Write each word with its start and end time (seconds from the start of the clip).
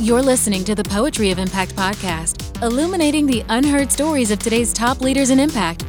You're 0.00 0.22
listening 0.22 0.62
to 0.62 0.76
the 0.76 0.84
Poetry 0.84 1.32
of 1.32 1.40
Impact 1.40 1.74
podcast, 1.74 2.62
illuminating 2.62 3.26
the 3.26 3.44
unheard 3.48 3.90
stories 3.90 4.30
of 4.30 4.38
today's 4.38 4.72
top 4.72 5.00
leaders 5.00 5.30
in 5.30 5.40
impact, 5.40 5.84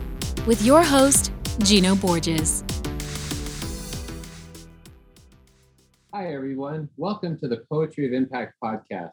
with 0.47 0.63
your 0.63 0.81
host, 0.81 1.31
Gino 1.59 1.93
Borges. 1.93 2.63
Hi, 6.11 6.33
everyone. 6.33 6.89
Welcome 6.97 7.37
to 7.37 7.47
the 7.47 7.63
Poetry 7.71 8.07
of 8.07 8.13
Impact 8.13 8.55
podcast. 8.63 9.11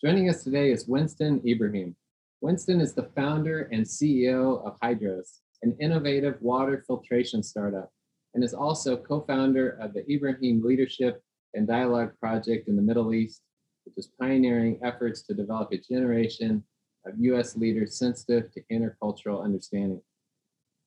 Joining 0.00 0.30
us 0.30 0.44
today 0.44 0.70
is 0.70 0.86
Winston 0.86 1.42
Ibrahim. 1.44 1.96
Winston 2.40 2.80
is 2.80 2.94
the 2.94 3.10
founder 3.16 3.68
and 3.72 3.84
CEO 3.84 4.64
of 4.64 4.78
Hydros, 4.78 5.40
an 5.62 5.76
innovative 5.80 6.40
water 6.40 6.84
filtration 6.86 7.42
startup, 7.42 7.90
and 8.34 8.44
is 8.44 8.54
also 8.54 8.96
co 8.96 9.22
founder 9.22 9.70
of 9.80 9.92
the 9.92 10.08
Ibrahim 10.08 10.62
Leadership 10.62 11.20
and 11.54 11.66
Dialogue 11.66 12.12
Project 12.20 12.68
in 12.68 12.76
the 12.76 12.82
Middle 12.82 13.12
East 13.12 13.42
which 13.86 13.96
is 13.96 14.10
pioneering 14.20 14.78
efforts 14.82 15.22
to 15.22 15.34
develop 15.34 15.72
a 15.72 15.78
generation 15.78 16.62
of 17.06 17.14
US 17.18 17.56
leaders 17.56 17.98
sensitive 17.98 18.50
to 18.52 18.62
intercultural 18.70 19.42
understanding. 19.42 20.02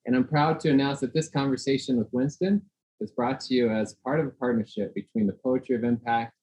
And 0.05 0.15
I'm 0.15 0.27
proud 0.27 0.59
to 0.61 0.69
announce 0.69 0.99
that 0.99 1.13
this 1.13 1.29
conversation 1.29 1.97
with 1.97 2.07
Winston 2.11 2.61
is 2.99 3.11
brought 3.11 3.39
to 3.41 3.53
you 3.53 3.69
as 3.69 3.95
part 4.03 4.19
of 4.19 4.27
a 4.27 4.31
partnership 4.31 4.93
between 4.93 5.27
the 5.27 5.37
Poetry 5.43 5.75
of 5.75 5.83
Impact 5.83 6.33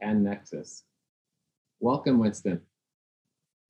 and 0.00 0.24
Nexus. 0.24 0.84
Welcome, 1.80 2.18
Winston. 2.18 2.62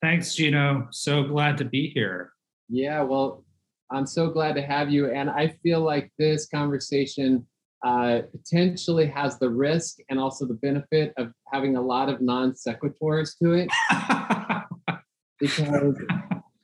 Thanks, 0.00 0.34
Gino. 0.34 0.86
So 0.90 1.24
glad 1.24 1.58
to 1.58 1.64
be 1.64 1.90
here. 1.90 2.32
Yeah, 2.68 3.02
well, 3.02 3.44
I'm 3.90 4.06
so 4.06 4.30
glad 4.30 4.54
to 4.54 4.62
have 4.62 4.90
you. 4.90 5.10
And 5.10 5.28
I 5.28 5.48
feel 5.62 5.80
like 5.80 6.12
this 6.18 6.46
conversation 6.46 7.46
uh, 7.84 8.22
potentially 8.32 9.06
has 9.06 9.38
the 9.38 9.48
risk 9.48 9.98
and 10.08 10.18
also 10.18 10.46
the 10.46 10.54
benefit 10.54 11.12
of 11.16 11.32
having 11.52 11.76
a 11.76 11.80
lot 11.80 12.08
of 12.08 12.20
non 12.20 12.52
sequiturs 12.52 13.38
to 13.38 13.52
it 13.52 13.68
because 15.40 15.94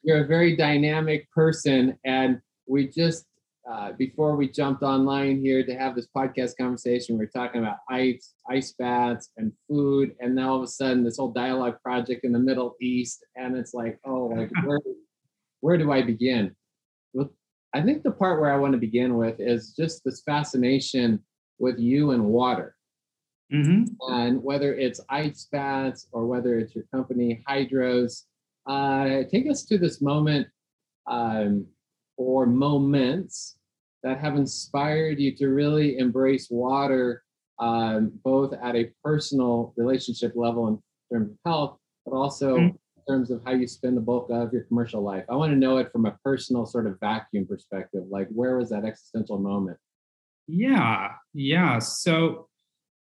you're 0.03 0.25
a 0.25 0.27
very 0.27 0.57
dynamic 0.57 1.31
person. 1.31 1.99
And 2.05 2.41
we 2.67 2.89
just, 2.89 3.27
uh, 3.71 3.93
before 3.93 4.37
we 4.37 4.51
jumped 4.51 4.83
online 4.83 5.41
here 5.41 5.65
to 5.65 5.75
have 5.77 5.95
this 5.95 6.09
podcast 6.15 6.57
conversation, 6.59 7.17
we 7.17 7.25
are 7.25 7.29
talking 7.29 7.61
about 7.61 7.79
ice, 7.89 8.35
ice 8.51 8.75
baths, 8.79 9.31
and 9.37 9.53
food. 9.69 10.15
And 10.21 10.35
now 10.35 10.51
all 10.51 10.57
of 10.57 10.63
a 10.65 10.67
sudden, 10.67 11.05
this 11.05 11.17
whole 11.17 11.33
dialogue 11.33 11.77
project 11.83 12.25
in 12.25 12.33
the 12.33 12.39
Middle 12.39 12.75
East. 12.81 13.25
And 13.37 13.57
it's 13.57 13.73
like, 13.73 13.99
oh, 14.05 14.27
like, 14.27 14.51
where, 14.65 14.81
where 15.61 15.79
do 15.79 15.93
I 15.93 16.03
begin? 16.03 16.55
I 17.75 17.83
think 17.83 18.05
the 18.05 18.13
part 18.13 18.41
where 18.41 18.53
I 18.53 18.57
want 18.57 18.73
to 18.73 18.79
begin 18.79 19.17
with 19.17 19.41
is 19.41 19.75
just 19.77 20.05
this 20.05 20.23
fascination 20.23 21.21
with 21.59 21.79
you 21.79 22.13
and 22.13 22.25
water. 22.27 22.77
Mm-hmm. 23.53 23.85
And 24.13 24.43
whether 24.43 24.75
it's 24.75 25.01
ice 25.11 25.49
baths 25.51 26.07
or 26.13 26.27
whether 26.27 26.57
it's 26.57 26.75
your 26.75 26.85
company, 26.95 27.43
Hydros, 27.49 28.23
uh, 28.67 29.25
take 29.31 29.51
us 29.51 29.65
to 29.65 29.77
this 29.77 30.01
moment 30.01 30.47
um, 31.09 31.67
or 32.17 32.47
moments 32.47 33.57
that 34.05 34.21
have 34.21 34.37
inspired 34.37 35.19
you 35.19 35.35
to 35.37 35.49
really 35.49 35.99
embrace 35.99 36.49
water, 36.51 37.25
um, 37.59 38.13
both 38.23 38.55
at 38.63 38.77
a 38.77 38.91
personal 39.03 39.75
relationship 39.77 40.33
level 40.37 40.69
in 40.69 40.79
terms 41.13 41.33
of 41.33 41.39
health, 41.45 41.79
but 42.07 42.15
also 42.15 42.57
mm-hmm 42.57 42.77
terms 43.09 43.31
of 43.31 43.43
how 43.45 43.53
you 43.53 43.67
spend 43.67 43.97
the 43.97 44.01
bulk 44.01 44.29
of 44.31 44.53
your 44.53 44.63
commercial 44.63 45.03
life. 45.03 45.25
I 45.29 45.37
want 45.37 45.53
to 45.53 45.59
know 45.59 45.79
it 45.79 45.91
from 45.93 46.07
a 46.07 46.17
personal 46.25 46.67
sort 46.67 46.87
of 46.87 46.99
vacuum 47.01 47.47
perspective. 47.47 48.05
Like, 48.09 48.29
where 48.31 48.57
was 48.57 48.71
that 48.71 48.85
existential 48.85 49.39
moment? 49.39 49.79
Yeah, 50.47 51.13
yeah. 51.33 51.79
So, 51.79 52.49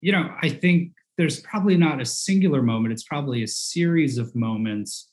you 0.01 0.13
know, 0.13 0.35
I 0.41 0.49
think 0.49 0.93
there's 1.17 1.41
probably 1.41 1.77
not 1.77 2.01
a 2.01 2.05
singular 2.05 2.63
moment, 2.63 2.93
it's 2.93 3.05
probably 3.05 3.43
a 3.43 3.49
series 3.49 4.19
of 4.19 4.35
moments. 4.35 5.11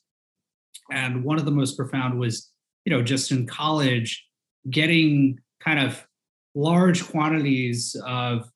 And 0.90 1.24
one 1.24 1.38
of 1.38 1.44
the 1.44 1.50
most 1.50 1.76
profound 1.76 2.18
was, 2.18 2.50
you 2.84 2.92
know, 2.92 3.02
just 3.02 3.30
in 3.30 3.46
college, 3.46 4.24
getting 4.68 5.38
kind 5.60 5.78
of 5.78 6.04
large 6.54 7.08
quantities 7.08 7.96
of 8.04 8.50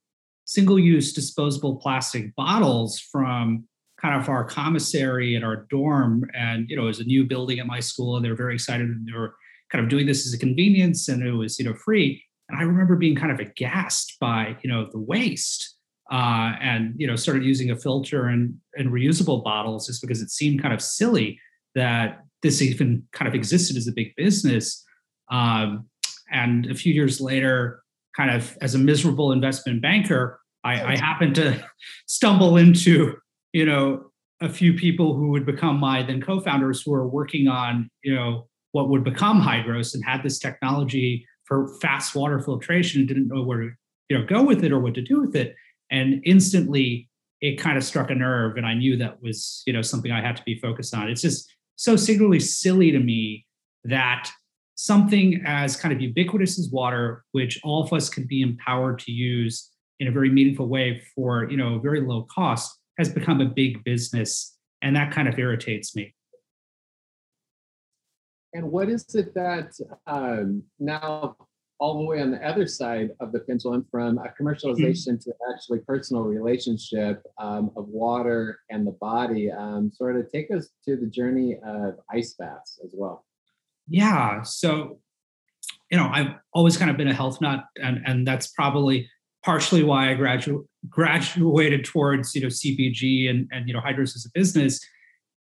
single 0.45 0.79
use 0.79 1.13
disposable 1.13 1.77
plastic 1.77 2.35
bottles 2.35 2.99
from 2.99 3.67
kind 4.01 4.21
of 4.21 4.29
our 4.29 4.45
commissary 4.45 5.37
at 5.37 5.45
our 5.45 5.67
dorm. 5.71 6.25
And 6.35 6.69
you 6.69 6.77
know 6.77 6.85
it 6.85 6.87
was 6.87 7.01
a 7.01 7.05
new 7.05 7.25
building 7.25 7.59
at 7.59 7.67
my 7.67 7.81
school 7.81 8.17
and 8.17 8.25
they 8.25 8.31
were 8.31 8.37
very 8.37 8.55
excited 8.55 8.87
and 8.87 9.07
they 9.07 9.17
were 9.17 9.35
kind 9.71 9.83
of 9.83 9.91
doing 9.91 10.07
this 10.07 10.27
as 10.27 10.33
a 10.33 10.39
convenience 10.39 11.09
and 11.09 11.23
it 11.23 11.33
was 11.33 11.59
you 11.59 11.65
know 11.65 11.75
free. 11.75 12.23
And 12.49 12.59
i 12.59 12.63
remember 12.63 12.95
being 12.95 13.17
kind 13.17 13.33
of 13.33 13.41
aghast 13.41 14.17
by 14.21 14.57
you 14.63 14.71
know 14.71 14.89
the 14.93 15.01
waste 15.01 15.77
uh, 16.13 16.53
and 16.61 16.95
you 16.97 17.07
know 17.07 17.17
started 17.17 17.45
using 17.45 17.71
a 17.71 17.77
filter 17.77 18.27
and 18.27 18.55
and 18.77 18.91
reusable 18.91 19.43
bottles 19.43 19.87
just 19.87 20.01
because 20.01 20.23
it 20.23 20.31
seemed 20.31 20.63
kind 20.63 20.73
of 20.73 20.81
silly 20.81 21.41
that 21.75 22.21
this 22.43 22.63
even 22.63 23.03
kind 23.13 23.27
of 23.29 23.35
existed 23.35 23.77
as 23.77 23.89
a 23.89 23.93
big 23.93 24.15
business. 24.17 24.85
Um, 25.31 25.89
and 26.31 26.67
a 26.71 26.75
few 26.75 26.93
years 26.95 27.21
later 27.21 27.83
kind 28.17 28.31
of 28.31 28.57
as 28.61 28.75
a 28.75 28.79
miserable 28.79 29.33
investment 29.33 29.83
banker 29.83 30.41
I, 30.67 30.93
I 30.93 30.97
happened 30.97 31.37
to 31.37 31.65
stumble 32.07 32.57
into 32.57 33.17
you 33.57 33.65
know, 33.65 34.11
a 34.43 34.51
few 34.51 34.75
people 34.75 35.15
who 35.15 35.31
would 35.31 35.47
become 35.47 35.81
my 35.81 36.03
then 36.03 36.21
co-founders 36.21 36.83
who 36.83 36.93
are 36.93 37.09
working 37.09 37.49
on, 37.49 37.89
you 38.05 38.15
know, 38.15 38.47
what 38.73 38.91
would 38.91 39.03
become 39.03 39.41
Hydros 39.41 39.95
and 39.95 40.05
had 40.05 40.23
this 40.23 40.39
technology 40.39 41.27
for 41.47 41.75
fast 41.81 42.15
water 42.15 42.39
filtration 42.39 43.01
and 43.01 43.09
didn't 43.09 43.29
know 43.29 43.43
where 43.43 43.61
to, 43.61 43.71
you 44.11 44.19
know, 44.19 44.27
go 44.27 44.45
with 44.45 44.63
it 44.63 44.73
or 44.73 44.79
what 44.79 44.93
to 44.93 45.01
do 45.01 45.23
with 45.23 45.35
it. 45.35 45.55
And 45.91 46.21
instantly 46.27 47.09
it 47.41 47.59
kind 47.59 47.79
of 47.79 47.85
struck 47.85 48.11
a 48.11 48.15
nerve. 48.15 48.59
And 48.59 48.67
I 48.67 48.75
knew 48.75 48.95
that 48.99 49.23
was, 49.23 49.63
you 49.67 49.73
know, 49.73 49.81
something 49.81 50.13
I 50.13 50.21
had 50.21 50.37
to 50.37 50.43
be 50.43 50.59
focused 50.59 50.95
on. 50.95 51.09
It's 51.09 51.23
just 51.23 51.51
so 51.77 51.97
singularly 51.97 52.41
silly 52.41 52.91
to 52.91 52.99
me 52.99 53.47
that 53.85 54.31
something 54.75 55.43
as 55.47 55.77
kind 55.79 55.95
of 55.95 56.03
ubiquitous 56.03 56.59
as 56.59 56.69
water, 56.71 57.25
which 57.33 57.59
all 57.65 57.83
of 57.83 57.91
us 57.95 58.11
can 58.11 58.27
be 58.27 58.43
empowered 58.43 58.99
to 58.99 59.13
use 59.13 59.71
in 59.99 60.09
a 60.09 60.13
very 60.13 60.29
meaningful 60.29 60.69
way 60.69 61.03
for, 61.15 61.51
you 61.51 61.57
know, 61.57 61.79
very 61.79 62.03
low 62.03 62.27
cost, 62.31 62.79
has 62.99 63.09
become 63.09 63.41
a 63.41 63.47
big 63.47 63.83
business, 63.85 64.57
and 64.83 64.97
that 64.97 65.13
kind 65.13 65.29
of 65.29 65.39
irritates 65.39 65.95
me. 65.95 66.15
And 68.55 68.71
what 68.71 68.89
is 68.89 69.15
it 69.15 69.35
that 69.35 69.73
um, 70.07 70.63
now, 70.79 71.37
all 71.79 71.99
the 71.99 72.05
way 72.05 72.23
on 72.23 72.31
the 72.31 72.43
other 72.47 72.67
side 72.67 73.11
of 73.21 73.33
the 73.33 73.41
pendulum, 73.41 73.87
from 73.91 74.17
a 74.17 74.33
commercialization 74.41 75.19
mm-hmm. 75.19 75.31
to 75.31 75.35
actually 75.53 75.81
personal 75.81 76.23
relationship 76.23 77.23
um, 77.39 77.71
of 77.77 77.87
water 77.89 78.61
and 78.71 78.87
the 78.87 78.93
body, 78.93 79.51
um, 79.51 79.93
sort 79.93 80.17
of 80.17 80.33
take 80.33 80.51
us 80.51 80.71
to 80.87 80.97
the 80.97 81.07
journey 81.07 81.59
of 81.67 81.97
ice 82.11 82.35
baths 82.39 82.81
as 82.83 82.93
well? 82.95 83.27
Yeah. 83.89 84.41
So, 84.43 85.01
you 85.91 85.99
know, 85.99 86.09
I've 86.11 86.37
always 86.55 86.79
kind 86.79 86.91
of 86.91 86.97
been 86.97 87.09
a 87.09 87.15
health 87.15 87.43
nut, 87.43 87.65
and 87.83 88.01
and 88.07 88.27
that's 88.27 88.49
probably 88.49 89.09
partially 89.47 89.85
why 89.85 90.11
I 90.11 90.17
gradu- 90.17 90.67
graduated 90.91 91.85
towards 91.85 92.35
you 92.35 92.43
know 92.43 92.49
CPG 92.49 93.31
and 93.31 93.49
and 93.53 93.69
you 93.69 93.73
know 93.73 93.81
Hydros 93.81 94.17
as 94.17 94.27
a 94.27 94.31
business. 94.35 94.81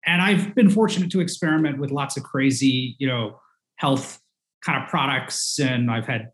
And 0.07 0.21
I've 0.21 0.55
been 0.55 0.69
fortunate 0.69 1.11
to 1.11 1.19
experiment 1.19 1.77
with 1.77 1.91
lots 1.91 2.17
of 2.17 2.23
crazy 2.23 2.95
you 2.97 3.05
know 3.05 3.39
health 3.75 4.19
kind 4.65 4.81
of 4.81 4.89
products, 4.89 5.59
and 5.59 5.91
I've 5.91 6.07
had 6.07 6.29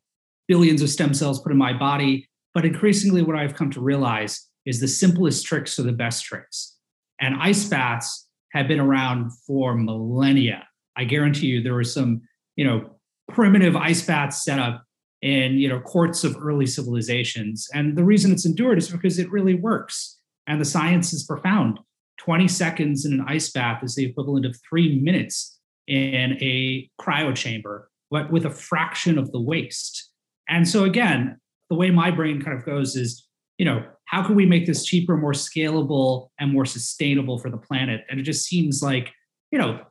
billions 0.47 0.81
of 0.81 0.89
stem 0.89 1.13
cells 1.13 1.41
put 1.41 1.51
in 1.51 1.57
my 1.57 1.73
body. 1.73 2.29
But 2.53 2.63
increasingly, 2.63 3.23
what 3.23 3.35
I've 3.35 3.55
come 3.55 3.71
to 3.71 3.81
realize 3.81 4.47
is 4.65 4.79
the 4.79 4.87
simplest 4.87 5.45
tricks 5.45 5.77
are 5.79 5.83
the 5.83 5.91
best 5.91 6.23
tricks. 6.23 6.75
And 7.19 7.35
ice 7.35 7.67
baths 7.67 8.27
have 8.53 8.67
been 8.67 8.79
around 8.79 9.31
for 9.45 9.75
millennia. 9.75 10.67
I 10.95 11.05
guarantee 11.05 11.47
you, 11.47 11.63
there 11.63 11.73
were 11.73 11.83
some 11.83 12.21
you 12.55 12.65
know 12.65 12.91
primitive 13.29 13.75
ice 13.75 14.05
baths 14.05 14.43
set 14.43 14.59
up 14.59 14.86
in 15.21 15.53
you 15.53 15.67
know 15.67 15.79
courts 15.79 16.23
of 16.23 16.37
early 16.41 16.65
civilizations. 16.65 17.67
And 17.73 17.97
the 17.97 18.03
reason 18.03 18.31
it's 18.31 18.45
endured 18.45 18.77
is 18.77 18.89
because 18.89 19.19
it 19.19 19.31
really 19.31 19.55
works. 19.55 20.19
And 20.47 20.61
the 20.61 20.65
science 20.65 21.13
is 21.13 21.25
profound. 21.25 21.79
20 22.19 22.47
seconds 22.47 23.05
in 23.05 23.13
an 23.13 23.25
ice 23.27 23.51
bath 23.51 23.83
is 23.83 23.95
the 23.95 24.05
equivalent 24.05 24.45
of 24.45 24.57
three 24.67 24.99
minutes 24.99 25.59
in 25.87 26.37
a 26.41 26.89
cryo 26.99 27.33
chamber 27.35 27.89
but 28.09 28.31
with 28.31 28.45
a 28.45 28.49
fraction 28.49 29.17
of 29.17 29.31
the 29.31 29.39
waste. 29.39 30.11
And 30.49 30.67
so 30.67 30.83
again 30.83 31.39
the 31.69 31.75
way 31.75 31.89
my 31.89 32.11
brain 32.11 32.41
kind 32.41 32.57
of 32.57 32.65
goes 32.65 32.95
is 32.95 33.25
you 33.57 33.65
know 33.65 33.83
how 34.05 34.25
can 34.25 34.35
we 34.35 34.45
make 34.45 34.65
this 34.65 34.85
cheaper 34.85 35.17
more 35.17 35.33
scalable 35.33 36.29
and 36.39 36.51
more 36.53 36.65
sustainable 36.65 37.39
for 37.39 37.49
the 37.49 37.57
planet? 37.57 38.05
And 38.09 38.19
it 38.19 38.23
just 38.23 38.45
seems 38.45 38.81
like 38.81 39.11
you 39.51 39.59
know 39.59 39.81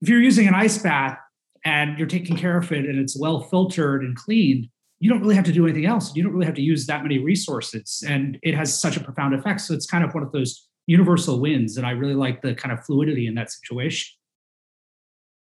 if 0.00 0.08
you're 0.08 0.20
using 0.20 0.48
an 0.48 0.54
ice 0.54 0.78
bath 0.78 1.18
and 1.64 1.98
you're 1.98 2.08
taking 2.08 2.36
care 2.36 2.56
of 2.56 2.70
it 2.72 2.86
and 2.86 2.98
it's 2.98 3.18
well 3.18 3.40
filtered 3.40 4.02
and 4.02 4.16
cleaned, 4.16 4.68
you 4.98 5.10
don't 5.10 5.20
really 5.20 5.34
have 5.34 5.44
to 5.44 5.52
do 5.52 5.64
anything 5.66 5.86
else. 5.86 6.14
You 6.14 6.22
don't 6.22 6.32
really 6.32 6.46
have 6.46 6.54
to 6.54 6.62
use 6.62 6.86
that 6.86 7.02
many 7.02 7.18
resources. 7.18 8.02
And 8.06 8.38
it 8.42 8.54
has 8.54 8.78
such 8.78 8.96
a 8.96 9.00
profound 9.00 9.34
effect. 9.34 9.62
So 9.62 9.74
it's 9.74 9.86
kind 9.86 10.04
of 10.04 10.14
one 10.14 10.22
of 10.22 10.32
those 10.32 10.68
universal 10.86 11.40
wins. 11.40 11.76
And 11.76 11.86
I 11.86 11.90
really 11.90 12.14
like 12.14 12.42
the 12.42 12.54
kind 12.54 12.72
of 12.72 12.84
fluidity 12.84 13.26
in 13.26 13.34
that 13.34 13.50
situation. 13.50 14.14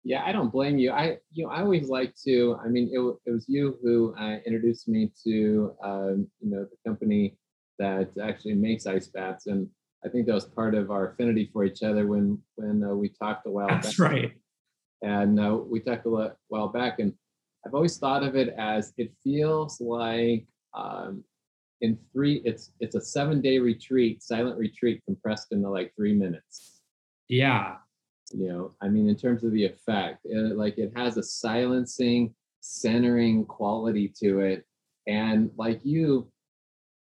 Yeah, 0.05 0.23
I 0.25 0.33
don't 0.33 0.51
blame 0.51 0.79
you. 0.79 0.93
I, 0.93 1.19
you 1.33 1.45
know, 1.45 1.51
I 1.51 1.61
always 1.61 1.89
like 1.89 2.15
to. 2.25 2.57
I 2.65 2.69
mean, 2.69 2.89
it, 2.93 3.01
it 3.29 3.33
was 3.33 3.45
you 3.49 3.79
who 3.83 4.15
uh, 4.19 4.39
introduced 4.47 4.89
me 4.89 5.13
to, 5.25 5.75
um, 5.83 6.29
you 6.41 6.51
know, 6.51 6.65
the 6.65 6.89
company 6.89 7.37
that 7.79 8.11
actually 8.23 8.55
makes 8.55 8.87
ice 8.87 9.09
baths, 9.09 9.49
and 9.49 9.69
I 10.05 10.09
think 10.09 10.27
that 10.27 10.35
was 10.35 10.47
part 10.47 10.75
of 10.75 10.91
our 10.91 11.11
affinity 11.11 11.51
for 11.53 11.65
each 11.65 11.83
other 11.83 12.07
when 12.07 12.39
when 12.55 12.83
uh, 12.83 12.95
we 12.95 13.11
talked 13.11 13.47
a 13.47 13.51
while 13.51 13.69
That's 13.69 13.99
back. 13.99 14.11
right. 14.11 14.33
And 15.03 15.39
uh, 15.39 15.57
we 15.57 15.81
talked 15.81 16.07
a 16.07 16.35
while 16.49 16.69
back, 16.69 16.99
and 16.99 17.13
I've 17.67 17.75
always 17.75 17.99
thought 17.99 18.23
of 18.23 18.37
it 18.37 18.55
as 18.59 18.93
it 18.97 19.13
feels 19.23 19.81
like 19.81 20.47
um, 20.75 21.25
in 21.81 21.99
three. 22.13 22.43
It's 22.45 22.73
it's 22.81 22.95
a 22.97 23.01
seven 23.01 23.41
day 23.41 23.59
retreat, 23.59 24.23
silent 24.23 24.59
retreat, 24.59 25.03
compressed 25.07 25.53
into 25.53 25.69
like 25.69 25.93
three 25.97 26.15
minutes. 26.15 26.81
Yeah. 27.29 27.77
You 28.33 28.49
know, 28.49 28.75
I 28.83 28.89
mean, 28.89 29.09
in 29.09 29.17
terms 29.17 29.43
of 29.43 29.53
the 29.53 29.65
effect, 29.65 30.21
it, 30.25 30.57
like 30.57 30.77
it 30.77 30.93
has 30.97 31.17
a 31.17 31.23
silencing, 31.23 32.35
centering 32.61 33.47
quality 33.47 34.13
to 34.21 34.41
it, 34.41 34.67
and 35.07 35.51
like 35.57 35.81
you, 35.83 36.31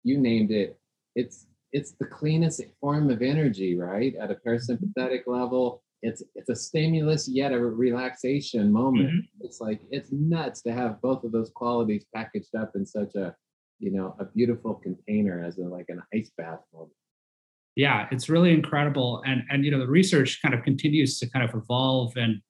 you 0.03 0.17
named 0.17 0.51
it. 0.51 0.79
It's 1.15 1.47
it's 1.73 1.91
the 1.91 2.05
cleanest 2.05 2.61
form 2.79 3.09
of 3.09 3.21
energy, 3.21 3.77
right? 3.77 4.15
At 4.15 4.31
a 4.31 4.35
parasympathetic 4.35 5.23
level, 5.27 5.83
it's 6.01 6.23
it's 6.35 6.49
a 6.49 6.55
stimulus 6.55 7.27
yet 7.27 7.51
a 7.51 7.59
relaxation 7.59 8.71
moment. 8.71 9.09
Mm-hmm. 9.09 9.45
It's 9.45 9.59
like 9.59 9.81
it's 9.89 10.11
nuts 10.11 10.61
to 10.63 10.71
have 10.71 11.01
both 11.01 11.23
of 11.23 11.31
those 11.31 11.51
qualities 11.53 12.05
packaged 12.13 12.55
up 12.55 12.71
in 12.75 12.85
such 12.85 13.15
a 13.15 13.35
you 13.79 13.91
know 13.91 14.15
a 14.19 14.25
beautiful 14.25 14.75
container 14.75 15.43
as 15.43 15.57
a, 15.57 15.61
like 15.61 15.87
an 15.89 16.01
ice 16.13 16.31
bath 16.37 16.59
moment. 16.73 16.93
Yeah, 17.75 18.07
it's 18.11 18.29
really 18.29 18.53
incredible, 18.53 19.23
and 19.25 19.43
and 19.49 19.65
you 19.65 19.71
know 19.71 19.79
the 19.79 19.87
research 19.87 20.39
kind 20.41 20.53
of 20.53 20.63
continues 20.63 21.19
to 21.19 21.29
kind 21.29 21.47
of 21.47 21.55
evolve, 21.55 22.15
and 22.15 22.41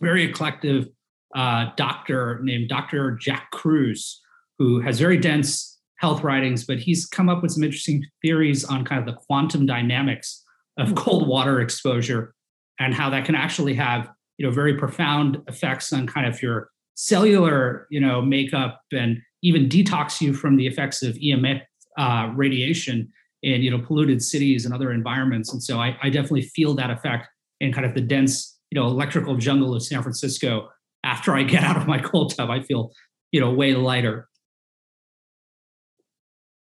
very 0.00 0.24
eclectic 0.24 0.86
uh, 1.34 1.66
doctor 1.76 2.40
named 2.42 2.68
Dr. 2.68 3.12
Jack 3.12 3.50
Kruse, 3.50 4.20
who 4.58 4.80
has 4.80 4.98
very 4.98 5.18
dense 5.18 5.78
health 5.96 6.22
writings, 6.22 6.64
but 6.64 6.78
he's 6.78 7.06
come 7.06 7.28
up 7.28 7.42
with 7.42 7.52
some 7.52 7.64
interesting 7.64 8.04
theories 8.22 8.64
on 8.64 8.84
kind 8.84 9.00
of 9.00 9.06
the 9.06 9.20
quantum 9.20 9.66
dynamics 9.66 10.44
of 10.78 10.88
hmm. 10.88 10.94
cold 10.94 11.26
water 11.26 11.60
exposure 11.60 12.34
and 12.78 12.94
how 12.94 13.10
that 13.10 13.24
can 13.24 13.34
actually 13.34 13.74
have 13.74 14.10
you 14.38 14.46
know 14.46 14.52
very 14.52 14.74
profound 14.74 15.38
effects 15.48 15.92
on 15.92 16.06
kind 16.06 16.26
of 16.26 16.40
your 16.42 16.70
cellular 16.94 17.86
you 17.90 18.00
know 18.00 18.20
makeup 18.20 18.80
and 18.92 19.18
even 19.42 19.68
detox 19.68 20.20
you 20.20 20.32
from 20.32 20.56
the 20.56 20.66
effects 20.66 21.02
of 21.02 21.14
EMF 21.14 21.60
uh, 21.96 22.32
radiation 22.34 23.08
in 23.42 23.62
you 23.62 23.70
know 23.70 23.78
polluted 23.78 24.22
cities 24.22 24.64
and 24.64 24.74
other 24.74 24.92
environments. 24.92 25.52
And 25.52 25.62
so 25.62 25.78
I, 25.78 25.96
I 26.02 26.10
definitely 26.10 26.42
feel 26.42 26.74
that 26.74 26.90
effect 26.90 27.28
in 27.60 27.72
kind 27.72 27.86
of 27.86 27.94
the 27.94 28.00
dense 28.00 28.58
you 28.70 28.80
know 28.80 28.86
electrical 28.86 29.36
jungle 29.36 29.74
of 29.74 29.82
San 29.82 30.02
Francisco. 30.02 30.68
After 31.04 31.34
I 31.34 31.42
get 31.42 31.62
out 31.68 31.76
of 31.76 31.86
my 31.86 31.98
cold 31.98 32.34
tub, 32.36 32.50
I 32.50 32.60
feel 32.62 32.92
you 33.32 33.40
know 33.40 33.52
way 33.52 33.74
lighter. 33.74 34.28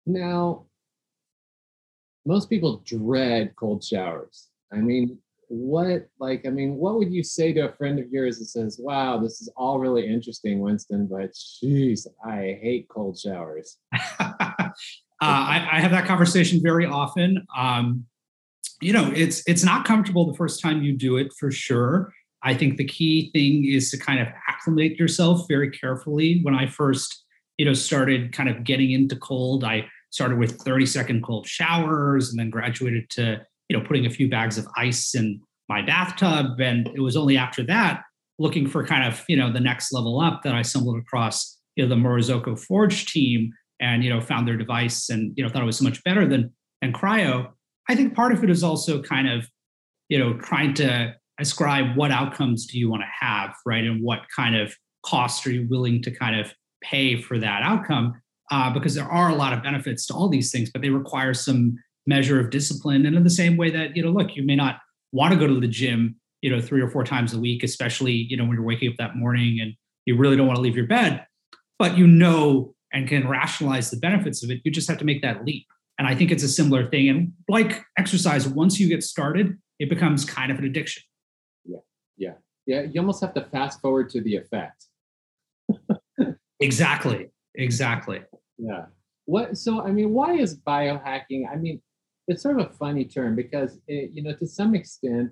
Now, 0.05 0.65
most 2.25 2.49
people 2.49 2.81
dread 2.85 3.55
cold 3.55 3.83
showers. 3.83 4.47
I 4.71 4.77
mean, 4.77 5.19
what 5.49 6.07
like 6.19 6.45
i 6.45 6.49
mean 6.49 6.75
what 6.75 6.95
would 6.95 7.11
you 7.11 7.23
say 7.23 7.51
to 7.51 7.61
a 7.61 7.73
friend 7.73 7.99
of 7.99 8.09
yours 8.11 8.39
that 8.39 8.45
says 8.45 8.79
wow 8.79 9.17
this 9.17 9.41
is 9.41 9.51
all 9.57 9.79
really 9.79 10.07
interesting 10.07 10.59
winston 10.59 11.07
but 11.07 11.31
jeez 11.33 12.07
i 12.25 12.57
hate 12.61 12.87
cold 12.89 13.17
showers. 13.17 13.77
Uh, 15.21 15.25
I, 15.25 15.67
I, 15.73 15.79
have 15.81 15.91
that 15.91 16.05
conversation 16.05 16.61
very 16.63 16.85
often. 16.85 17.45
Um, 17.57 18.05
you 18.79 18.93
know 18.93 19.11
it's 19.13 19.43
it's 19.47 19.65
not 19.65 19.83
comfortable 19.83 20.25
the 20.25 20.37
first 20.37 20.61
time 20.61 20.81
you 20.81 20.95
do 20.95 21.17
it 21.17 21.33
for 21.37 21.51
sure. 21.51 22.13
I 22.41 22.53
think 22.53 22.77
the 22.77 22.85
key 22.85 23.29
thing 23.31 23.65
is 23.65 23.91
to 23.91 23.97
kind 23.97 24.21
of 24.21 24.29
acclimate 24.47 24.97
yourself 24.97 25.45
very 25.49 25.71
carefully. 25.71 26.39
When 26.43 26.55
i 26.55 26.67
first 26.67 27.25
you 27.59 27.65
know 27.65 27.73
started 27.73 28.31
kind 28.31 28.49
of 28.49 28.63
getting 28.63 28.91
into 28.91 29.15
cold 29.17 29.63
i 29.63 29.85
started 30.09 30.39
with 30.39 30.59
30 30.61 30.87
second 30.87 31.23
cold 31.23 31.45
showers 31.45 32.31
and 32.31 32.39
then 32.39 32.49
graduated 32.49 33.09
to 33.11 33.41
you 33.69 33.77
know, 33.77 33.85
putting 33.85 34.05
a 34.05 34.09
few 34.09 34.29
bags 34.29 34.57
of 34.57 34.67
ice 34.75 35.15
in 35.15 35.39
my 35.69 35.81
bathtub. 35.81 36.59
And 36.59 36.87
it 36.95 36.99
was 36.99 37.15
only 37.15 37.37
after 37.37 37.63
that, 37.67 38.01
looking 38.39 38.67
for 38.67 38.85
kind 38.85 39.05
of, 39.05 39.23
you 39.27 39.37
know, 39.37 39.53
the 39.53 39.59
next 39.59 39.93
level 39.93 40.19
up 40.19 40.41
that 40.43 40.55
I 40.55 40.63
stumbled 40.63 40.97
across, 40.97 41.57
you 41.75 41.83
know, 41.83 41.89
the 41.89 42.01
Morozko 42.01 42.59
Forge 42.59 43.05
team 43.05 43.51
and, 43.79 44.03
you 44.03 44.09
know, 44.09 44.19
found 44.19 44.47
their 44.47 44.57
device 44.57 45.09
and, 45.09 45.31
you 45.37 45.43
know, 45.43 45.49
thought 45.49 45.61
it 45.61 45.67
was 45.67 45.77
so 45.77 45.85
much 45.85 46.03
better 46.03 46.27
than, 46.27 46.51
than 46.81 46.91
cryo. 46.91 47.51
I 47.87 47.95
think 47.95 48.15
part 48.15 48.31
of 48.31 48.43
it 48.43 48.49
is 48.49 48.63
also 48.63 49.01
kind 49.01 49.29
of, 49.29 49.47
you 50.09 50.17
know, 50.17 50.33
trying 50.39 50.73
to 50.75 51.13
ascribe 51.39 51.95
what 51.95 52.11
outcomes 52.11 52.65
do 52.65 52.77
you 52.77 52.89
want 52.89 53.03
to 53.03 53.25
have, 53.25 53.53
right? 53.65 53.83
And 53.83 54.03
what 54.03 54.21
kind 54.35 54.55
of 54.55 54.75
cost 55.05 55.45
are 55.47 55.51
you 55.51 55.67
willing 55.69 56.01
to 56.01 56.11
kind 56.11 56.39
of 56.39 56.53
pay 56.81 57.21
for 57.21 57.37
that 57.39 57.61
outcome? 57.61 58.19
Uh, 58.51 58.73
because 58.73 58.95
there 58.95 59.05
are 59.05 59.29
a 59.29 59.35
lot 59.35 59.53
of 59.53 59.61
benefits 59.61 60.07
to 60.07 60.13
all 60.13 60.27
these 60.27 60.51
things, 60.51 60.71
but 60.71 60.81
they 60.81 60.89
require 60.89 61.33
some 61.33 61.77
measure 62.07 62.39
of 62.39 62.49
discipline. 62.49 63.05
And 63.05 63.15
in 63.15 63.23
the 63.23 63.29
same 63.29 63.57
way 63.57 63.69
that, 63.71 63.95
you 63.95 64.03
know, 64.03 64.11
look, 64.11 64.35
you 64.35 64.43
may 64.43 64.55
not 64.55 64.79
want 65.11 65.33
to 65.33 65.39
go 65.39 65.47
to 65.47 65.59
the 65.59 65.67
gym, 65.67 66.15
you 66.41 66.49
know, 66.49 66.61
three 66.61 66.81
or 66.81 66.89
four 66.89 67.03
times 67.03 67.33
a 67.33 67.39
week, 67.39 67.63
especially, 67.63 68.13
you 68.13 68.37
know, 68.37 68.45
when 68.45 68.53
you're 68.53 68.63
waking 68.63 68.89
up 68.89 68.97
that 68.97 69.15
morning 69.15 69.59
and 69.61 69.73
you 70.05 70.17
really 70.17 70.35
don't 70.35 70.47
want 70.47 70.57
to 70.57 70.61
leave 70.61 70.75
your 70.75 70.87
bed, 70.87 71.25
but 71.77 71.97
you 71.97 72.07
know 72.07 72.73
and 72.91 73.07
can 73.07 73.27
rationalize 73.27 73.91
the 73.91 73.97
benefits 73.97 74.43
of 74.43 74.49
it. 74.49 74.61
You 74.63 74.71
just 74.71 74.87
have 74.87 74.97
to 74.97 75.05
make 75.05 75.21
that 75.21 75.45
leap. 75.45 75.67
And 75.97 76.07
I 76.07 76.15
think 76.15 76.31
it's 76.31 76.43
a 76.43 76.47
similar 76.47 76.89
thing. 76.89 77.09
And 77.09 77.33
like 77.47 77.83
exercise, 77.97 78.47
once 78.47 78.79
you 78.79 78.87
get 78.87 79.03
started, 79.03 79.57
it 79.79 79.89
becomes 79.89 80.25
kind 80.25 80.51
of 80.51 80.57
an 80.57 80.65
addiction. 80.65 81.03
Yeah. 81.65 81.79
Yeah. 82.17 82.33
Yeah. 82.65 82.81
You 82.81 83.01
almost 83.01 83.21
have 83.21 83.33
to 83.35 83.43
fast 83.43 83.81
forward 83.81 84.09
to 84.11 84.21
the 84.21 84.37
effect. 84.37 84.85
exactly. 86.59 87.29
Exactly. 87.55 88.21
Yeah. 88.57 88.85
What 89.25 89.57
so 89.57 89.81
I 89.81 89.91
mean, 89.91 90.11
why 90.11 90.33
is 90.33 90.57
biohacking? 90.57 91.43
I 91.51 91.55
mean, 91.55 91.81
it's 92.29 92.43
sort 92.43 92.59
of 92.59 92.67
a 92.67 92.73
funny 92.73 93.03
term 93.03 93.35
because 93.35 93.79
it, 93.87 94.11
you 94.13 94.23
know 94.23 94.33
to 94.35 94.47
some 94.47 94.75
extent 94.75 95.31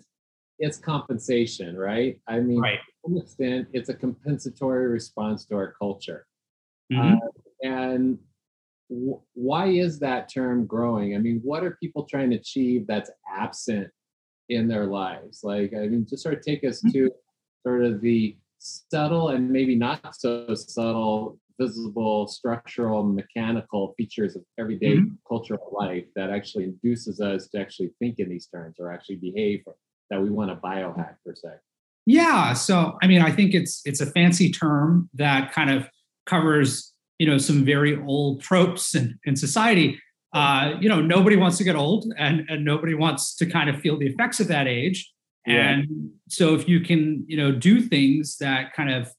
it's 0.60 0.78
compensation 0.78 1.78
right 1.78 2.20
i 2.28 2.40
mean 2.40 2.60
right. 2.60 2.80
to 2.80 3.10
some 3.10 3.18
extent 3.18 3.68
it's 3.72 3.90
a 3.90 3.94
compensatory 3.94 4.88
response 4.88 5.46
to 5.46 5.56
our 5.56 5.74
culture 5.80 6.26
mm-hmm. 6.92 7.14
uh, 7.14 7.30
and 7.62 8.18
w- 8.90 9.22
why 9.34 9.68
is 9.68 10.00
that 10.00 10.32
term 10.32 10.66
growing 10.66 11.16
i 11.16 11.20
mean 11.20 11.40
what 11.44 11.64
are 11.64 11.78
people 11.82 12.04
trying 12.04 12.32
to 12.32 12.36
achieve 12.36 12.88
that's 12.88 13.12
absent 13.32 13.88
in 14.50 14.68
their 14.68 14.86
lives 14.86 15.42
like 15.44 15.74
i 15.74 15.88
mean 15.88 16.06
just 16.10 16.24
sort 16.24 16.36
of 16.36 16.42
take 16.42 16.64
us 16.64 16.80
mm-hmm. 16.80 16.92
to 16.92 17.12
sort 17.66 17.84
of 17.84 18.02
the 18.02 18.36
subtle 18.60 19.30
and 19.30 19.50
maybe 19.50 19.76
not 19.76 20.16
so 20.16 20.54
subtle 20.56 21.38
visible 21.60 22.28
structural 22.28 23.04
mechanical 23.04 23.94
features 23.98 24.36
of 24.36 24.44
everyday 24.60 24.98
mm-hmm. 24.98 25.16
cultural 25.28 25.70
life 25.72 26.06
that 26.16 26.30
actually 26.30 26.66
induces 26.66 27.20
us 27.20 27.48
to 27.50 27.60
actually 27.60 27.92
think 28.00 28.20
in 28.20 28.30
these 28.30 28.48
terms 28.48 28.76
or 28.80 28.92
actually 28.92 29.16
behave 29.16 29.64
that 30.10 30.22
we 30.22 30.30
want 30.30 30.50
to 30.50 30.56
biohack 30.56 31.16
per 31.26 31.34
se 31.36 31.50
yeah 32.06 32.54
so 32.54 32.98
i 33.02 33.08
mean 33.08 33.22
i 33.22 33.32
think 33.32 33.54
it's 33.54 33.82
it's 33.86 34.02
a 34.02 34.06
fancy 34.06 34.52
term 34.52 35.10
that 35.14 35.52
kind 35.52 35.70
of 35.70 35.88
covers 36.26 36.94
you 37.20 37.28
know 37.28 37.38
some 37.38 37.66
very 37.66 38.00
old 38.06 38.42
tropes 38.42 38.96
in, 38.96 39.18
in 39.26 39.36
society 39.36 40.00
uh, 40.34 40.74
you 40.80 40.90
know 40.90 41.02
nobody 41.02 41.36
wants 41.36 41.58
to 41.58 41.64
get 41.64 41.76
old 41.76 42.06
and, 42.18 42.48
and 42.50 42.64
nobody 42.64 42.94
wants 42.94 43.36
to 43.36 43.46
kind 43.46 43.70
of 43.70 43.80
feel 43.80 43.98
the 43.98 44.06
effects 44.06 44.40
of 44.40 44.48
that 44.48 44.68
age 44.68 45.12
yeah. 45.48 45.70
and 45.70 46.12
so 46.28 46.54
if 46.54 46.68
you 46.68 46.80
can 46.80 47.24
you 47.28 47.38
know 47.38 47.52
do 47.52 47.82
things 47.82 48.38
that 48.38 48.74
kind 48.74 48.92
of 48.92 49.12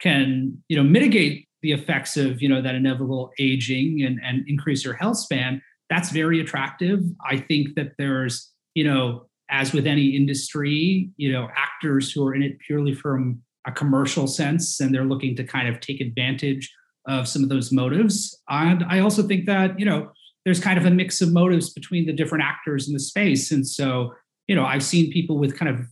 can 0.00 0.62
you 0.68 0.76
know 0.76 0.82
mitigate 0.82 1.46
the 1.64 1.72
effects 1.72 2.16
of 2.18 2.42
you 2.42 2.48
know 2.48 2.60
that 2.60 2.74
inevitable 2.74 3.32
aging 3.40 4.02
and, 4.02 4.20
and 4.22 4.44
increase 4.46 4.84
your 4.84 4.94
health 4.94 5.16
span 5.16 5.60
that's 5.90 6.10
very 6.10 6.40
attractive. 6.40 7.00
I 7.24 7.38
think 7.38 7.74
that 7.76 7.92
there's 7.98 8.52
you 8.74 8.84
know 8.84 9.26
as 9.50 9.72
with 9.72 9.86
any 9.86 10.16
industry 10.16 11.10
you 11.16 11.32
know 11.32 11.48
actors 11.56 12.12
who 12.12 12.26
are 12.26 12.34
in 12.34 12.42
it 12.42 12.58
purely 12.60 12.94
from 12.94 13.40
a 13.66 13.72
commercial 13.72 14.26
sense 14.26 14.78
and 14.80 14.94
they're 14.94 15.04
looking 15.04 15.34
to 15.36 15.44
kind 15.44 15.68
of 15.68 15.80
take 15.80 16.00
advantage 16.00 16.70
of 17.08 17.26
some 17.26 17.42
of 17.42 17.48
those 17.48 17.72
motives. 17.72 18.38
And 18.48 18.84
i 18.88 19.00
also 19.00 19.22
think 19.22 19.46
that 19.46 19.78
you 19.80 19.86
know 19.86 20.10
there's 20.44 20.60
kind 20.60 20.78
of 20.78 20.84
a 20.84 20.90
mix 20.90 21.22
of 21.22 21.32
motives 21.32 21.72
between 21.72 22.04
the 22.06 22.12
different 22.12 22.44
actors 22.44 22.88
in 22.88 22.92
the 22.92 23.00
space. 23.00 23.50
And 23.50 23.66
so 23.66 24.12
you 24.48 24.54
know 24.54 24.66
i've 24.66 24.84
seen 24.84 25.10
people 25.10 25.38
with 25.38 25.58
kind 25.58 25.70
of 25.74 25.86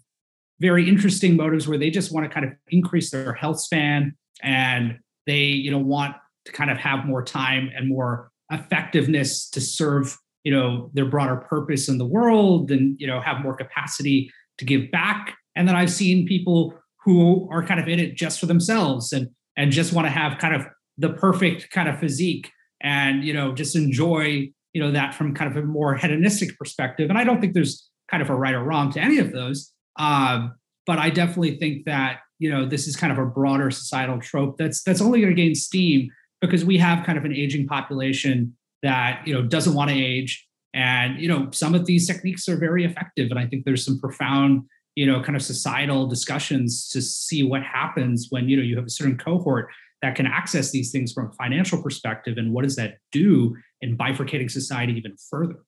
very 0.60 0.88
interesting 0.88 1.36
motives 1.36 1.66
where 1.66 1.78
they 1.78 1.90
just 1.90 2.12
want 2.12 2.24
to 2.24 2.32
kind 2.32 2.46
of 2.46 2.52
increase 2.68 3.10
their 3.10 3.32
health 3.32 3.58
span 3.58 4.14
and 4.42 4.98
they 5.26 5.44
you 5.44 5.70
know 5.70 5.78
want 5.78 6.14
to 6.44 6.52
kind 6.52 6.70
of 6.70 6.78
have 6.78 7.04
more 7.04 7.22
time 7.22 7.70
and 7.76 7.88
more 7.88 8.30
effectiveness 8.50 9.48
to 9.50 9.60
serve 9.60 10.16
you 10.44 10.52
know 10.52 10.90
their 10.94 11.06
broader 11.06 11.36
purpose 11.36 11.88
in 11.88 11.98
the 11.98 12.06
world 12.06 12.70
and 12.70 12.96
you 13.00 13.06
know 13.06 13.20
have 13.20 13.42
more 13.42 13.56
capacity 13.56 14.30
to 14.58 14.64
give 14.64 14.90
back. 14.90 15.36
And 15.54 15.68
then 15.68 15.76
i've 15.76 15.90
seen 15.90 16.26
people 16.26 16.74
who 17.04 17.48
are 17.50 17.62
kind 17.62 17.80
of 17.80 17.88
in 17.88 17.98
it 17.98 18.16
just 18.16 18.40
for 18.40 18.46
themselves 18.46 19.12
and 19.12 19.28
and 19.56 19.70
just 19.70 19.92
want 19.92 20.06
to 20.06 20.10
have 20.10 20.38
kind 20.38 20.54
of 20.54 20.66
the 20.98 21.10
perfect 21.10 21.70
kind 21.70 21.88
of 21.88 21.98
physique 21.98 22.50
and 22.82 23.24
you 23.24 23.34
know 23.34 23.52
just 23.52 23.76
enjoy 23.76 24.48
you 24.72 24.82
know 24.82 24.90
that 24.90 25.14
from 25.14 25.34
kind 25.34 25.50
of 25.50 25.62
a 25.62 25.66
more 25.66 25.94
hedonistic 25.94 26.56
perspective. 26.58 27.10
And 27.10 27.18
i 27.18 27.24
don't 27.24 27.40
think 27.40 27.54
there's 27.54 27.88
kind 28.10 28.22
of 28.22 28.30
a 28.30 28.34
right 28.34 28.54
or 28.54 28.64
wrong 28.64 28.90
to 28.92 29.00
any 29.00 29.18
of 29.18 29.32
those 29.32 29.72
um, 29.98 30.54
but 30.86 30.98
i 30.98 31.10
definitely 31.10 31.58
think 31.58 31.84
that 31.84 32.20
you 32.42 32.50
know 32.50 32.66
this 32.66 32.88
is 32.88 32.96
kind 32.96 33.12
of 33.12 33.18
a 33.18 33.24
broader 33.24 33.70
societal 33.70 34.18
trope 34.18 34.58
that's 34.58 34.82
that's 34.82 35.00
only 35.00 35.20
going 35.20 35.34
to 35.34 35.40
gain 35.40 35.54
steam 35.54 36.10
because 36.40 36.64
we 36.64 36.76
have 36.76 37.06
kind 37.06 37.16
of 37.16 37.24
an 37.24 37.32
aging 37.32 37.68
population 37.68 38.56
that 38.82 39.22
you 39.24 39.32
know 39.32 39.42
doesn't 39.42 39.74
want 39.74 39.90
to 39.90 39.96
age. 39.96 40.44
And 40.74 41.20
you 41.20 41.28
know, 41.28 41.50
some 41.52 41.72
of 41.72 41.86
these 41.86 42.06
techniques 42.06 42.48
are 42.48 42.56
very 42.56 42.84
effective, 42.84 43.30
and 43.30 43.38
I 43.38 43.46
think 43.46 43.64
there's 43.64 43.84
some 43.84 44.00
profound 44.00 44.64
you 44.96 45.06
know 45.06 45.22
kind 45.22 45.36
of 45.36 45.42
societal 45.42 46.08
discussions 46.08 46.88
to 46.88 47.00
see 47.00 47.44
what 47.44 47.62
happens 47.62 48.26
when 48.30 48.48
you 48.48 48.56
know 48.56 48.62
you 48.64 48.74
have 48.76 48.86
a 48.86 48.90
certain 48.90 49.16
cohort 49.16 49.68
that 50.02 50.16
can 50.16 50.26
access 50.26 50.72
these 50.72 50.90
things 50.90 51.12
from 51.12 51.28
a 51.28 51.32
financial 51.34 51.80
perspective 51.80 52.36
and 52.36 52.52
what 52.52 52.64
does 52.64 52.74
that 52.74 52.98
do 53.12 53.56
in 53.82 53.96
bifurcating 53.96 54.50
society 54.50 54.94
even 54.94 55.14
further? 55.30 55.60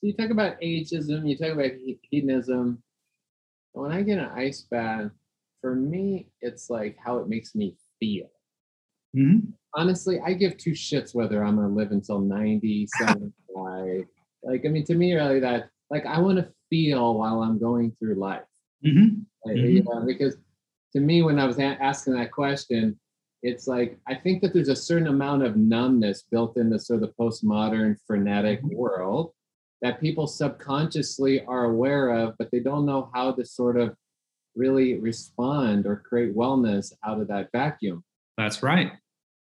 So 0.00 0.08
you 0.08 0.16
talk 0.16 0.30
about 0.30 0.60
ageism 0.60 1.28
you 1.28 1.38
talk 1.38 1.52
about 1.52 1.70
hedonism 2.10 2.82
when 3.74 3.92
i 3.92 4.02
get 4.02 4.18
an 4.18 4.30
ice 4.34 4.66
bath 4.70 5.10
for 5.60 5.74
me 5.74 6.28
it's 6.40 6.70
like 6.70 6.96
how 7.02 7.18
it 7.18 7.28
makes 7.28 7.54
me 7.54 7.76
feel 8.00 8.30
mm-hmm. 9.16 9.38
honestly 9.74 10.20
i 10.24 10.32
give 10.32 10.56
two 10.56 10.72
shits 10.72 11.14
whether 11.14 11.44
i'm 11.44 11.56
to 11.56 11.66
live 11.66 11.90
until 11.90 12.20
90 12.20 12.88
75 12.98 14.04
like 14.42 14.64
i 14.64 14.68
mean 14.68 14.84
to 14.84 14.94
me 14.94 15.14
really 15.14 15.40
that 15.40 15.68
like 15.90 16.06
i 16.06 16.18
want 16.18 16.38
to 16.38 16.48
feel 16.70 17.14
while 17.14 17.42
i'm 17.42 17.58
going 17.58 17.94
through 17.98 18.14
life 18.14 18.42
mm-hmm. 18.84 19.20
Like, 19.44 19.56
mm-hmm. 19.56 19.76
You 19.76 19.82
know, 19.82 20.02
because 20.06 20.36
to 20.94 21.00
me, 21.00 21.22
when 21.22 21.38
I 21.38 21.44
was 21.44 21.58
a- 21.58 21.82
asking 21.82 22.14
that 22.14 22.32
question, 22.32 22.98
it's 23.42 23.66
like 23.66 23.98
I 24.08 24.14
think 24.14 24.40
that 24.42 24.54
there's 24.54 24.68
a 24.68 24.76
certain 24.76 25.08
amount 25.08 25.42
of 25.42 25.56
numbness 25.56 26.24
built 26.30 26.56
into 26.56 26.78
sort 26.78 27.02
of 27.02 27.08
the 27.08 27.14
postmodern 27.22 27.96
frenetic 28.06 28.60
mm-hmm. 28.60 28.76
world 28.76 29.32
that 29.82 30.00
people 30.00 30.26
subconsciously 30.26 31.44
are 31.44 31.64
aware 31.64 32.10
of, 32.10 32.34
but 32.38 32.50
they 32.50 32.60
don't 32.60 32.86
know 32.86 33.10
how 33.14 33.32
to 33.32 33.44
sort 33.44 33.78
of 33.78 33.94
really 34.54 34.94
respond 34.94 35.86
or 35.86 35.96
create 36.08 36.34
wellness 36.34 36.92
out 37.04 37.20
of 37.20 37.28
that 37.28 37.48
vacuum. 37.52 38.02
That's 38.38 38.62
right. 38.62 38.92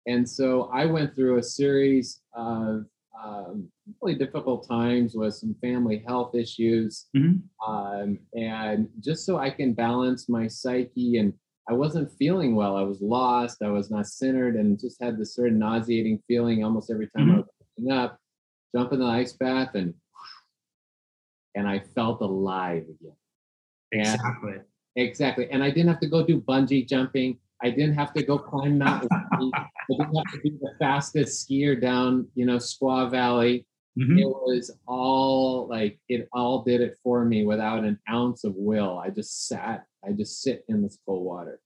And 0.06 0.28
so 0.28 0.70
I 0.72 0.86
went 0.86 1.14
through 1.14 1.38
a 1.38 1.42
series 1.42 2.20
of 2.34 2.84
um, 3.22 3.68
really 4.02 4.16
difficult 4.16 4.68
times 4.68 5.14
with 5.14 5.34
some 5.34 5.54
family 5.60 6.04
health 6.06 6.34
issues. 6.34 7.06
Mm-hmm. 7.16 7.72
Um, 7.72 8.18
and 8.34 8.88
just 9.00 9.24
so 9.24 9.38
I 9.38 9.50
can 9.50 9.72
balance 9.72 10.28
my 10.28 10.46
psyche 10.46 11.18
and 11.18 11.32
I 11.68 11.72
wasn't 11.72 12.12
feeling 12.18 12.54
well. 12.54 12.76
I 12.76 12.82
was 12.82 13.00
lost. 13.00 13.62
I 13.62 13.70
was 13.70 13.90
not 13.90 14.06
centered 14.06 14.56
and 14.56 14.78
just 14.78 15.02
had 15.02 15.16
this 15.16 15.34
sort 15.34 15.48
of 15.48 15.54
nauseating 15.54 16.22
feeling 16.28 16.62
almost 16.62 16.90
every 16.90 17.08
time 17.16 17.28
mm-hmm. 17.28 17.34
I 17.34 17.36
was 17.36 17.46
waking 17.78 17.92
up, 17.92 18.18
jump 18.76 18.92
in 18.92 19.00
the 19.00 19.06
ice 19.06 19.32
bath 19.32 19.74
and 19.74 19.94
and 21.54 21.68
I 21.68 21.80
felt 21.94 22.20
alive 22.20 22.84
again. 22.84 23.16
Exactly. 23.92 24.52
And, 24.52 24.64
exactly. 24.96 25.48
And 25.50 25.62
I 25.62 25.70
didn't 25.70 25.88
have 25.88 26.00
to 26.00 26.08
go 26.08 26.24
do 26.24 26.40
bungee 26.40 26.88
jumping. 26.88 27.38
I 27.62 27.70
didn't 27.70 27.94
have 27.94 28.12
to 28.14 28.22
go 28.22 28.38
climb 28.38 28.78
mountains. 28.78 29.10
I 29.32 29.66
didn't 29.88 30.16
have 30.16 30.32
to 30.32 30.40
be 30.42 30.50
the 30.50 30.72
fastest 30.78 31.48
skier 31.48 31.80
down, 31.80 32.28
you 32.34 32.46
know, 32.46 32.56
Squaw 32.56 33.10
Valley. 33.10 33.66
Mm-hmm. 33.98 34.18
It 34.18 34.26
was 34.26 34.76
all 34.88 35.68
like 35.68 36.00
it 36.08 36.28
all 36.32 36.64
did 36.64 36.80
it 36.80 36.98
for 37.02 37.24
me 37.24 37.46
without 37.46 37.84
an 37.84 37.98
ounce 38.10 38.42
of 38.42 38.54
will. 38.56 38.98
I 38.98 39.10
just 39.10 39.46
sat. 39.46 39.86
I 40.04 40.12
just 40.12 40.42
sit 40.42 40.64
in 40.68 40.82
this 40.82 40.98
cold 41.06 41.24
water. 41.24 41.60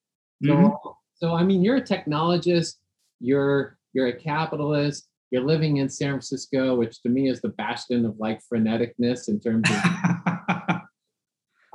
So, 0.44 0.52
mm-hmm. 0.52 0.88
so 1.14 1.34
I 1.34 1.42
mean, 1.42 1.62
you're 1.62 1.76
a 1.76 1.82
technologist. 1.82 2.74
You're 3.18 3.78
you're 3.94 4.08
a 4.08 4.12
capitalist. 4.12 5.08
You're 5.30 5.44
living 5.44 5.76
in 5.78 5.88
San 5.88 6.10
Francisco, 6.10 6.74
which 6.76 7.02
to 7.02 7.08
me 7.08 7.28
is 7.28 7.40
the 7.40 7.50
bastion 7.50 8.06
of 8.06 8.18
like 8.18 8.40
freneticness 8.52 9.28
in 9.28 9.40
terms 9.40 9.68
of. 9.70 10.80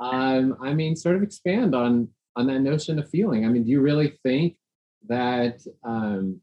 um, 0.00 0.56
I 0.62 0.74
mean, 0.74 0.96
sort 0.96 1.16
of 1.16 1.22
expand 1.22 1.74
on 1.74 2.08
on 2.36 2.46
that 2.48 2.60
notion 2.60 2.98
of 2.98 3.08
feeling. 3.08 3.44
I 3.44 3.48
mean, 3.48 3.64
do 3.64 3.70
you 3.70 3.80
really 3.80 4.18
think 4.22 4.56
that 5.08 5.60
um, 5.84 6.40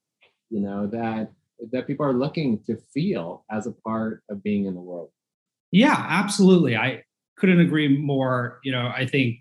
you 0.50 0.62
know 0.62 0.88
that 0.88 1.32
that 1.72 1.88
people 1.88 2.06
are 2.06 2.14
looking 2.14 2.64
to 2.66 2.78
feel 2.94 3.46
as 3.52 3.68
a 3.68 3.72
part 3.72 4.24
of 4.30 4.42
being 4.42 4.66
in 4.66 4.74
the 4.74 4.82
world? 4.82 5.10
Yeah, 5.72 5.96
absolutely. 5.98 6.76
I 6.76 7.04
couldn't 7.38 7.60
agree 7.60 7.98
more. 7.98 8.60
You 8.64 8.72
know, 8.72 8.92
I 8.96 9.06
think 9.06 9.40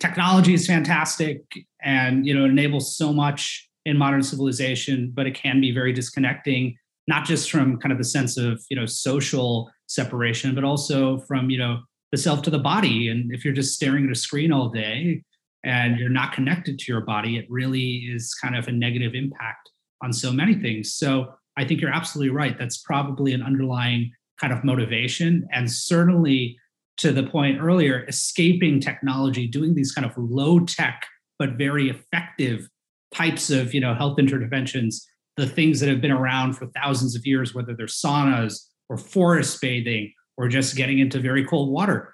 technology 0.00 0.54
is 0.54 0.66
fantastic 0.66 1.42
and 1.82 2.26
you 2.26 2.34
know 2.34 2.44
it 2.44 2.50
enables 2.50 2.96
so 2.96 3.12
much 3.12 3.68
in 3.84 3.96
modern 3.96 4.22
civilization, 4.22 5.12
but 5.14 5.26
it 5.26 5.34
can 5.34 5.60
be 5.60 5.72
very 5.72 5.92
disconnecting, 5.92 6.76
not 7.08 7.24
just 7.24 7.50
from 7.50 7.78
kind 7.78 7.90
of 7.90 7.98
the 7.98 8.04
sense 8.04 8.36
of 8.36 8.62
you 8.70 8.76
know 8.76 8.86
social 8.86 9.70
separation, 9.86 10.54
but 10.54 10.62
also 10.62 11.18
from 11.20 11.50
you 11.50 11.58
know 11.58 11.80
the 12.12 12.18
self 12.18 12.42
to 12.42 12.50
the 12.50 12.58
body. 12.58 13.08
And 13.08 13.32
if 13.32 13.44
you're 13.44 13.54
just 13.54 13.74
staring 13.74 14.04
at 14.04 14.12
a 14.12 14.14
screen 14.14 14.52
all 14.52 14.68
day, 14.68 15.24
and 15.64 15.98
you're 15.98 16.10
not 16.10 16.32
connected 16.32 16.78
to 16.78 16.92
your 16.92 17.00
body, 17.00 17.36
it 17.36 17.46
really 17.48 18.06
is 18.14 18.34
kind 18.34 18.54
of 18.54 18.68
a 18.68 18.72
negative 18.72 19.14
impact 19.14 19.70
on 20.02 20.12
so 20.12 20.30
many 20.30 20.54
things. 20.54 20.94
So 20.94 21.34
I 21.56 21.64
think 21.64 21.80
you're 21.80 21.92
absolutely 21.92 22.30
right. 22.30 22.56
That's 22.56 22.78
probably 22.78 23.32
an 23.32 23.42
underlying 23.42 24.12
kind 24.40 24.52
of 24.52 24.62
motivation. 24.62 25.48
And 25.52 25.70
certainly 25.70 26.56
to 26.98 27.10
the 27.12 27.24
point 27.24 27.60
earlier, 27.60 28.04
escaping 28.06 28.80
technology, 28.80 29.48
doing 29.48 29.74
these 29.74 29.92
kind 29.92 30.06
of 30.06 30.12
low 30.16 30.60
tech, 30.60 31.02
but 31.38 31.52
very 31.52 31.88
effective 31.88 32.68
types 33.14 33.50
of 33.50 33.72
you 33.72 33.80
know 33.80 33.94
health 33.94 34.18
interventions 34.18 35.06
the 35.38 35.46
things 35.46 35.80
that 35.80 35.88
have 35.88 36.02
been 36.02 36.10
around 36.10 36.52
for 36.52 36.66
thousands 36.66 37.16
of 37.16 37.24
years 37.24 37.54
whether 37.54 37.74
they're 37.74 37.86
saunas 37.86 38.66
or 38.90 38.98
forest 38.98 39.60
bathing 39.62 40.12
or 40.36 40.48
just 40.48 40.76
getting 40.76 40.98
into 40.98 41.18
very 41.18 41.44
cold 41.44 41.70
water 41.70 42.12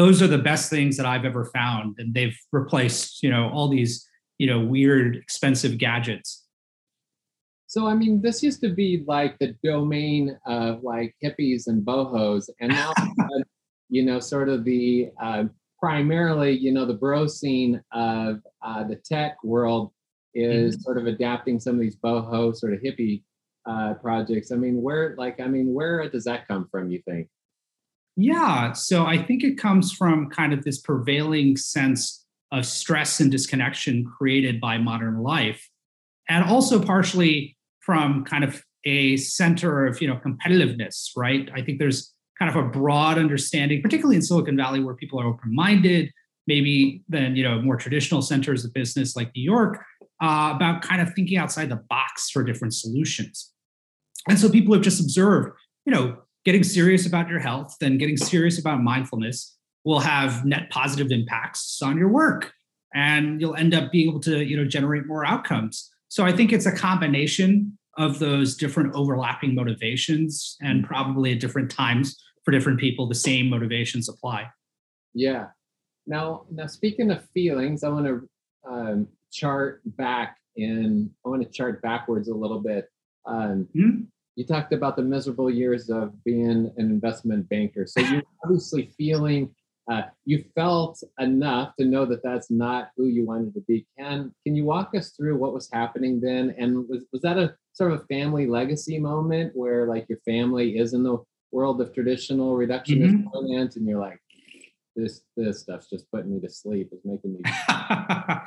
those 0.00 0.22
are 0.22 0.26
the 0.26 0.38
best 0.38 0.70
things 0.70 0.96
that 0.96 1.04
I've 1.04 1.26
ever 1.26 1.44
found. 1.44 1.96
And 1.98 2.14
they've 2.14 2.36
replaced, 2.52 3.22
you 3.22 3.30
know, 3.30 3.50
all 3.50 3.68
these, 3.68 4.08
you 4.38 4.46
know, 4.46 4.60
weird, 4.60 5.16
expensive 5.16 5.78
gadgets. 5.78 6.46
So, 7.66 7.86
I 7.86 7.94
mean, 7.94 8.22
this 8.22 8.42
used 8.42 8.62
to 8.62 8.70
be 8.70 9.04
like 9.06 9.38
the 9.38 9.54
domain 9.62 10.38
of 10.46 10.82
like 10.82 11.14
hippies 11.22 11.66
and 11.66 11.84
bohos. 11.84 12.48
And 12.60 12.70
now, 12.70 12.92
you 13.88 14.02
know, 14.02 14.20
sort 14.20 14.48
of 14.48 14.64
the 14.64 15.10
uh, 15.22 15.44
primarily, 15.78 16.56
you 16.56 16.72
know, 16.72 16.86
the 16.86 16.94
bro 16.94 17.26
scene 17.26 17.82
of 17.92 18.40
uh, 18.62 18.84
the 18.84 18.96
tech 18.96 19.36
world 19.44 19.92
is 20.34 20.76
mm-hmm. 20.76 20.82
sort 20.82 20.98
of 20.98 21.06
adapting 21.06 21.58
some 21.60 21.74
of 21.74 21.80
these 21.80 21.96
boho 21.96 22.54
sort 22.56 22.72
of 22.72 22.80
hippie 22.80 23.22
uh, 23.66 23.94
projects. 23.94 24.52
I 24.52 24.56
mean, 24.56 24.82
where, 24.82 25.14
like, 25.18 25.40
I 25.40 25.46
mean, 25.46 25.74
where 25.74 26.08
does 26.08 26.24
that 26.24 26.48
come 26.48 26.68
from, 26.70 26.90
you 26.90 27.02
think? 27.06 27.28
Yeah. 28.16 28.72
So 28.72 29.06
I 29.06 29.22
think 29.22 29.44
it 29.44 29.56
comes 29.56 29.92
from 29.92 30.30
kind 30.30 30.52
of 30.52 30.64
this 30.64 30.80
prevailing 30.80 31.56
sense 31.56 32.26
of 32.52 32.66
stress 32.66 33.20
and 33.20 33.30
disconnection 33.30 34.04
created 34.04 34.60
by 34.60 34.78
modern 34.78 35.22
life, 35.22 35.68
and 36.28 36.44
also 36.44 36.82
partially 36.82 37.56
from 37.80 38.24
kind 38.24 38.44
of 38.44 38.62
a 38.84 39.16
center 39.16 39.86
of 39.86 40.00
you 40.00 40.08
know 40.08 40.16
competitiveness, 40.16 41.10
right? 41.16 41.48
I 41.54 41.62
think 41.62 41.78
there's 41.78 42.12
kind 42.38 42.50
of 42.50 42.56
a 42.56 42.68
broad 42.68 43.18
understanding, 43.18 43.82
particularly 43.82 44.16
in 44.16 44.22
Silicon 44.22 44.56
Valley, 44.56 44.80
where 44.80 44.94
people 44.94 45.20
are 45.20 45.26
open-minded, 45.26 46.10
maybe 46.46 47.02
than 47.08 47.36
you 47.36 47.44
know 47.44 47.60
more 47.62 47.76
traditional 47.76 48.22
centers 48.22 48.64
of 48.64 48.72
business 48.74 49.14
like 49.14 49.30
New 49.34 49.42
York, 49.42 49.84
uh, 50.20 50.52
about 50.54 50.82
kind 50.82 51.00
of 51.00 51.12
thinking 51.14 51.38
outside 51.38 51.68
the 51.68 51.82
box 51.88 52.30
for 52.30 52.42
different 52.42 52.74
solutions. 52.74 53.52
And 54.28 54.38
so 54.38 54.50
people 54.50 54.74
have 54.74 54.82
just 54.82 55.00
observed, 55.00 55.58
you 55.86 55.92
know, 55.92 56.18
getting 56.44 56.62
serious 56.62 57.06
about 57.06 57.28
your 57.28 57.38
health 57.38 57.76
and 57.80 57.98
getting 57.98 58.16
serious 58.16 58.58
about 58.58 58.82
mindfulness 58.82 59.56
will 59.84 60.00
have 60.00 60.44
net 60.44 60.70
positive 60.70 61.10
impacts 61.10 61.80
on 61.82 61.96
your 61.96 62.08
work. 62.08 62.52
And 62.94 63.40
you'll 63.40 63.54
end 63.54 63.74
up 63.74 63.92
being 63.92 64.08
able 64.08 64.20
to 64.20 64.44
you 64.44 64.56
know 64.56 64.64
generate 64.64 65.06
more 65.06 65.24
outcomes. 65.24 65.90
So 66.08 66.24
i 66.24 66.32
think 66.32 66.52
it's 66.52 66.66
a 66.66 66.72
combination 66.72 67.78
of 67.96 68.18
those 68.18 68.56
different 68.56 68.94
overlapping 68.94 69.54
motivations 69.54 70.56
and 70.60 70.84
probably 70.84 71.32
at 71.32 71.40
different 71.40 71.70
times 71.70 72.16
for 72.44 72.50
different 72.50 72.80
people 72.80 73.08
the 73.08 73.14
same 73.14 73.48
motivations 73.48 74.08
apply. 74.08 74.48
Yeah. 75.14 75.46
Now 76.06 76.46
now 76.50 76.66
speaking 76.66 77.10
of 77.10 77.24
feelings 77.32 77.84
i 77.84 77.88
want 77.88 78.06
to 78.06 78.28
um, 78.68 79.08
chart 79.30 79.80
back 79.84 80.36
in 80.56 81.10
i 81.24 81.28
want 81.28 81.42
to 81.42 81.48
chart 81.48 81.80
backwards 81.82 82.28
a 82.28 82.34
little 82.34 82.60
bit 82.60 82.88
um, 83.26 83.68
mm-hmm 83.76 84.02
you 84.40 84.46
talked 84.46 84.72
about 84.72 84.96
the 84.96 85.02
miserable 85.02 85.50
years 85.50 85.90
of 85.90 86.24
being 86.24 86.72
an 86.74 86.74
investment 86.78 87.46
banker. 87.50 87.86
So 87.86 88.00
you're 88.00 88.22
obviously 88.44 88.90
feeling, 88.96 89.54
uh, 89.90 90.02
you 90.24 90.44
felt 90.54 91.02
enough 91.18 91.74
to 91.78 91.84
know 91.84 92.06
that 92.06 92.22
that's 92.22 92.50
not 92.50 92.90
who 92.96 93.06
you 93.06 93.26
wanted 93.26 93.52
to 93.52 93.60
be. 93.68 93.86
Can 93.98 94.32
can 94.46 94.54
you 94.54 94.64
walk 94.64 94.94
us 94.94 95.10
through 95.10 95.36
what 95.36 95.52
was 95.52 95.68
happening 95.70 96.20
then? 96.20 96.54
And 96.58 96.88
was 96.88 97.04
was 97.12 97.20
that 97.22 97.38
a 97.38 97.54
sort 97.74 97.92
of 97.92 98.00
a 98.00 98.06
family 98.06 98.46
legacy 98.46 98.98
moment 98.98 99.52
where 99.54 99.86
like 99.86 100.06
your 100.08 100.20
family 100.24 100.78
is 100.78 100.94
in 100.94 101.02
the 101.02 101.18
world 101.52 101.80
of 101.82 101.92
traditional 101.92 102.54
reductionist 102.54 103.12
mm-hmm. 103.12 103.28
finance, 103.30 103.76
and 103.76 103.86
you're 103.86 104.00
like, 104.00 104.20
this 104.96 105.22
this 105.36 105.60
stuff's 105.60 105.90
just 105.90 106.10
putting 106.10 106.32
me 106.32 106.40
to 106.40 106.48
sleep. 106.48 106.90
It's 106.92 107.04
making 107.04 107.34
me. 107.34 107.40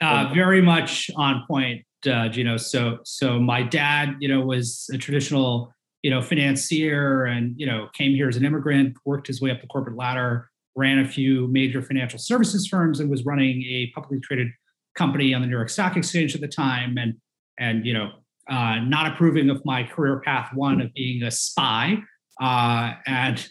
uh, 0.00 0.30
very 0.34 0.62
much 0.62 1.10
on 1.16 1.44
point 1.46 1.84
uh, 2.06 2.28
you 2.32 2.44
know, 2.44 2.56
so 2.56 2.98
so 3.04 3.38
my 3.38 3.62
dad, 3.62 4.16
you 4.20 4.28
know, 4.28 4.40
was 4.40 4.88
a 4.92 4.98
traditional, 4.98 5.72
you 6.02 6.10
know, 6.10 6.22
financier, 6.22 7.24
and 7.24 7.54
you 7.58 7.66
know, 7.66 7.88
came 7.92 8.12
here 8.12 8.28
as 8.28 8.36
an 8.36 8.44
immigrant, 8.44 8.96
worked 9.04 9.26
his 9.26 9.40
way 9.40 9.50
up 9.50 9.60
the 9.60 9.66
corporate 9.66 9.96
ladder, 9.96 10.48
ran 10.76 10.98
a 10.98 11.06
few 11.06 11.46
major 11.48 11.82
financial 11.82 12.18
services 12.18 12.66
firms, 12.66 13.00
and 13.00 13.10
was 13.10 13.24
running 13.24 13.62
a 13.64 13.90
publicly 13.94 14.20
traded 14.20 14.48
company 14.96 15.34
on 15.34 15.42
the 15.42 15.46
New 15.46 15.54
York 15.56 15.68
Stock 15.68 15.96
Exchange 15.96 16.34
at 16.34 16.40
the 16.40 16.48
time, 16.48 16.96
and 16.96 17.14
and 17.58 17.84
you 17.84 17.92
know, 17.92 18.10
uh, 18.48 18.76
not 18.80 19.12
approving 19.12 19.50
of 19.50 19.62
my 19.64 19.84
career 19.84 20.20
path 20.20 20.50
one 20.54 20.80
of 20.80 20.92
being 20.94 21.22
a 21.22 21.30
spy, 21.30 21.98
uh, 22.40 22.94
and 23.06 23.46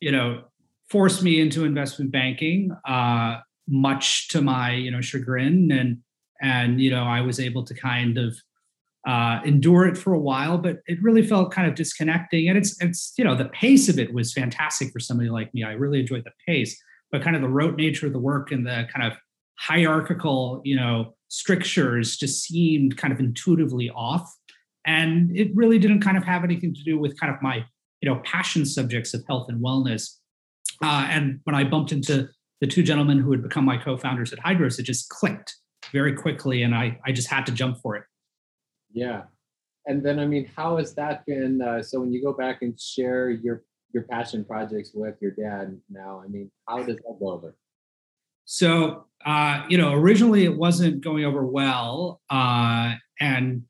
you 0.00 0.12
know 0.12 0.42
forced 0.90 1.22
me 1.22 1.40
into 1.40 1.64
investment 1.64 2.12
banking, 2.12 2.70
uh, 2.86 3.38
much 3.68 4.28
to 4.28 4.40
my 4.40 4.72
you 4.72 4.90
know 4.90 5.00
chagrin, 5.00 5.70
and 5.72 5.98
and 6.40 6.80
you 6.80 6.90
know 6.90 7.04
I 7.04 7.20
was 7.20 7.40
able 7.40 7.64
to 7.64 7.74
kind 7.74 8.18
of 8.18 8.36
uh, 9.06 9.40
endure 9.44 9.86
it 9.86 9.98
for 9.98 10.14
a 10.14 10.18
while, 10.18 10.56
but 10.56 10.78
it 10.86 11.02
really 11.02 11.22
felt 11.22 11.52
kind 11.52 11.68
of 11.68 11.74
disconnecting. 11.74 12.48
And 12.48 12.56
it's 12.56 12.80
it's 12.82 13.12
you 13.16 13.24
know 13.24 13.34
the 13.34 13.46
pace 13.46 13.88
of 13.88 13.98
it 13.98 14.14
was 14.14 14.32
fantastic 14.32 14.92
for 14.92 15.00
somebody 15.00 15.28
like 15.28 15.52
me. 15.54 15.62
I 15.62 15.72
really 15.72 16.00
enjoyed 16.00 16.24
the 16.24 16.32
pace, 16.46 16.80
but 17.10 17.22
kind 17.22 17.36
of 17.36 17.42
the 17.42 17.48
rote 17.48 17.76
nature 17.76 18.06
of 18.06 18.12
the 18.12 18.18
work 18.18 18.50
and 18.50 18.66
the 18.66 18.86
kind 18.94 19.10
of 19.10 19.18
hierarchical 19.58 20.60
you 20.64 20.74
know 20.74 21.14
strictures 21.28 22.16
just 22.16 22.44
seemed 22.44 22.96
kind 22.96 23.12
of 23.12 23.20
intuitively 23.20 23.90
off, 23.90 24.30
and 24.86 25.36
it 25.36 25.54
really 25.54 25.78
didn't 25.78 26.00
kind 26.00 26.16
of 26.16 26.24
have 26.24 26.44
anything 26.44 26.74
to 26.74 26.82
do 26.82 26.98
with 26.98 27.18
kind 27.20 27.32
of 27.34 27.40
my 27.42 27.64
you 28.00 28.08
know 28.08 28.20
passion 28.24 28.64
subjects 28.64 29.12
of 29.12 29.22
health 29.26 29.46
and 29.48 29.62
wellness. 29.62 30.16
Uh, 30.82 31.06
and 31.10 31.40
when 31.44 31.54
I 31.54 31.64
bumped 31.64 31.92
into 31.92 32.28
the 32.60 32.66
two 32.66 32.82
gentlemen 32.82 33.18
who 33.18 33.30
had 33.32 33.42
become 33.42 33.64
my 33.64 33.76
co-founders 33.76 34.32
at 34.32 34.38
Hydros, 34.38 34.78
it 34.78 34.84
just 34.84 35.08
clicked 35.08 35.56
very 35.92 36.14
quickly, 36.14 36.62
and 36.62 36.74
I 36.74 36.98
I 37.04 37.12
just 37.12 37.28
had 37.28 37.46
to 37.46 37.52
jump 37.52 37.78
for 37.82 37.96
it. 37.96 38.04
Yeah. 38.92 39.22
And 39.86 40.04
then, 40.04 40.18
I 40.18 40.26
mean, 40.26 40.50
how 40.56 40.78
has 40.78 40.94
that 40.94 41.26
been? 41.26 41.60
Uh, 41.60 41.82
so 41.82 42.00
when 42.00 42.12
you 42.12 42.22
go 42.22 42.32
back 42.32 42.62
and 42.62 42.78
share 42.80 43.30
your 43.30 43.64
your 43.92 44.04
passion 44.04 44.44
projects 44.44 44.90
with 44.94 45.16
your 45.20 45.32
dad 45.32 45.78
now, 45.90 46.22
I 46.24 46.28
mean, 46.28 46.50
how 46.66 46.78
does 46.78 46.86
that 46.86 47.02
go 47.02 47.18
over? 47.30 47.56
So, 48.46 49.06
uh, 49.24 49.64
you 49.68 49.78
know, 49.78 49.92
originally 49.92 50.44
it 50.44 50.56
wasn't 50.56 51.02
going 51.02 51.24
over 51.24 51.44
well, 51.46 52.20
uh, 52.30 52.94
and 53.20 53.62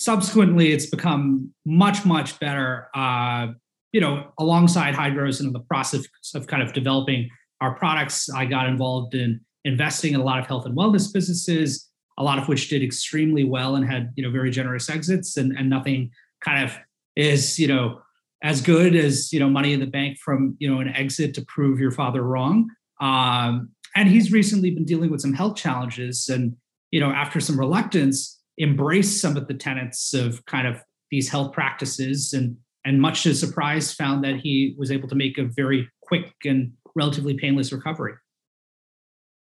subsequently 0.00 0.72
it's 0.72 0.86
become 0.86 1.52
much, 1.64 2.04
much 2.04 2.38
better. 2.40 2.88
Uh, 2.94 3.48
you 3.92 4.00
know, 4.00 4.32
alongside 4.38 4.94
Hydros 4.94 5.40
and 5.40 5.48
in 5.48 5.52
the 5.52 5.60
process 5.60 6.06
of 6.34 6.46
kind 6.46 6.62
of 6.62 6.74
developing 6.74 7.30
our 7.60 7.74
products, 7.74 8.30
I 8.30 8.46
got 8.46 8.68
involved 8.68 9.14
in 9.14 9.40
investing 9.64 10.14
in 10.14 10.20
a 10.20 10.24
lot 10.24 10.38
of 10.38 10.46
health 10.46 10.66
and 10.66 10.76
wellness 10.76 11.12
businesses 11.12 11.88
a 12.18 12.22
lot 12.22 12.38
of 12.38 12.48
which 12.48 12.68
did 12.68 12.82
extremely 12.82 13.44
well 13.44 13.76
and 13.76 13.88
had 13.88 14.12
you 14.16 14.22
know 14.22 14.30
very 14.30 14.50
generous 14.50 14.90
exits 14.90 15.36
and 15.36 15.56
and 15.56 15.70
nothing 15.70 16.10
kind 16.44 16.64
of 16.64 16.76
is 17.16 17.58
you 17.58 17.68
know 17.68 18.00
as 18.42 18.60
good 18.60 18.94
as 18.94 19.32
you 19.32 19.40
know 19.40 19.48
money 19.48 19.72
in 19.72 19.80
the 19.80 19.86
bank 19.86 20.18
from 20.18 20.56
you 20.58 20.68
know 20.68 20.80
an 20.80 20.88
exit 20.88 21.32
to 21.34 21.44
prove 21.46 21.80
your 21.80 21.92
father 21.92 22.22
wrong. 22.22 22.68
Um, 23.00 23.70
and 23.96 24.08
he's 24.08 24.32
recently 24.32 24.70
been 24.70 24.84
dealing 24.84 25.10
with 25.10 25.20
some 25.20 25.32
health 25.32 25.56
challenges 25.56 26.28
and 26.28 26.56
you 26.90 27.00
know 27.00 27.10
after 27.10 27.40
some 27.40 27.58
reluctance 27.58 28.40
embraced 28.60 29.20
some 29.20 29.36
of 29.36 29.46
the 29.46 29.54
tenets 29.54 30.12
of 30.12 30.44
kind 30.46 30.66
of 30.66 30.82
these 31.10 31.28
health 31.28 31.52
practices 31.52 32.32
and 32.32 32.56
and 32.84 33.00
much 33.00 33.22
to 33.22 33.30
his 33.30 33.40
surprise 33.40 33.92
found 33.92 34.24
that 34.24 34.36
he 34.36 34.74
was 34.76 34.90
able 34.90 35.08
to 35.08 35.14
make 35.14 35.38
a 35.38 35.44
very 35.44 35.88
quick 36.02 36.32
and 36.44 36.72
relatively 36.98 37.34
painless 37.34 37.72
recovery 37.72 38.14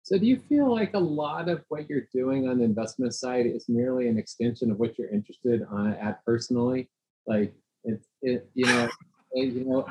so 0.04 0.18
do 0.18 0.26
you 0.26 0.38
feel 0.50 0.70
like 0.70 0.94
a 0.94 1.00
lot 1.00 1.48
of 1.48 1.64
what 1.70 1.90
you're 1.90 2.08
doing 2.14 2.50
on 2.50 2.58
the 2.58 2.64
investment 2.64 3.14
side 3.14 3.46
is 3.46 3.70
merely 3.70 4.08
an 4.08 4.18
extension 4.18 4.72
of 4.72 4.80
what 4.80 4.98
you're 4.98 5.10
interested 5.10 5.66
on 5.70 5.94
at 5.94 6.26
personally? 6.26 6.90
Like 7.28 7.54
it's 7.84 8.08
it, 8.22 8.50
you 8.56 8.66
know, 8.66 8.90
you 9.34 9.64
know, 9.66 9.86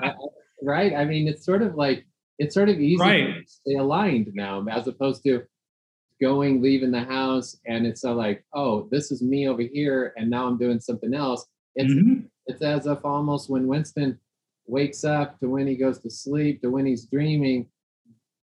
right? 0.63 0.95
I 0.95 1.05
mean, 1.05 1.29
it's 1.29 1.45
sort 1.45 1.63
of 1.63 1.77
like 1.77 2.05
it's 2.39 2.55
sort 2.55 2.69
of 2.69 2.81
easy 2.81 3.01
right. 3.01 3.27
to 3.27 3.43
stay 3.47 3.75
aligned 3.77 4.33
now, 4.35 4.65
as 4.69 4.89
opposed 4.89 5.23
to 5.25 5.45
going, 6.21 6.61
leaving 6.61 6.91
the 6.91 7.05
house, 7.05 7.57
and 7.67 7.87
it's 7.87 8.03
so 8.03 8.13
like, 8.13 8.45
oh, 8.53 8.89
this 8.91 9.11
is 9.11 9.23
me 9.23 9.49
over 9.49 9.63
here, 9.63 10.13
and 10.17 10.29
now 10.29 10.47
I'm 10.47 10.59
doing 10.59 10.81
something 10.81 11.15
else. 11.15 11.47
It's 11.77 11.93
mm-hmm. 11.93 12.27
it's 12.47 12.63
as 12.63 12.87
if 12.87 13.05
almost 13.05 13.49
when 13.49 13.69
Winston 13.69 14.19
wakes 14.71 15.05
up 15.05 15.39
to 15.41 15.49
when 15.49 15.67
he 15.67 15.77
goes 15.77 15.99
to 15.99 16.11
sleep 16.11 16.63
to 16.63 16.71
when 16.71 16.87
he's 16.87 17.07
dreaming 17.07 17.67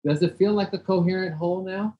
does 0.05 0.21
it 0.21 0.37
feel 0.37 0.53
like 0.53 0.73
a 0.73 0.77
coherent 0.77 1.35
whole 1.35 1.63
now? 1.63 1.97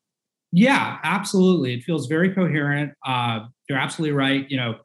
Yeah, 0.52 1.00
absolutely. 1.04 1.74
It 1.74 1.84
feels 1.84 2.08
very 2.08 2.34
coherent. 2.34 2.94
Uh, 3.06 3.46
you're 3.70 3.78
absolutely 3.78 4.16
right. 4.16 4.50
You 4.50 4.58
know, 4.58 4.76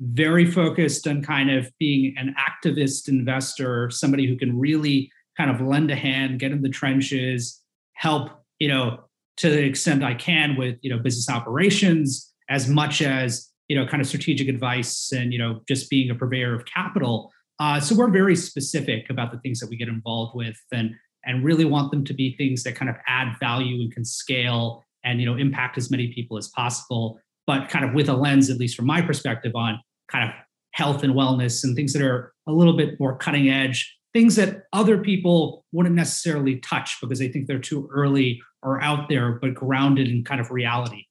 very 0.00 0.50
focused 0.50 1.06
on 1.06 1.22
kind 1.22 1.50
of 1.50 1.70
being 1.78 2.14
an 2.16 2.34
activist 2.38 3.08
investor, 3.08 3.90
somebody 3.90 4.26
who 4.26 4.36
can 4.36 4.58
really 4.58 5.10
kind 5.36 5.50
of 5.50 5.60
lend 5.60 5.90
a 5.90 5.96
hand, 5.96 6.40
get 6.40 6.52
in 6.52 6.62
the 6.62 6.68
trenches, 6.68 7.60
help, 7.92 8.30
you 8.58 8.68
know, 8.68 9.00
to 9.36 9.50
the 9.50 9.62
extent 9.62 10.02
I 10.02 10.14
can 10.14 10.56
with, 10.56 10.78
you 10.82 10.90
know, 10.90 10.98
business 10.98 11.28
operations 11.28 12.32
as 12.48 12.68
much 12.68 13.02
as, 13.02 13.50
you 13.68 13.76
know, 13.76 13.86
kind 13.86 14.00
of 14.00 14.06
strategic 14.06 14.48
advice 14.48 15.12
and, 15.12 15.32
you 15.32 15.38
know, 15.38 15.60
just 15.68 15.90
being 15.90 16.10
a 16.10 16.14
purveyor 16.14 16.54
of 16.54 16.64
capital. 16.66 17.30
Uh, 17.60 17.80
so 17.80 17.94
we're 17.94 18.10
very 18.10 18.34
specific 18.34 19.08
about 19.10 19.30
the 19.30 19.38
things 19.38 19.60
that 19.60 19.70
we 19.70 19.76
get 19.76 19.88
involved 19.88 20.34
with. 20.34 20.56
And 20.72 20.94
and 21.26 21.44
really 21.44 21.64
want 21.64 21.90
them 21.90 22.04
to 22.04 22.14
be 22.14 22.36
things 22.36 22.62
that 22.64 22.74
kind 22.74 22.88
of 22.88 22.96
add 23.06 23.36
value 23.40 23.82
and 23.82 23.92
can 23.92 24.04
scale 24.04 24.84
and 25.04 25.20
you 25.20 25.26
know 25.26 25.36
impact 25.36 25.76
as 25.78 25.90
many 25.90 26.12
people 26.12 26.36
as 26.36 26.48
possible 26.48 27.18
but 27.46 27.68
kind 27.68 27.84
of 27.84 27.94
with 27.94 28.08
a 28.08 28.14
lens 28.14 28.50
at 28.50 28.58
least 28.58 28.76
from 28.76 28.86
my 28.86 29.00
perspective 29.00 29.52
on 29.54 29.80
kind 30.10 30.28
of 30.28 30.34
health 30.72 31.02
and 31.02 31.14
wellness 31.14 31.64
and 31.64 31.76
things 31.76 31.92
that 31.92 32.02
are 32.02 32.32
a 32.46 32.52
little 32.52 32.76
bit 32.76 32.98
more 33.00 33.16
cutting 33.16 33.48
edge 33.48 33.96
things 34.12 34.36
that 34.36 34.62
other 34.72 34.98
people 34.98 35.64
wouldn't 35.72 35.94
necessarily 35.94 36.56
touch 36.60 36.98
because 37.00 37.18
they 37.18 37.28
think 37.28 37.46
they're 37.46 37.58
too 37.58 37.88
early 37.92 38.40
or 38.62 38.80
out 38.80 39.08
there 39.08 39.32
but 39.32 39.54
grounded 39.54 40.08
in 40.08 40.24
kind 40.24 40.40
of 40.40 40.50
reality 40.50 41.04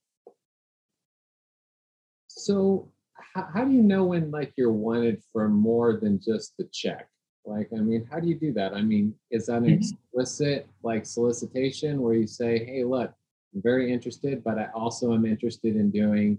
so 2.28 2.88
how, 3.34 3.48
how 3.52 3.64
do 3.64 3.72
you 3.72 3.82
know 3.82 4.04
when 4.04 4.30
like 4.30 4.52
you're 4.56 4.72
wanted 4.72 5.22
for 5.32 5.48
more 5.48 5.98
than 6.00 6.20
just 6.20 6.54
the 6.58 6.68
check 6.72 7.08
like, 7.46 7.68
I 7.76 7.80
mean, 7.80 8.06
how 8.10 8.20
do 8.20 8.28
you 8.28 8.34
do 8.34 8.52
that? 8.54 8.72
I 8.72 8.80
mean, 8.80 9.14
is 9.30 9.46
that 9.46 9.58
an 9.58 9.64
mm-hmm. 9.64 9.74
explicit 9.74 10.66
like 10.82 11.04
solicitation 11.04 12.00
where 12.00 12.14
you 12.14 12.26
say, 12.26 12.64
hey, 12.64 12.84
look, 12.84 13.12
I'm 13.54 13.62
very 13.62 13.92
interested, 13.92 14.42
but 14.42 14.58
I 14.58 14.68
also 14.74 15.12
am 15.12 15.26
interested 15.26 15.76
in 15.76 15.90
doing 15.90 16.38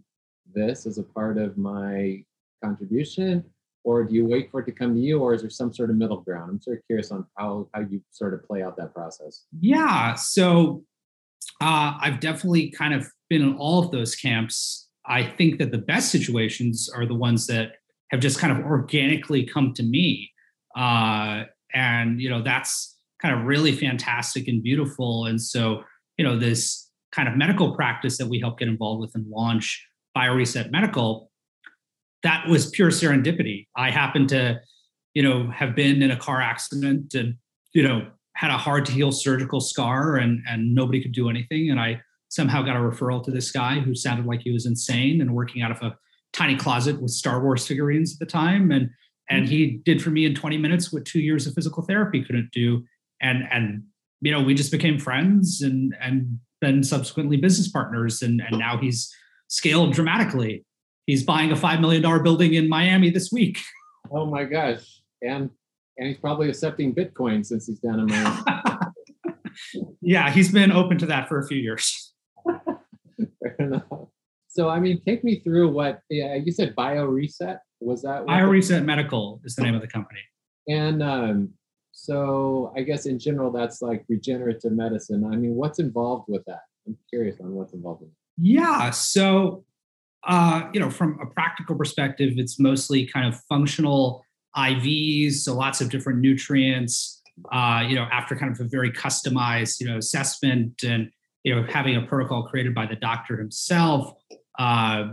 this 0.53 0.85
as 0.85 0.97
a 0.97 1.03
part 1.03 1.37
of 1.37 1.57
my 1.57 2.23
contribution? 2.63 3.43
Or 3.83 4.03
do 4.03 4.15
you 4.15 4.25
wait 4.25 4.49
for 4.49 4.61
it 4.61 4.65
to 4.65 4.71
come 4.71 4.95
to 4.95 4.99
you, 4.99 5.19
or 5.19 5.35
is 5.35 5.41
there 5.41 5.49
some 5.51 5.71
sort 5.71 5.91
of 5.91 5.95
middle 5.95 6.21
ground? 6.21 6.49
I'm 6.49 6.59
sort 6.59 6.79
of 6.79 6.87
curious 6.87 7.11
on 7.11 7.23
how 7.37 7.69
how 7.71 7.81
you 7.81 8.01
sort 8.09 8.33
of 8.33 8.43
play 8.43 8.63
out 8.63 8.75
that 8.77 8.95
process. 8.95 9.43
Yeah, 9.59 10.15
so 10.15 10.83
uh, 11.61 11.95
I've 12.01 12.19
definitely 12.19 12.71
kind 12.71 12.95
of 12.95 13.07
been 13.29 13.43
in 13.43 13.55
all 13.57 13.83
of 13.83 13.91
those 13.91 14.15
camps. 14.15 14.84
I 15.07 15.23
think 15.23 15.59
that 15.59 15.71
the 15.71 15.77
best 15.77 16.11
situations 16.11 16.89
are 16.93 17.05
the 17.05 17.15
ones 17.15 17.47
that 17.47 17.73
have 18.11 18.19
just 18.19 18.39
kind 18.39 18.57
of 18.57 18.65
organically 18.65 19.45
come 19.45 19.73
to 19.73 19.83
me 19.83 20.31
uh, 20.75 21.43
and 21.73 22.21
you 22.21 22.29
know 22.29 22.41
that's 22.41 22.97
kind 23.21 23.33
of 23.33 23.45
really 23.45 23.71
fantastic 23.71 24.47
and 24.47 24.61
beautiful. 24.61 25.25
And 25.25 25.41
so 25.41 25.83
you 26.17 26.25
know 26.25 26.37
this 26.37 26.89
kind 27.11 27.27
of 27.29 27.35
medical 27.35 27.75
practice 27.75 28.17
that 28.17 28.27
we 28.27 28.39
help 28.39 28.59
get 28.59 28.67
involved 28.67 29.01
with 29.01 29.15
and 29.15 29.25
launch 29.29 29.85
BioReset 30.17 30.69
Medical, 30.69 31.31
that 32.23 32.47
was 32.47 32.69
pure 32.69 32.89
serendipity. 32.89 33.67
I 33.75 33.89
happened 33.89 34.29
to, 34.29 34.59
you 35.13 35.23
know, 35.23 35.49
have 35.51 35.75
been 35.75 36.01
in 36.01 36.11
a 36.11 36.17
car 36.17 36.41
accident 36.41 37.13
and, 37.13 37.35
you 37.73 37.83
know, 37.83 38.07
had 38.35 38.51
a 38.51 38.57
hard 38.57 38.85
to 38.87 38.91
heal 38.91 39.13
surgical 39.13 39.61
scar 39.61 40.17
and 40.17 40.41
and 40.47 40.75
nobody 40.75 41.01
could 41.01 41.13
do 41.13 41.29
anything. 41.29 41.69
And 41.69 41.79
I 41.79 42.01
somehow 42.35 42.61
got 42.61 42.75
a 42.75 42.79
referral 42.79 43.23
to 43.23 43.31
this 43.31 43.49
guy 43.49 43.79
who 43.79 43.95
sounded 43.95 44.25
like 44.25 44.41
he 44.41 44.51
was 44.51 44.65
insane 44.65 45.21
and 45.21 45.33
working 45.33 45.61
out 45.61 45.71
of 45.71 45.81
a 45.81 45.97
tiny 46.33 46.57
closet 46.57 47.01
with 47.01 47.11
Star 47.11 47.41
Wars 47.41 47.65
figurines 47.65 48.13
at 48.13 48.19
the 48.19 48.25
time. 48.25 48.71
And 48.71 48.89
and 49.29 49.45
mm-hmm. 49.45 49.51
he 49.51 49.81
did 49.85 50.03
for 50.03 50.09
me 50.09 50.25
in 50.25 50.35
20 50.35 50.57
minutes 50.57 50.91
what 50.91 51.05
two 51.05 51.21
years 51.21 51.47
of 51.47 51.53
physical 51.53 51.81
therapy 51.81 52.23
couldn't 52.23 52.49
do. 52.51 52.83
And 53.21 53.45
and 53.49 53.83
you 54.19 54.31
know 54.31 54.43
we 54.43 54.53
just 54.53 54.71
became 54.71 54.99
friends 54.99 55.61
and 55.61 55.95
and 56.01 56.39
then 56.61 56.83
subsequently 56.83 57.37
business 57.37 57.69
partners. 57.69 58.21
And 58.21 58.41
and 58.41 58.59
now 58.59 58.77
he's 58.77 59.09
scaled 59.47 59.93
dramatically. 59.93 60.65
He's 61.05 61.23
buying 61.23 61.53
a 61.53 61.55
five 61.55 61.79
million 61.79 62.01
dollar 62.01 62.19
building 62.19 62.53
in 62.53 62.67
miami 62.67 63.09
this 63.09 63.31
week. 63.31 63.59
Oh 64.11 64.27
my 64.27 64.43
gosh. 64.43 65.01
And 65.23 65.49
and 65.97 66.07
he's 66.07 66.17
probably 66.17 66.47
accepting 66.47 66.93
bitcoin 66.93 67.43
since 67.43 67.65
he's 67.65 67.79
down 67.79 68.01
in 68.01 68.05
miami. 68.05 68.41
Yeah 69.99 70.29
he's 70.29 70.51
been 70.51 70.71
open 70.71 70.99
to 70.99 71.07
that 71.07 71.27
for 71.27 71.39
a 71.39 71.47
few 71.47 71.57
years. 71.57 72.04
So 74.55 74.69
i 74.69 74.79
mean 74.79 75.01
take 75.05 75.23
me 75.23 75.39
through 75.39 75.69
what 75.69 75.99
yeah, 76.09 76.35
you 76.35 76.51
said 76.51 76.75
BioReset 76.75 77.59
was 77.79 78.01
that 78.03 78.25
BioReset 78.25 78.83
Medical 78.83 79.41
is 79.43 79.55
the 79.55 79.63
name 79.63 79.75
of 79.75 79.81
the 79.81 79.87
company. 79.87 80.19
And 80.67 81.03
um, 81.03 81.49
so 81.91 82.73
I 82.75 82.81
guess 82.81 83.05
in 83.05 83.19
general, 83.19 83.51
that's 83.51 83.81
like 83.81 84.03
regenerative 84.09 84.71
medicine. 84.71 85.23
I 85.31 85.35
mean, 85.35 85.55
what's 85.55 85.79
involved 85.79 86.25
with 86.27 86.43
that? 86.45 86.61
I'm 86.87 86.97
curious 87.09 87.39
on 87.39 87.53
what's 87.53 87.73
involved 87.73 88.01
with 88.01 88.09
it. 88.09 88.15
Yeah. 88.37 88.89
So, 88.91 89.63
uh, 90.27 90.69
you 90.73 90.79
know, 90.79 90.89
from 90.89 91.19
a 91.21 91.25
practical 91.25 91.75
perspective, 91.75 92.33
it's 92.37 92.59
mostly 92.59 93.05
kind 93.05 93.27
of 93.27 93.39
functional 93.47 94.23
IVs, 94.57 95.33
so 95.33 95.53
lots 95.53 95.81
of 95.81 95.89
different 95.89 96.19
nutrients. 96.19 97.21
Uh, 97.51 97.83
you 97.85 97.95
know, 97.95 98.07
after 98.11 98.35
kind 98.35 98.51
of 98.51 98.59
a 98.61 98.63
very 98.63 98.91
customized, 98.91 99.81
you 99.81 99.87
know, 99.87 99.97
assessment 99.97 100.83
and 100.83 101.11
you 101.43 101.53
know 101.53 101.63
having 101.69 101.97
a 101.97 102.01
protocol 102.01 102.43
created 102.43 102.73
by 102.73 102.85
the 102.85 102.95
doctor 102.95 103.37
himself, 103.37 104.13
uh, 104.59 105.07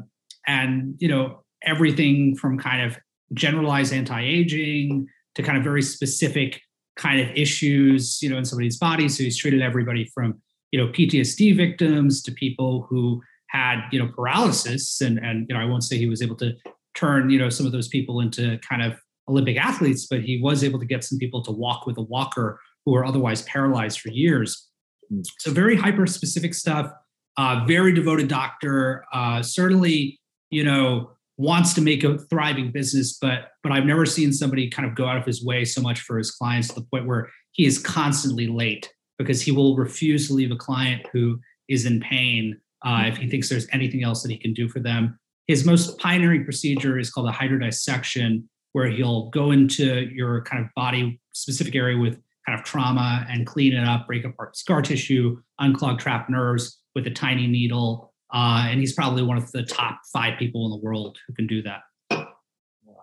and 0.46 0.94
you 0.98 1.08
know 1.08 1.42
everything 1.64 2.36
from 2.36 2.58
kind 2.58 2.82
of 2.82 2.98
generalized 3.34 3.92
anti-aging 3.92 5.06
to 5.34 5.42
kind 5.42 5.56
of 5.56 5.64
very 5.64 5.82
specific 5.82 6.60
kind 6.96 7.20
of 7.20 7.28
issues, 7.34 8.20
you 8.22 8.28
know, 8.28 8.36
in 8.36 8.44
somebody's 8.44 8.78
body. 8.78 9.08
So 9.08 9.22
he's 9.22 9.36
treated 9.36 9.62
everybody 9.62 10.04
from, 10.14 10.40
you 10.70 10.80
know, 10.80 10.92
PTSD 10.92 11.56
victims 11.56 12.22
to 12.22 12.32
people 12.32 12.86
who 12.88 13.22
had, 13.48 13.82
you 13.90 13.98
know, 13.98 14.10
paralysis. 14.14 15.00
And, 15.00 15.18
and, 15.18 15.46
you 15.48 15.54
know, 15.54 15.60
I 15.60 15.64
won't 15.64 15.84
say 15.84 15.96
he 15.96 16.08
was 16.08 16.22
able 16.22 16.36
to 16.36 16.52
turn, 16.94 17.30
you 17.30 17.38
know, 17.38 17.48
some 17.48 17.66
of 17.66 17.72
those 17.72 17.88
people 17.88 18.20
into 18.20 18.58
kind 18.68 18.82
of 18.82 18.98
Olympic 19.28 19.56
athletes, 19.56 20.06
but 20.06 20.20
he 20.20 20.40
was 20.42 20.62
able 20.62 20.78
to 20.78 20.86
get 20.86 21.04
some 21.04 21.18
people 21.18 21.42
to 21.44 21.52
walk 21.52 21.86
with 21.86 21.96
a 21.96 22.02
walker 22.02 22.60
who 22.84 22.92
were 22.92 23.04
otherwise 23.04 23.42
paralyzed 23.42 24.00
for 24.00 24.10
years. 24.10 24.68
Hmm. 25.08 25.20
So 25.38 25.50
very 25.50 25.76
hyper 25.76 26.06
specific 26.06 26.54
stuff. 26.54 26.90
Uh, 27.36 27.64
very 27.66 27.92
devoted 27.94 28.28
doctor. 28.28 29.04
Uh, 29.12 29.42
certainly, 29.42 30.20
you 30.50 30.64
know, 30.64 31.10
wants 31.38 31.72
to 31.74 31.80
make 31.80 32.04
a 32.04 32.18
thriving 32.18 32.70
business, 32.70 33.18
but 33.18 33.48
but 33.62 33.72
I've 33.72 33.86
never 33.86 34.04
seen 34.04 34.32
somebody 34.32 34.68
kind 34.68 34.88
of 34.88 34.94
go 34.94 35.06
out 35.06 35.16
of 35.16 35.24
his 35.24 35.44
way 35.44 35.64
so 35.64 35.80
much 35.80 36.00
for 36.00 36.18
his 36.18 36.30
clients 36.30 36.68
to 36.68 36.74
the 36.74 36.86
point 36.92 37.06
where 37.06 37.30
he 37.52 37.64
is 37.64 37.78
constantly 37.78 38.48
late 38.48 38.92
because 39.18 39.40
he 39.40 39.52
will 39.52 39.76
refuse 39.76 40.28
to 40.28 40.34
leave 40.34 40.50
a 40.50 40.56
client 40.56 41.06
who 41.12 41.38
is 41.68 41.86
in 41.86 42.00
pain 42.00 42.60
uh, 42.84 43.04
if 43.06 43.16
he 43.16 43.28
thinks 43.28 43.48
there's 43.48 43.68
anything 43.72 44.02
else 44.02 44.22
that 44.22 44.30
he 44.30 44.38
can 44.38 44.52
do 44.52 44.68
for 44.68 44.80
them. 44.80 45.18
His 45.46 45.64
most 45.64 45.98
pioneering 45.98 46.44
procedure 46.44 46.98
is 46.98 47.10
called 47.10 47.28
a 47.28 47.32
hydrodissection, 47.32 48.44
where 48.72 48.88
he'll 48.88 49.28
go 49.30 49.50
into 49.50 50.08
your 50.12 50.42
kind 50.42 50.64
of 50.64 50.70
body 50.74 51.20
specific 51.32 51.74
area 51.74 51.98
with 51.98 52.20
kind 52.46 52.58
of 52.58 52.64
trauma 52.64 53.26
and 53.28 53.46
clean 53.46 53.72
it 53.72 53.84
up, 53.84 54.06
break 54.06 54.24
apart 54.24 54.56
scar 54.56 54.82
tissue, 54.82 55.40
unclog 55.60 55.98
trapped 55.98 56.28
nerves 56.28 56.81
with 56.94 57.06
a 57.06 57.10
tiny 57.10 57.46
needle. 57.46 58.12
Uh, 58.32 58.66
and 58.68 58.80
he's 58.80 58.94
probably 58.94 59.22
one 59.22 59.36
of 59.36 59.50
the 59.52 59.62
top 59.62 60.00
five 60.12 60.38
people 60.38 60.64
in 60.64 60.70
the 60.70 60.78
world 60.78 61.18
who 61.26 61.34
can 61.34 61.46
do 61.46 61.62
that. 61.62 61.80
Wow. 62.10 62.96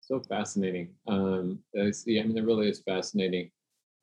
So 0.00 0.20
fascinating. 0.28 0.94
Um, 1.06 1.60
I 1.80 1.90
see. 1.92 2.18
I 2.18 2.24
mean, 2.24 2.36
it 2.36 2.44
really 2.44 2.68
is 2.68 2.80
fascinating. 2.80 3.50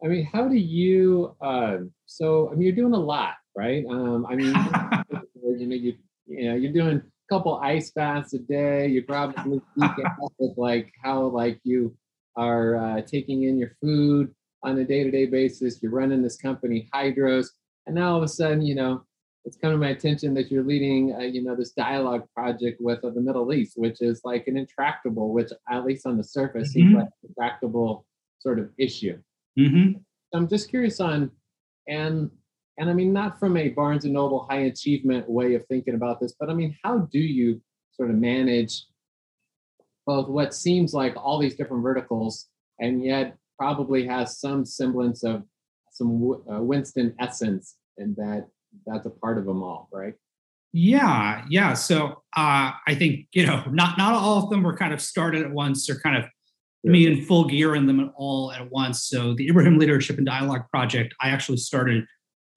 I 0.04 0.08
mean, 0.08 0.26
how 0.26 0.48
do 0.48 0.56
you, 0.56 1.36
uh, 1.42 1.78
so, 2.06 2.50
I 2.50 2.56
mean, 2.56 2.64
you're 2.64 2.76
doing 2.76 2.94
a 2.94 3.00
lot, 3.00 3.36
right? 3.56 3.86
Um, 3.90 4.26
I 4.30 4.36
mean, 4.36 4.54
you 5.58 5.68
know, 5.68 5.76
you, 5.76 5.94
you 6.26 6.50
know, 6.50 6.56
you're 6.56 6.74
doing 6.74 6.98
a 6.98 7.34
couple 7.34 7.56
ice 7.58 7.92
baths 7.92 8.34
a 8.34 8.40
day. 8.40 8.88
You're 8.88 9.04
probably 9.04 9.62
with 10.40 10.58
like 10.58 10.92
how 11.02 11.24
like 11.28 11.60
you 11.64 11.96
are 12.36 12.76
uh, 12.76 13.02
taking 13.02 13.44
in 13.44 13.58
your 13.58 13.76
food 13.82 14.34
on 14.64 14.78
a 14.80 14.86
day-to-day 14.86 15.28
basis. 15.28 15.82
You're 15.82 15.92
running 15.92 16.22
this 16.22 16.38
company, 16.38 16.90
Hydros, 16.94 17.48
and 17.86 17.96
now 17.96 18.12
all 18.12 18.18
of 18.18 18.24
a 18.24 18.28
sudden, 18.28 18.62
you 18.62 18.76
know, 18.76 19.04
it's 19.46 19.58
come 19.58 19.72
to 19.72 19.78
my 19.78 19.90
attention 19.90 20.34
that 20.36 20.50
you're 20.50 20.64
leading, 20.64 21.14
uh, 21.14 21.20
you 21.20 21.44
know, 21.44 21.56
this 21.56 21.72
dialogue 21.72 22.24
project 22.34 22.80
with 22.80 23.04
uh, 23.04 23.10
the 23.10 23.20
Middle 23.20 23.54
East, 23.54 23.74
which 23.76 24.02
is 24.02 24.22
like 24.24 24.48
an 24.48 24.58
intractable, 24.58 25.34
which 25.34 25.50
at 25.70 25.86
least 25.86 26.06
on 26.06 26.18
the 26.18 26.24
surface 26.24 26.70
mm-hmm. 26.70 26.80
seems 26.80 26.96
like 26.96 27.08
an 27.08 27.30
intractable 27.30 28.06
sort 28.40 28.60
of 28.60 28.70
issue. 28.78 29.20
Mm-hmm. 29.60 30.00
I'm 30.34 30.48
just 30.48 30.70
curious 30.70 31.00
on, 31.00 31.30
and 31.88 32.32
and 32.78 32.90
I 32.90 32.94
mean, 32.94 33.14
not 33.14 33.40
from 33.40 33.58
a 33.58 33.70
Barnes 33.70 34.06
and 34.06 34.14
Noble 34.14 34.48
high 34.50 34.62
achievement 34.62 35.30
way 35.30 35.56
of 35.56 35.66
thinking 35.68 35.94
about 35.94 36.20
this, 36.20 36.34
but 36.40 36.50
I 36.50 36.54
mean, 36.54 36.76
how 36.84 37.00
do 37.12 37.20
you 37.20 37.62
sort 37.92 38.10
of 38.10 38.16
manage 38.16 38.86
both 40.06 40.28
what 40.28 40.54
seems 40.54 40.94
like 40.94 41.16
all 41.16 41.40
these 41.40 41.56
different 41.56 41.84
verticals 41.84 42.48
and 42.80 43.04
yet 43.04 43.38
probably 43.58 44.06
has 44.06 44.40
some 44.40 44.66
semblance 44.66 45.24
of 45.24 45.44
some 45.94 46.44
uh, 46.52 46.62
Winston 46.62 47.16
essence 47.20 47.76
and 47.98 48.16
that 48.16 48.48
that's 48.86 49.06
a 49.06 49.10
part 49.10 49.38
of 49.38 49.46
them 49.46 49.62
all, 49.62 49.88
right? 49.92 50.14
Yeah, 50.72 51.46
yeah. 51.50 51.74
So 51.74 52.24
uh, 52.36 52.72
I 52.88 52.96
think 52.96 53.28
you 53.32 53.46
know, 53.46 53.64
not 53.70 53.98
not 53.98 54.14
all 54.14 54.44
of 54.44 54.50
them 54.50 54.64
were 54.64 54.76
kind 54.76 54.94
of 54.94 55.02
started 55.02 55.44
at 55.44 55.52
once 55.52 55.90
or 55.90 56.00
kind 56.00 56.18
of 56.18 56.24
sure. 56.24 56.92
me 56.92 57.06
in 57.06 57.24
full 57.26 57.46
gear 57.46 57.76
in 57.76 57.86
them 57.86 58.12
all 58.16 58.52
at 58.52 58.72
once. 58.72 59.04
So 59.04 59.36
the 59.36 59.48
Ibrahim 59.48 59.78
Leadership 59.78 60.18
and 60.18 60.26
Dialogue 60.26 60.64
Project, 60.72 61.14
I 61.22 61.30
actually 61.30 61.58
started, 61.58 62.06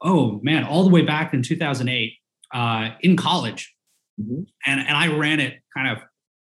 oh 0.00 0.40
man, 0.42 0.64
all 0.64 0.82
the 0.82 0.90
way 0.90 1.02
back 1.02 1.34
in 1.34 1.42
2008 1.42 2.14
uh, 2.54 2.90
in 3.00 3.16
college, 3.16 3.74
mm-hmm. 4.18 4.42
and 4.64 4.80
and 4.80 4.96
I 4.96 5.14
ran 5.14 5.40
it 5.40 5.58
kind 5.76 5.94
of 5.94 6.02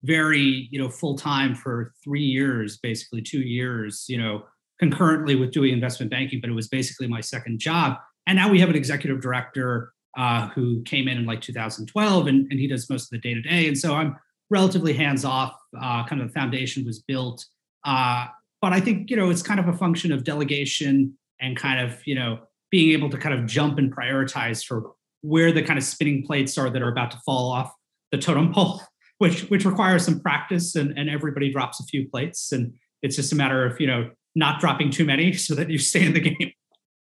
very 0.05 0.69
you 0.71 0.79
know 0.81 0.89
full 0.89 1.19
time 1.19 1.57
for 1.57 1.93
three 2.05 2.23
years, 2.23 2.79
basically 2.79 3.23
two 3.23 3.41
years, 3.41 4.05
you 4.09 4.19
know, 4.19 4.45
concurrently 4.79 5.37
with 5.37 5.53
doing 5.53 5.73
investment 5.73 6.11
banking. 6.11 6.41
But 6.41 6.51
it 6.51 6.55
was 6.55 6.69
basically 6.69 7.07
my 7.07 7.21
second 7.21 7.59
job. 7.59 7.97
And 8.27 8.37
now 8.37 8.51
we 8.51 8.61
have 8.61 8.69
an 8.69 8.77
executive 8.77 9.21
director 9.21 9.93
uh, 10.17 10.49
who 10.49 10.83
came 10.83 11.09
in 11.09 11.19
in 11.19 11.27
like 11.27 11.41
2012, 11.41 12.27
and, 12.27 12.47
and 12.51 12.59
he 12.59 12.67
does 12.67 12.89
most 12.89 13.05
of 13.05 13.11
the 13.11 13.19
day 13.19 13.35
to 13.35 13.43
day. 13.43 13.69
And 13.69 13.77
so 13.77 13.95
I'm 13.95 14.17
relatively 14.51 14.93
hands 14.93 15.25
off. 15.25 15.55
Uh, 15.77 16.05
kind 16.07 16.21
of 16.21 16.29
the 16.29 16.33
foundation 16.33 16.85
was 16.85 17.01
built, 17.01 17.45
uh, 17.85 18.27
but 18.63 18.73
I 18.73 18.81
think 18.81 19.11
you 19.11 19.17
know 19.17 19.31
it's 19.31 19.43
kind 19.43 19.61
of 19.61 19.69
a 19.69 19.73
function 19.73 20.13
of 20.13 20.25
delegation 20.25 21.17
and 21.41 21.57
kind 21.57 21.81
of 21.81 22.01
you 22.07 22.15
know 22.15 22.39
being 22.71 22.93
able 22.93 23.11
to 23.11 23.19
kind 23.19 23.39
of 23.39 23.47
jump 23.47 23.79
and 23.79 23.95
prioritize 23.95 24.65
for 24.65 24.93
where 25.21 25.53
the 25.53 25.63
kind 25.63 25.79
of 25.79 25.85
spinning 25.85 26.25
plates 26.25 26.57
are 26.59 26.71
that 26.71 26.83
are 26.83 26.91
about 26.91 27.11
to 27.11 27.19
fall 27.25 27.51
off 27.53 27.73
the 28.11 28.19
totem 28.19 28.53
pole 28.53 28.81
which 29.19 29.43
which 29.43 29.65
requires 29.65 30.05
some 30.05 30.21
practice 30.21 30.75
and, 30.75 30.97
and 30.99 31.09
everybody 31.09 31.53
drops 31.53 31.81
a 31.81 31.85
few 31.85 32.09
plates 32.09 32.53
and 32.53 32.73
it's 33.03 33.17
just 33.17 33.33
a 33.33 33.37
matter 33.37 33.65
of 33.65 33.81
you 33.81 33.87
know 33.87 34.11
not 34.37 34.61
dropping 34.61 34.91
too 34.91 35.05
many 35.05 35.33
so 35.33 35.55
that 35.55 35.69
you 35.71 35.79
stay 35.79 36.07
in 36.07 36.13
the 36.13 36.21
game. 36.21 36.53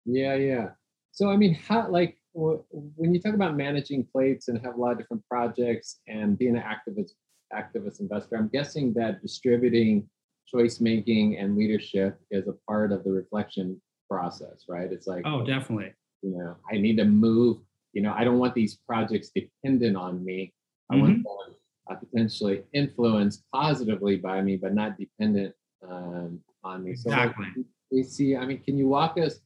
Yeah 0.04 0.34
yeah. 0.34 0.68
So 1.12 1.30
i 1.30 1.36
mean 1.36 1.54
how 1.54 1.88
like 1.90 2.18
when 2.34 3.14
you 3.14 3.20
talk 3.20 3.34
about 3.34 3.56
managing 3.56 4.06
plates 4.12 4.48
and 4.48 4.60
have 4.64 4.74
a 4.74 4.80
lot 4.80 4.92
of 4.92 4.98
different 4.98 5.22
projects 5.28 6.00
and 6.08 6.36
being 6.36 6.56
an 6.56 6.62
activist 6.62 7.12
activist 7.52 8.00
investor 8.00 8.36
i'm 8.36 8.48
guessing 8.48 8.92
that 8.92 9.22
distributing 9.22 10.08
choice 10.44 10.80
making 10.80 11.38
and 11.38 11.56
leadership 11.56 12.18
is 12.32 12.48
a 12.48 12.54
part 12.68 12.90
of 12.90 13.04
the 13.04 13.10
reflection 13.10 13.80
process 14.10 14.64
right? 14.68 14.92
It's 14.92 15.06
like 15.06 15.22
oh 15.24 15.46
definitely. 15.46 15.94
you 16.22 16.36
know 16.36 16.56
i 16.72 16.76
need 16.76 16.96
to 16.96 17.04
move 17.04 17.58
you 17.92 18.02
know 18.02 18.12
i 18.16 18.24
don't 18.24 18.38
want 18.38 18.54
these 18.54 18.74
projects 18.86 19.30
dependent 19.34 19.96
on 19.96 20.24
me. 20.24 20.52
I 20.90 20.96
mm-hmm. 20.96 21.22
want 21.22 21.24
them 21.24 21.54
uh, 21.90 21.94
potentially 21.96 22.62
influenced 22.72 23.44
positively 23.52 24.16
by 24.16 24.40
me, 24.42 24.56
but 24.56 24.74
not 24.74 24.98
dependent 24.98 25.54
um, 25.88 26.40
on 26.64 26.84
me. 26.84 26.92
Exactly. 26.92 27.46
So 27.54 27.64
we 27.92 28.02
see. 28.02 28.36
I 28.36 28.46
mean, 28.46 28.62
can 28.62 28.76
you 28.76 28.88
walk 28.88 29.18
us 29.18 29.40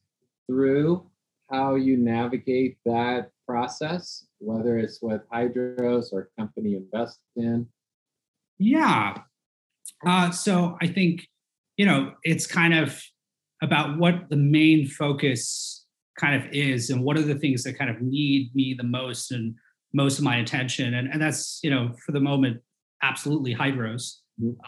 through 0.47 1.05
how 1.51 1.75
you 1.75 1.97
navigate 1.97 2.77
that 2.85 3.31
process, 3.47 4.25
whether 4.39 4.77
it's 4.77 4.99
with 5.01 5.21
Hydros 5.31 6.13
or 6.13 6.29
company 6.37 6.75
invest 6.75 7.19
in? 7.35 7.67
Yeah. 8.57 9.17
Uh, 10.05 10.31
so 10.31 10.77
I 10.81 10.87
think 10.87 11.27
you 11.77 11.85
know 11.85 12.13
it's 12.23 12.45
kind 12.47 12.73
of 12.73 13.01
about 13.61 13.97
what 13.97 14.29
the 14.29 14.37
main 14.37 14.87
focus 14.87 15.85
kind 16.19 16.35
of 16.35 16.51
is 16.51 16.89
and 16.89 17.03
what 17.03 17.17
are 17.17 17.21
the 17.21 17.35
things 17.35 17.63
that 17.63 17.77
kind 17.77 17.89
of 17.89 18.01
need 18.01 18.53
me 18.53 18.75
the 18.77 18.83
most 18.83 19.31
and 19.31 19.55
most 19.93 20.17
of 20.19 20.23
my 20.23 20.37
attention. 20.37 20.93
And, 20.93 21.07
and 21.11 21.21
that's, 21.21 21.59
you 21.63 21.69
know, 21.69 21.93
for 22.05 22.11
the 22.11 22.19
moment, 22.19 22.61
absolutely 23.01 23.55
Hydros. 23.55 24.17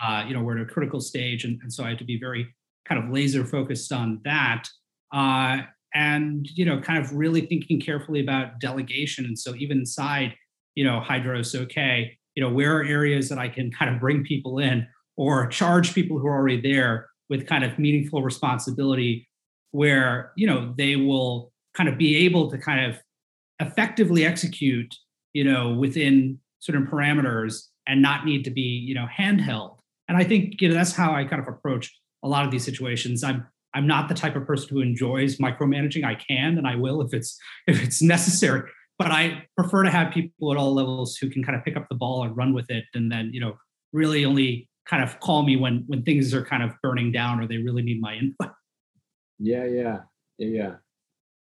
Uh, 0.01 0.25
you 0.27 0.33
know, 0.33 0.41
we're 0.41 0.57
at 0.57 0.63
a 0.63 0.71
critical 0.71 0.99
stage. 0.99 1.43
And, 1.43 1.59
and 1.61 1.71
so 1.71 1.83
I 1.83 1.89
had 1.89 1.99
to 1.99 2.05
be 2.05 2.19
very 2.19 2.47
kind 2.87 3.03
of 3.03 3.09
laser 3.09 3.45
focused 3.45 3.91
on 3.91 4.19
that. 4.25 4.67
Uh, 5.13 5.59
and, 5.93 6.47
you 6.55 6.65
know, 6.65 6.79
kind 6.79 7.03
of 7.03 7.13
really 7.13 7.41
thinking 7.41 7.79
carefully 7.79 8.21
about 8.21 8.59
delegation. 8.59 9.25
And 9.25 9.37
so 9.37 9.55
even 9.55 9.79
inside, 9.79 10.35
you 10.75 10.83
know, 10.83 11.03
Hydros, 11.05 11.53
okay, 11.63 12.17
you 12.35 12.43
know, 12.43 12.49
where 12.49 12.77
are 12.77 12.83
areas 12.83 13.27
that 13.29 13.37
I 13.37 13.49
can 13.49 13.71
kind 13.71 13.93
of 13.93 13.99
bring 13.99 14.23
people 14.23 14.59
in 14.59 14.87
or 15.17 15.47
charge 15.47 15.93
people 15.93 16.17
who 16.17 16.27
are 16.27 16.35
already 16.35 16.61
there 16.61 17.09
with 17.29 17.45
kind 17.45 17.63
of 17.63 17.77
meaningful 17.77 18.23
responsibility 18.23 19.27
where, 19.71 20.31
you 20.35 20.47
know, 20.47 20.73
they 20.77 20.95
will 20.95 21.51
kind 21.75 21.89
of 21.89 21.97
be 21.97 22.15
able 22.15 22.49
to 22.51 22.57
kind 22.57 22.91
of 22.91 22.99
effectively 23.59 24.25
execute 24.25 24.93
you 25.33 25.43
know, 25.43 25.73
within 25.73 26.39
certain 26.59 26.85
parameters 26.85 27.67
and 27.87 28.01
not 28.01 28.25
need 28.25 28.43
to 28.45 28.51
be, 28.51 28.61
you 28.61 28.93
know, 28.93 29.07
handheld. 29.17 29.77
And 30.07 30.17
I 30.17 30.23
think, 30.23 30.61
you 30.61 30.69
know, 30.69 30.75
that's 30.75 30.93
how 30.93 31.13
I 31.13 31.23
kind 31.25 31.41
of 31.41 31.47
approach 31.47 31.95
a 32.23 32.27
lot 32.27 32.45
of 32.45 32.51
these 32.51 32.63
situations. 32.63 33.23
I'm 33.23 33.45
I'm 33.73 33.87
not 33.87 34.09
the 34.09 34.15
type 34.15 34.35
of 34.35 34.45
person 34.45 34.67
who 34.69 34.81
enjoys 34.81 35.37
micromanaging. 35.37 36.03
I 36.03 36.15
can 36.15 36.57
and 36.57 36.67
I 36.67 36.75
will 36.75 37.01
if 37.01 37.13
it's 37.13 37.37
if 37.67 37.81
it's 37.81 38.01
necessary. 38.01 38.69
But 38.99 39.11
I 39.11 39.47
prefer 39.57 39.83
to 39.83 39.89
have 39.89 40.13
people 40.13 40.51
at 40.51 40.57
all 40.57 40.73
levels 40.73 41.17
who 41.17 41.29
can 41.29 41.43
kind 41.43 41.57
of 41.57 41.65
pick 41.65 41.75
up 41.75 41.87
the 41.89 41.95
ball 41.95 42.23
and 42.23 42.37
run 42.37 42.53
with 42.53 42.69
it 42.69 42.83
and 42.93 43.11
then, 43.11 43.31
you 43.33 43.41
know, 43.41 43.57
really 43.93 44.25
only 44.25 44.69
kind 44.85 45.03
of 45.03 45.19
call 45.21 45.43
me 45.43 45.55
when 45.55 45.83
when 45.87 46.03
things 46.03 46.33
are 46.33 46.45
kind 46.45 46.61
of 46.63 46.71
burning 46.83 47.11
down 47.11 47.39
or 47.39 47.47
they 47.47 47.57
really 47.57 47.81
need 47.81 48.01
my 48.01 48.15
input. 48.15 48.51
Yeah, 49.43 49.65
yeah. 49.65 50.01
Yeah. 50.37 50.75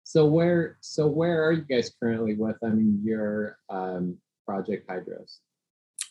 So 0.06 0.26
where 0.26 0.78
so 0.80 1.06
where 1.06 1.44
are 1.44 1.52
you 1.52 1.64
guys 1.64 1.92
currently 2.02 2.34
with? 2.34 2.56
I 2.64 2.70
mean, 2.70 3.02
your 3.04 3.58
um, 3.70 4.18
project 4.48 4.88
Hydros. 4.90 5.40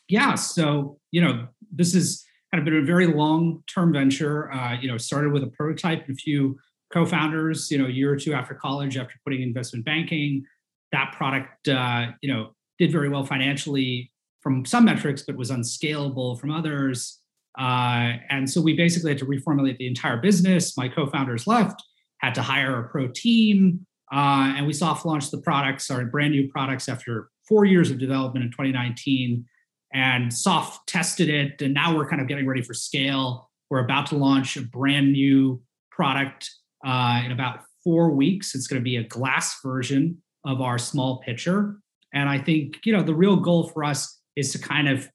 Yeah, 0.08 0.34
so 0.34 0.98
you 1.10 1.20
know 1.20 1.48
this 1.70 1.94
has 1.94 2.24
kind 2.50 2.60
of 2.60 2.64
been 2.64 2.82
a 2.82 2.86
very 2.86 3.06
long 3.06 3.62
term 3.72 3.92
venture. 3.92 4.52
Uh, 4.52 4.78
you 4.80 4.88
know, 4.88 4.96
started 4.96 5.32
with 5.32 5.42
a 5.42 5.48
prototype 5.48 6.06
and 6.06 6.16
a 6.16 6.18
few 6.18 6.58
co-founders. 6.92 7.70
You 7.70 7.78
know, 7.78 7.86
a 7.86 7.90
year 7.90 8.12
or 8.12 8.16
two 8.16 8.32
after 8.32 8.54
college, 8.54 8.96
after 8.96 9.14
putting 9.24 9.42
investment 9.42 9.84
banking, 9.84 10.44
that 10.92 11.14
product 11.16 11.68
uh, 11.68 12.06
you 12.22 12.32
know 12.32 12.54
did 12.78 12.90
very 12.92 13.08
well 13.08 13.24
financially 13.24 14.10
from 14.40 14.64
some 14.64 14.84
metrics, 14.84 15.22
but 15.22 15.36
was 15.36 15.50
unscalable 15.50 16.36
from 16.36 16.50
others. 16.50 17.20
Uh, 17.58 18.12
and 18.30 18.48
so 18.48 18.60
we 18.60 18.72
basically 18.72 19.10
had 19.10 19.18
to 19.18 19.26
reformulate 19.26 19.76
the 19.78 19.86
entire 19.86 20.16
business. 20.16 20.76
My 20.76 20.88
co-founders 20.88 21.48
left, 21.48 21.82
had 22.18 22.34
to 22.36 22.42
hire 22.42 22.78
a 22.78 22.88
pro 22.88 23.08
team, 23.08 23.84
uh, 24.12 24.54
and 24.56 24.64
we 24.64 24.72
soft 24.72 25.04
launched 25.04 25.32
the 25.32 25.38
products, 25.38 25.90
our 25.90 26.04
brand 26.04 26.32
new 26.32 26.48
products, 26.48 26.88
after 26.88 27.30
four 27.48 27.64
years 27.64 27.90
of 27.90 27.98
development 27.98 28.44
in 28.44 28.50
2019, 28.52 29.44
and 29.92 30.32
soft 30.32 30.86
tested 30.88 31.28
it. 31.28 31.62
And 31.62 31.74
now 31.74 31.96
we're 31.96 32.08
kind 32.08 32.20
of 32.20 32.28
getting 32.28 32.46
ready 32.46 32.62
for 32.62 32.74
scale. 32.74 33.50
We're 33.70 33.84
about 33.84 34.06
to 34.06 34.16
launch 34.16 34.56
a 34.56 34.62
brand 34.62 35.12
new 35.12 35.62
product 35.90 36.50
uh, 36.86 37.22
in 37.24 37.32
about 37.32 37.60
four 37.82 38.10
weeks. 38.10 38.54
It's 38.54 38.66
going 38.66 38.80
to 38.80 38.84
be 38.84 38.96
a 38.96 39.04
glass 39.04 39.56
version 39.64 40.22
of 40.44 40.60
our 40.60 40.78
small 40.78 41.20
pitcher. 41.20 41.76
And 42.12 42.28
I 42.28 42.38
think 42.38 42.78
you 42.84 42.92
know 42.92 43.02
the 43.02 43.14
real 43.14 43.36
goal 43.36 43.68
for 43.68 43.84
us 43.84 44.18
is 44.36 44.52
to 44.52 44.58
kind 44.58 44.88
of 44.88 45.08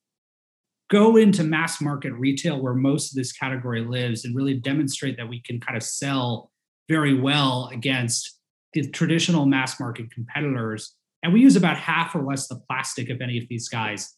go 0.91 1.17
into 1.17 1.43
mass 1.43 1.81
market 1.81 2.13
retail 2.13 2.62
where 2.62 2.73
most 2.73 3.12
of 3.12 3.15
this 3.15 3.31
category 3.31 3.81
lives 3.81 4.25
and 4.25 4.36
really 4.36 4.53
demonstrate 4.53 5.17
that 5.17 5.27
we 5.27 5.41
can 5.41 5.59
kind 5.59 5.75
of 5.77 5.81
sell 5.81 6.51
very 6.88 7.19
well 7.19 7.69
against 7.71 8.38
the 8.73 8.88
traditional 8.89 9.45
mass 9.45 9.79
market 9.79 10.12
competitors. 10.12 10.93
And 11.23 11.33
we 11.33 11.41
use 11.41 11.55
about 11.55 11.77
half 11.77 12.13
or 12.15 12.23
less 12.23 12.47
the 12.47 12.62
plastic 12.69 13.09
of 13.09 13.21
any 13.21 13.38
of 13.38 13.45
these 13.49 13.69
guys. 13.69 14.13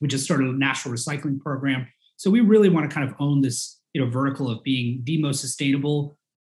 We 0.00 0.08
just 0.08 0.24
started 0.24 0.48
a 0.48 0.58
national 0.58 0.94
recycling 0.94 1.40
program. 1.40 1.86
So 2.16 2.30
we 2.30 2.40
really 2.40 2.68
want 2.68 2.88
to 2.88 2.94
kind 2.94 3.08
of 3.08 3.14
own 3.20 3.40
this, 3.40 3.80
you 3.92 4.04
know, 4.04 4.10
vertical 4.10 4.50
of 4.50 4.62
being 4.62 5.02
the 5.04 5.20
most 5.20 5.40
sustainable, 5.40 6.18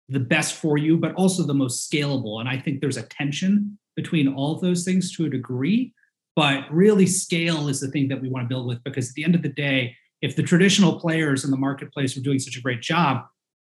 the 0.09 0.21
best 0.21 0.55
for 0.55 0.79
you, 0.79 0.97
but 0.97 1.14
also 1.14 1.42
the 1.42 1.55
most 1.55 1.90
scalable. 1.90 2.40
And 2.40 2.49
I 2.49 2.59
think 2.59 2.81
there's 2.81 2.97
a 2.97 3.03
tension 3.03 3.79
between 3.97 4.29
all 4.29 4.55
of 4.55 4.61
those 4.61 4.85
things 4.85 5.14
to 5.16 5.27
a 5.27 5.31
degree. 5.31 5.92
But 6.37 6.71
really, 6.71 7.07
scale 7.07 7.68
is 7.68 7.81
the 7.81 7.88
thing 7.88 8.07
that 8.09 8.21
we 8.21 8.29
want 8.29 8.44
to 8.44 8.49
build 8.49 8.68
with 8.68 8.83
because 8.85 9.09
at 9.09 9.14
the 9.14 9.25
end 9.25 9.35
of 9.35 9.42
the 9.42 9.49
day, 9.49 9.97
if 10.23 10.37
the 10.37 10.42
traditional 10.42 11.01
players 11.01 11.44
in 11.44 11.51
the 11.51 11.57
marketplace 11.57 12.16
were 12.16 12.23
doing 12.23 12.38
such 12.38 12.57
a 12.57 12.61
great 12.61 12.81
job, 12.81 13.25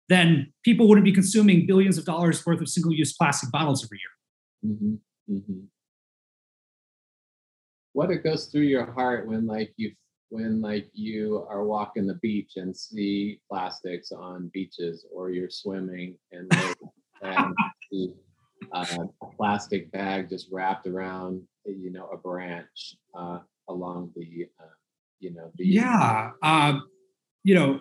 then 0.08 0.52
people 0.64 0.88
wouldn't 0.88 1.04
be 1.04 1.12
consuming 1.12 1.66
billions 1.66 1.98
of 1.98 2.04
dollars 2.04 2.44
worth 2.44 2.60
of 2.60 2.68
single 2.68 2.92
use 2.92 3.12
plastic 3.12 3.50
bottles 3.50 3.84
every 3.84 3.98
year. 3.98 4.74
Mm-hmm. 4.74 5.34
Mm-hmm. 5.34 5.60
What 7.92 8.10
it 8.10 8.24
goes 8.24 8.46
through 8.46 8.62
your 8.62 8.90
heart 8.90 9.26
when 9.26 9.46
like 9.46 9.72
you 9.76 9.92
when 10.30 10.62
like 10.62 10.88
you 10.94 11.46
are 11.50 11.64
walking 11.64 12.06
the 12.06 12.14
beach 12.22 12.52
and 12.56 12.74
see 12.74 13.38
plastics 13.50 14.12
on 14.12 14.50
beaches 14.54 15.04
or 15.14 15.30
you're 15.30 15.50
swimming 15.50 16.16
and, 16.32 16.50
and 17.20 17.54
see 17.90 18.14
uh, 18.72 18.86
a 19.22 19.26
plastic 19.36 19.92
bag 19.92 20.30
just 20.30 20.48
wrapped 20.50 20.86
around 20.86 21.42
you 21.66 21.92
know 21.92 22.08
a 22.12 22.16
branch 22.16 22.96
uh, 23.14 23.40
along 23.68 24.10
the 24.16 24.46
uh, 24.58 24.74
you 25.20 25.34
know 25.34 25.50
the 25.56 25.66
yeah 25.66 26.30
um, 26.42 26.82
you 27.44 27.54
know 27.54 27.80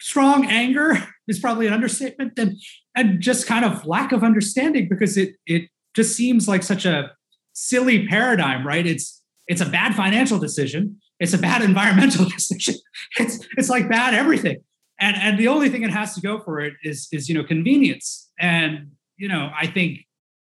strong 0.00 0.46
anger 0.46 0.96
is 1.28 1.38
probably 1.38 1.66
an 1.66 1.72
understatement 1.72 2.32
and 2.38 2.58
and 2.96 3.20
just 3.20 3.46
kind 3.46 3.64
of 3.64 3.86
lack 3.86 4.12
of 4.12 4.24
understanding 4.24 4.88
because 4.88 5.16
it 5.16 5.34
it 5.46 5.68
just 5.94 6.16
seems 6.16 6.48
like 6.48 6.62
such 6.62 6.86
a 6.86 7.10
silly 7.52 8.06
paradigm 8.06 8.66
right 8.66 8.86
it's 8.86 9.22
it's 9.48 9.60
a 9.60 9.66
bad 9.66 9.94
financial 9.94 10.38
decision 10.38 10.98
it's 11.20 11.34
a 11.34 11.38
bad 11.38 11.62
environmental 11.70 12.24
decision 12.26 12.74
it's 13.18 13.46
it's 13.56 13.68
like 13.68 13.88
bad 13.88 14.14
everything 14.14 14.58
and 15.00 15.16
and 15.16 15.38
the 15.38 15.48
only 15.48 15.68
thing 15.68 15.82
it 15.82 15.90
has 15.90 16.14
to 16.14 16.20
go 16.20 16.38
for 16.40 16.60
it 16.60 16.74
is 16.82 17.08
is 17.12 17.28
you 17.28 17.34
know 17.34 17.44
convenience 17.44 18.30
and 18.38 18.90
you 19.16 19.28
know 19.28 19.50
i 19.58 19.66
think 19.66 20.00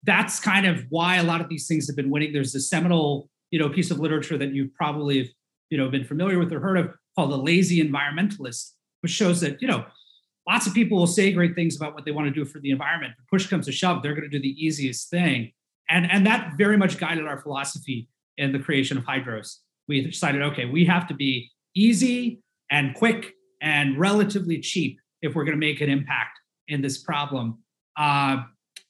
that's 0.05 0.41
kind 0.41 0.67
of 0.67 0.85
why 0.91 1.17
a 1.17 1.23
lot 1.23 1.41
of 1.41 1.49
these 1.49 1.67
things 1.67 1.87
have 1.87 1.97
been 1.97 2.11
winning. 2.11 2.33
There's 2.33 2.55
a 2.55 2.61
seminal, 2.61 3.29
you 3.51 3.59
know, 3.59 3.69
piece 3.69 3.91
of 3.91 4.01
literature 4.01 4.37
that 4.39 4.53
you 4.53 4.71
probably 4.77 5.19
have, 5.19 5.29
you 5.71 5.79
know, 5.79 5.89
been 5.89 6.05
familiar 6.05 6.39
with 6.39 6.53
or 6.53 6.61
heard 6.61 6.79
of 6.79 6.91
called 7.15 7.31
The 7.31 7.39
Lazy 7.39 7.83
Environmentalist, 7.83 8.73
which 9.01 9.13
shows 9.13 9.41
that, 9.41 9.63
you 9.63 9.69
know, 9.69 9.85
lots 10.49 10.67
of 10.67 10.75
people 10.75 10.99
will 10.99 11.07
say 11.07 11.33
great 11.33 11.55
things 11.55 11.77
about 11.77 11.95
what 11.95 12.05
they 12.05 12.11
want 12.11 12.27
to 12.27 12.35
do 12.35 12.45
for 12.45 12.59
the 12.59 12.71
environment. 12.71 13.15
But 13.17 13.29
push 13.29 13.47
comes 13.47 13.67
to 13.67 13.73
shove, 13.73 14.03
they're 14.03 14.15
going 14.15 14.29
to 14.29 14.37
do 14.37 14.43
the 14.43 14.65
easiest 14.65 15.09
thing. 15.09 15.53
And, 15.91 16.11
and 16.11 16.27
that 16.27 16.55
very 16.57 16.77
much 16.77 16.99
guided 16.99 17.27
our 17.27 17.41
philosophy 17.41 18.09
in 18.39 18.53
the 18.53 18.59
creation 18.59 18.97
of 18.97 19.05
Hydros. 19.05 19.57
We 19.89 20.03
decided, 20.03 20.43
okay, 20.43 20.65
we 20.65 20.85
have 20.87 21.07
to 21.09 21.15
be 21.15 21.51
easy 21.75 22.41
and 22.71 22.95
quick 22.95 23.35
and 23.61 23.99
relatively 23.99 24.61
cheap 24.61 24.99
if 25.21 25.35
we're 25.35 25.45
going 25.45 25.59
to 25.59 25.61
make 25.61 25.81
an 25.81 25.91
impact 25.91 26.39
in 26.69 26.83
this 26.83 27.03
problem. 27.03 27.59
Uh, 27.97 28.43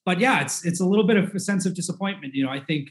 but 0.04 0.18
yeah, 0.20 0.40
it's 0.40 0.64
it's 0.64 0.80
a 0.80 0.86
little 0.86 1.06
bit 1.06 1.16
of 1.16 1.34
a 1.34 1.40
sense 1.40 1.66
of 1.66 1.74
disappointment. 1.74 2.34
You 2.34 2.44
know, 2.44 2.50
I 2.50 2.60
think 2.60 2.90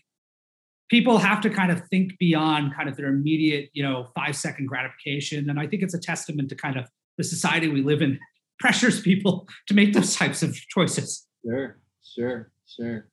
people 0.90 1.18
have 1.18 1.42
to 1.42 1.50
kind 1.50 1.72
of 1.72 1.82
think 1.90 2.18
beyond 2.20 2.76
kind 2.76 2.88
of 2.88 2.98
their 2.98 3.08
immediate, 3.08 3.70
you 3.74 3.84
know, 3.84 4.08
five 4.16 4.36
second 4.36 4.68
gratification, 4.68 5.50
and 5.50 5.60
I 5.60 5.68
think 5.68 5.84
it's 5.84 5.94
a 5.94 6.00
testament 6.00 6.50
to 6.50 6.56
kind 6.56 6.78
of 6.78 6.88
the 7.18 7.24
society 7.24 7.68
we 7.68 7.82
live 7.82 8.02
in 8.02 8.20
pressures 8.60 9.02
people 9.02 9.48
to 9.68 9.74
make 9.74 9.94
those 9.94 10.16
types 10.16 10.44
of 10.44 10.56
choices. 10.56 11.28
Sure, 11.46 11.80
sure, 12.04 12.52
sure. 12.68 13.08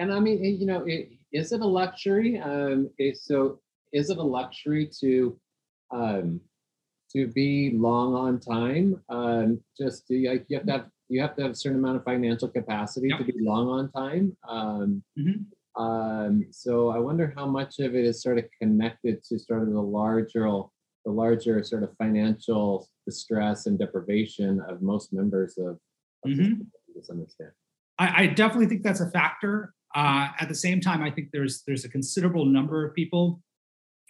And 0.00 0.10
I 0.10 0.18
mean, 0.18 0.42
you 0.42 0.66
know, 0.66 0.82
it, 0.86 1.10
is 1.30 1.52
it 1.52 1.60
a 1.60 1.66
luxury? 1.66 2.38
Um, 2.38 2.88
so 3.14 3.60
is 3.92 4.08
it 4.08 4.16
a 4.16 4.22
luxury 4.22 4.90
to 5.00 5.38
um, 5.90 6.40
to 7.12 7.26
be 7.28 7.72
long 7.74 8.14
on 8.14 8.40
time? 8.40 9.02
Um, 9.10 9.60
just 9.78 10.06
to, 10.08 10.28
like 10.28 10.46
you 10.48 10.56
have 10.56 10.66
to 10.66 10.72
have 10.72 10.86
you 11.10 11.20
have 11.20 11.36
to 11.36 11.42
have 11.42 11.50
a 11.50 11.54
certain 11.54 11.80
amount 11.80 11.96
of 11.96 12.04
financial 12.04 12.48
capacity 12.48 13.08
yep. 13.08 13.18
to 13.18 13.24
be 13.24 13.34
long 13.40 13.68
on 13.68 13.90
time. 13.92 14.36
Um, 14.48 15.02
mm-hmm. 15.18 15.82
um, 15.82 16.46
so 16.50 16.88
I 16.88 16.98
wonder 16.98 17.34
how 17.36 17.46
much 17.46 17.78
of 17.80 17.94
it 17.94 18.04
is 18.04 18.22
sort 18.22 18.38
of 18.38 18.44
connected 18.58 19.22
to 19.24 19.38
sort 19.38 19.62
of 19.62 19.72
the 19.72 19.82
larger, 19.82 20.48
the 21.04 21.12
larger 21.12 21.62
sort 21.64 21.82
of 21.82 21.90
financial 21.98 22.88
distress 23.06 23.66
and 23.66 23.78
deprivation 23.78 24.62
of 24.68 24.82
most 24.82 25.12
members 25.12 25.58
of, 25.58 25.78
of 26.24 26.30
mm-hmm. 26.30 26.62
to 26.94 27.04
some. 27.04 27.26
I, 27.98 28.22
I, 28.22 28.26
definitely 28.28 28.66
think 28.66 28.84
that's 28.84 29.00
a 29.00 29.10
factor. 29.10 29.74
Uh, 29.94 30.28
at 30.38 30.48
the 30.48 30.54
same 30.54 30.80
time, 30.80 31.02
I 31.02 31.10
think 31.10 31.28
there's 31.32 31.62
there's 31.66 31.84
a 31.84 31.88
considerable 31.88 32.44
number 32.44 32.86
of 32.86 32.94
people 32.94 33.42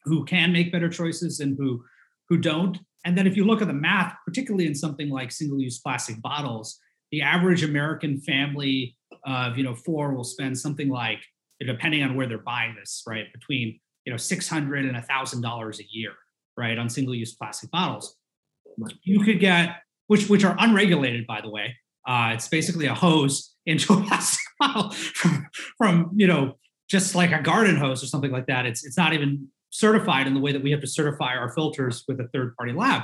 who 0.05 0.25
can 0.25 0.53
make 0.53 0.73
better 0.73 0.89
choices 0.89 1.41
and 1.41 1.57
who 1.57 1.83
who 2.29 2.37
don't. 2.37 2.79
And 3.05 3.17
then 3.17 3.27
if 3.27 3.37
you 3.37 3.45
look 3.45 3.63
at 3.63 3.69
the 3.69 3.75
math, 3.75 4.15
particularly 4.27 4.67
in 4.67 4.75
something 4.75 5.09
like 5.09 5.33
single-use 5.33 5.79
plastic 5.79 6.21
bottles, 6.21 6.79
the 7.11 7.23
average 7.23 7.65
American 7.65 8.21
family 8.21 8.97
of 9.25 9.57
you 9.57 9.65
know 9.65 9.75
four 9.75 10.15
will 10.15 10.25
spend 10.25 10.59
something 10.59 10.89
like 10.89 11.21
depending 11.61 12.03
on 12.03 12.15
where 12.15 12.27
they're 12.27 12.39
buying 12.39 12.75
this 12.75 13.03
right 13.07 13.31
between 13.33 13.79
you 14.05 14.13
know 14.13 14.17
600 14.17 14.85
and 14.85 14.97
a 14.97 15.03
thousand 15.03 15.43
dollars 15.43 15.81
a 15.81 15.85
year 15.91 16.13
right 16.57 16.79
on 16.79 16.89
single-use 16.89 17.35
plastic 17.35 17.71
bottles. 17.71 18.17
You 19.03 19.21
could 19.21 19.41
get 19.41 19.77
which 20.07 20.29
which 20.29 20.45
are 20.45 20.57
unregulated 20.59 21.27
by 21.27 21.41
the 21.41 21.51
way. 21.51 21.77
Uh, 22.07 22.31
it's 22.33 22.49
basically 22.49 22.87
a 22.87 22.95
hose 22.95 23.55
into 23.67 23.93
a 23.93 24.03
plastic 24.07 24.40
bottle 24.61 24.91
from, 25.15 25.47
from 25.77 26.11
you 26.15 26.27
know 26.27 26.57
just 26.89 27.15
like 27.15 27.33
a 27.33 27.43
garden 27.43 27.77
hose 27.77 28.03
or 28.03 28.07
something 28.07 28.31
like 28.31 28.47
that 28.47 28.67
it's 28.67 28.85
it's 28.85 28.97
not 28.97 29.13
even 29.13 29.49
certified 29.71 30.27
in 30.27 30.35
the 30.35 30.41
way 30.41 30.53
that 30.53 30.63
we 30.63 30.71
have 30.71 30.81
to 30.81 30.87
certify 30.87 31.35
our 31.35 31.53
filters 31.53 32.05
with 32.07 32.21
a 32.21 32.29
third 32.29 32.55
party 32.57 32.73
lab 32.73 33.03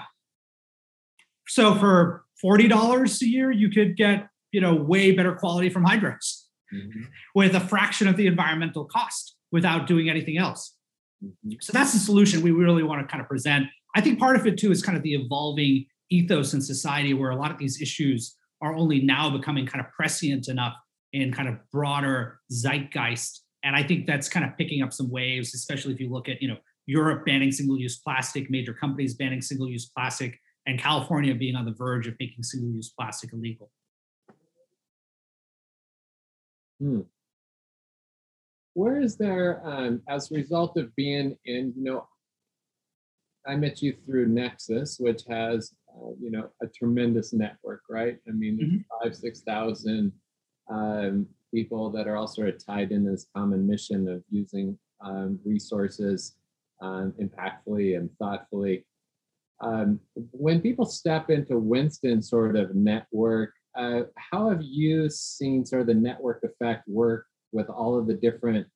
so 1.49 1.75
for 1.75 2.25
$40 2.45 3.23
a 3.23 3.27
year, 3.27 3.51
you 3.51 3.71
could 3.71 3.97
get, 3.97 4.29
you 4.53 4.61
know, 4.61 4.75
way 4.75 5.12
better 5.12 5.35
quality 5.35 5.69
from 5.69 5.85
Hydros 5.85 6.45
mm-hmm. 6.73 7.05
with 7.35 7.55
a 7.55 7.61
fraction 7.61 8.09
of 8.09 8.16
the 8.16 8.27
environmental 8.27 8.85
cost 8.85 9.37
without 9.53 9.87
doing 9.87 10.11
anything 10.11 10.38
else. 10.38 10.75
Mm-hmm. 11.25 11.53
So 11.61 11.73
that's 11.73 11.92
the 11.92 11.99
solution 11.99 12.42
we 12.42 12.51
really 12.51 12.83
want 12.83 13.01
to 13.01 13.07
kind 13.07 13.23
of 13.23 13.29
present. 13.29 13.66
I 13.95 14.01
think 14.01 14.19
part 14.19 14.37
of 14.37 14.47
it 14.47 14.59
too 14.59 14.71
is 14.71 14.83
kind 14.83 14.97
of 14.97 15.03
the 15.03 15.14
evolving 15.14 15.87
ethos 16.11 16.53
in 16.53 16.61
society 16.61 17.14
where 17.14 17.31
a 17.31 17.37
lot 17.37 17.51
of 17.51 17.59
these 17.59 17.81
issues 17.81 18.37
are 18.61 18.75
only 18.75 19.01
now 19.01 19.31
becoming 19.31 19.66
kind 19.66 19.85
of 19.85 19.90
prescient 19.92 20.49
enough 20.49 20.75
in 21.12 21.33
kind 21.33 21.49
of 21.49 21.57
broader 21.73 22.40
zeitgeist. 22.53 23.42
And 23.62 23.75
I 23.75 23.83
think 23.83 24.07
that's 24.07 24.29
kind 24.29 24.45
of 24.45 24.57
picking 24.57 24.83
up 24.83 24.92
some 24.92 25.11
waves, 25.11 25.55
especially 25.55 25.95
if 25.95 26.01
you 26.01 26.11
look 26.11 26.29
at, 26.29 26.40
you 26.40 26.49
know, 26.49 26.59
Europe 26.87 27.27
banning 27.27 27.51
single-use 27.51 27.99
plastic, 27.99 28.49
major 28.49 28.73
companies 28.73 29.14
banning 29.14 29.42
single-use 29.42 29.87
plastic 29.87 30.38
and 30.66 30.79
California 30.79 31.35
being 31.35 31.57
on 31.57 31.64
the 31.64 31.73
verge 31.73 32.07
of 32.07 32.14
making 32.19 32.42
single 32.42 32.71
use 32.71 32.92
plastic 32.97 33.33
illegal. 33.33 33.71
Hmm. 36.81 37.01
Where 38.75 39.01
is 39.01 39.16
there, 39.16 39.62
um, 39.64 40.03
as 40.09 40.31
a 40.31 40.35
result 40.35 40.77
of 40.77 40.95
being 40.97 41.37
in, 41.47 41.73
you 41.77 41.85
know, 41.85 42.07
I 43.47 43.55
met 43.57 43.81
you 43.81 43.95
through 44.05 44.29
Nexus, 44.29 44.99
which 44.99 45.23
has, 45.31 45.73
uh, 45.88 46.11
you 46.21 46.31
know, 46.31 46.51
a 46.62 46.66
tremendous 46.66 47.33
network, 47.33 47.83
right? 47.88 48.19
I 48.29 48.33
mean, 48.33 48.59
mm-hmm. 48.59 49.03
five, 49.03 49.16
6,000 49.16 50.12
um, 50.68 51.26
people 51.52 51.90
that 51.90 52.07
are 52.07 52.16
all 52.16 52.26
sort 52.26 52.48
of 52.48 52.64
tied 52.64 52.92
in 52.92 53.05
this 53.05 53.26
common 53.35 53.66
mission 53.66 54.09
of 54.09 54.22
using 54.31 54.79
um, 55.05 55.38
resources 55.44 56.37
um, 56.81 57.12
impactfully 57.20 57.96
and 57.96 58.11
thoughtfully. 58.18 58.85
Um, 59.61 60.00
when 60.33 60.61
people 60.61 60.85
step 60.85 61.31
into 61.31 61.59
Winston 61.59 62.22
sort 62.22 62.57
of 62.57 62.74
network, 62.74 63.52
uh, 63.74 64.02
how 64.16 64.50
have 64.50 64.62
you 64.62 65.09
seen 65.09 65.64
sort 65.64 65.83
of 65.83 65.87
the 65.87 65.94
network 65.94 66.42
effect 66.42 66.87
work 66.88 67.26
with 67.52 67.68
all 67.68 67.98
of 67.98 68.07
the 68.07 68.14
different 68.14 68.66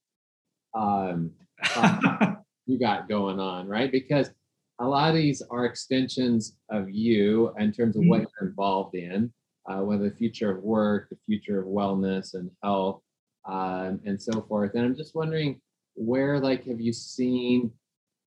um, 0.74 1.32
you 2.66 2.78
got 2.78 3.08
going 3.08 3.40
on, 3.40 3.66
right? 3.66 3.90
Because 3.90 4.30
a 4.78 4.86
lot 4.86 5.10
of 5.10 5.16
these 5.16 5.42
are 5.50 5.64
extensions 5.64 6.56
of 6.70 6.90
you 6.90 7.52
in 7.58 7.72
terms 7.72 7.96
of 7.96 8.04
what 8.04 8.20
you're 8.20 8.48
involved 8.48 8.94
in, 8.94 9.32
uh, 9.70 9.82
whether 9.82 10.08
the 10.08 10.16
future 10.16 10.50
of 10.50 10.62
work, 10.62 11.08
the 11.10 11.18
future 11.26 11.60
of 11.60 11.66
wellness 11.66 12.34
and 12.34 12.50
health, 12.62 13.02
um, 13.48 14.00
and 14.04 14.20
so 14.20 14.42
forth. 14.42 14.72
And 14.74 14.84
I'm 14.84 14.96
just 14.96 15.14
wondering 15.14 15.60
where, 15.94 16.40
like, 16.40 16.64
have 16.66 16.80
you 16.80 16.92
seen 16.92 17.70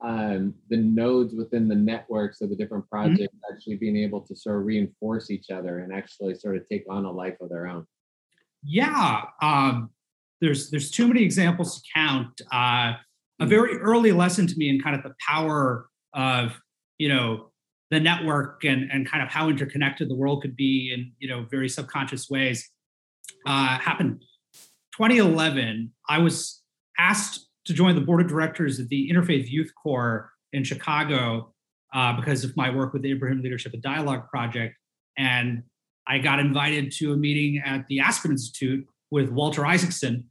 um, 0.02 0.54
the 0.70 0.78
nodes 0.78 1.34
within 1.34 1.68
the 1.68 1.76
networks 1.76 2.42
of 2.42 2.50
the 2.50 2.56
different 2.56 2.90
projects 2.90 3.36
mm-hmm. 3.36 3.54
actually 3.54 3.76
being 3.76 3.98
able 3.98 4.22
to 4.22 4.36
sort 4.36 4.58
of 4.58 4.66
reinforce 4.66 5.32
each 5.32 5.50
other 5.50 5.80
and 5.80 5.94
actually 5.94 6.36
sort 6.36 6.56
of 6.56 6.68
take 6.70 6.86
on 6.90 7.06
a 7.06 7.12
life 7.12 7.36
of 7.42 7.50
their 7.50 7.68
own? 7.68 7.86
Yeah, 8.64 9.24
um, 9.42 9.90
there's 10.40 10.70
there's 10.70 10.92
too 10.92 11.08
many 11.08 11.24
examples 11.24 11.82
to 11.82 11.90
count. 11.94 12.42
Uh, 12.52 12.94
a 13.40 13.46
very 13.46 13.78
early 13.78 14.12
lesson 14.12 14.48
to 14.48 14.56
me 14.56 14.70
in 14.70 14.80
kind 14.80 14.96
of 14.96 15.04
the 15.04 15.14
power 15.28 15.88
of 16.14 16.58
you 16.98 17.10
know 17.10 17.52
the 17.94 18.00
network 18.00 18.64
and 18.64 18.90
and 18.92 19.10
kind 19.10 19.24
of 19.24 19.30
how 19.30 19.50
interconnected 19.50 20.10
the 20.10 20.16
world 20.16 20.42
could 20.42 20.56
be 20.56 20.92
in 20.94 21.12
you 21.20 21.28
know 21.28 21.46
very 21.50 21.70
subconscious 21.70 22.30
ways 22.30 22.70
uh, 23.46 23.78
happened 23.80 24.22
2011 24.96 25.92
i 26.10 26.18
was 26.18 26.62
asked 27.00 27.48
to 27.66 27.74
join 27.74 27.96
the 27.96 28.02
board 28.02 28.22
of 28.22 28.28
directors 28.28 28.80
of 28.80 28.90
the 28.90 29.10
Interfaith 29.12 29.50
Youth 29.50 29.72
Core 29.82 30.32
in 30.52 30.64
chicago 30.64 31.54
uh, 31.94 32.14
because 32.14 32.44
of 32.44 32.56
my 32.58 32.70
work 32.70 32.94
with 32.94 33.02
the 33.02 33.12
abraham 33.12 33.42
leadership 33.42 33.74
and 33.74 33.82
dialogue 33.82 34.28
project 34.30 34.76
and 35.18 35.64
i 36.08 36.18
got 36.18 36.40
invited 36.40 36.92
to 36.92 37.14
a 37.14 37.18
meeting 37.18 37.62
at 37.66 37.86
the 37.88 38.00
aspen 38.00 38.32
institute 38.32 38.86
with 39.12 39.30
walter 39.30 39.66
isaacson 39.66 40.26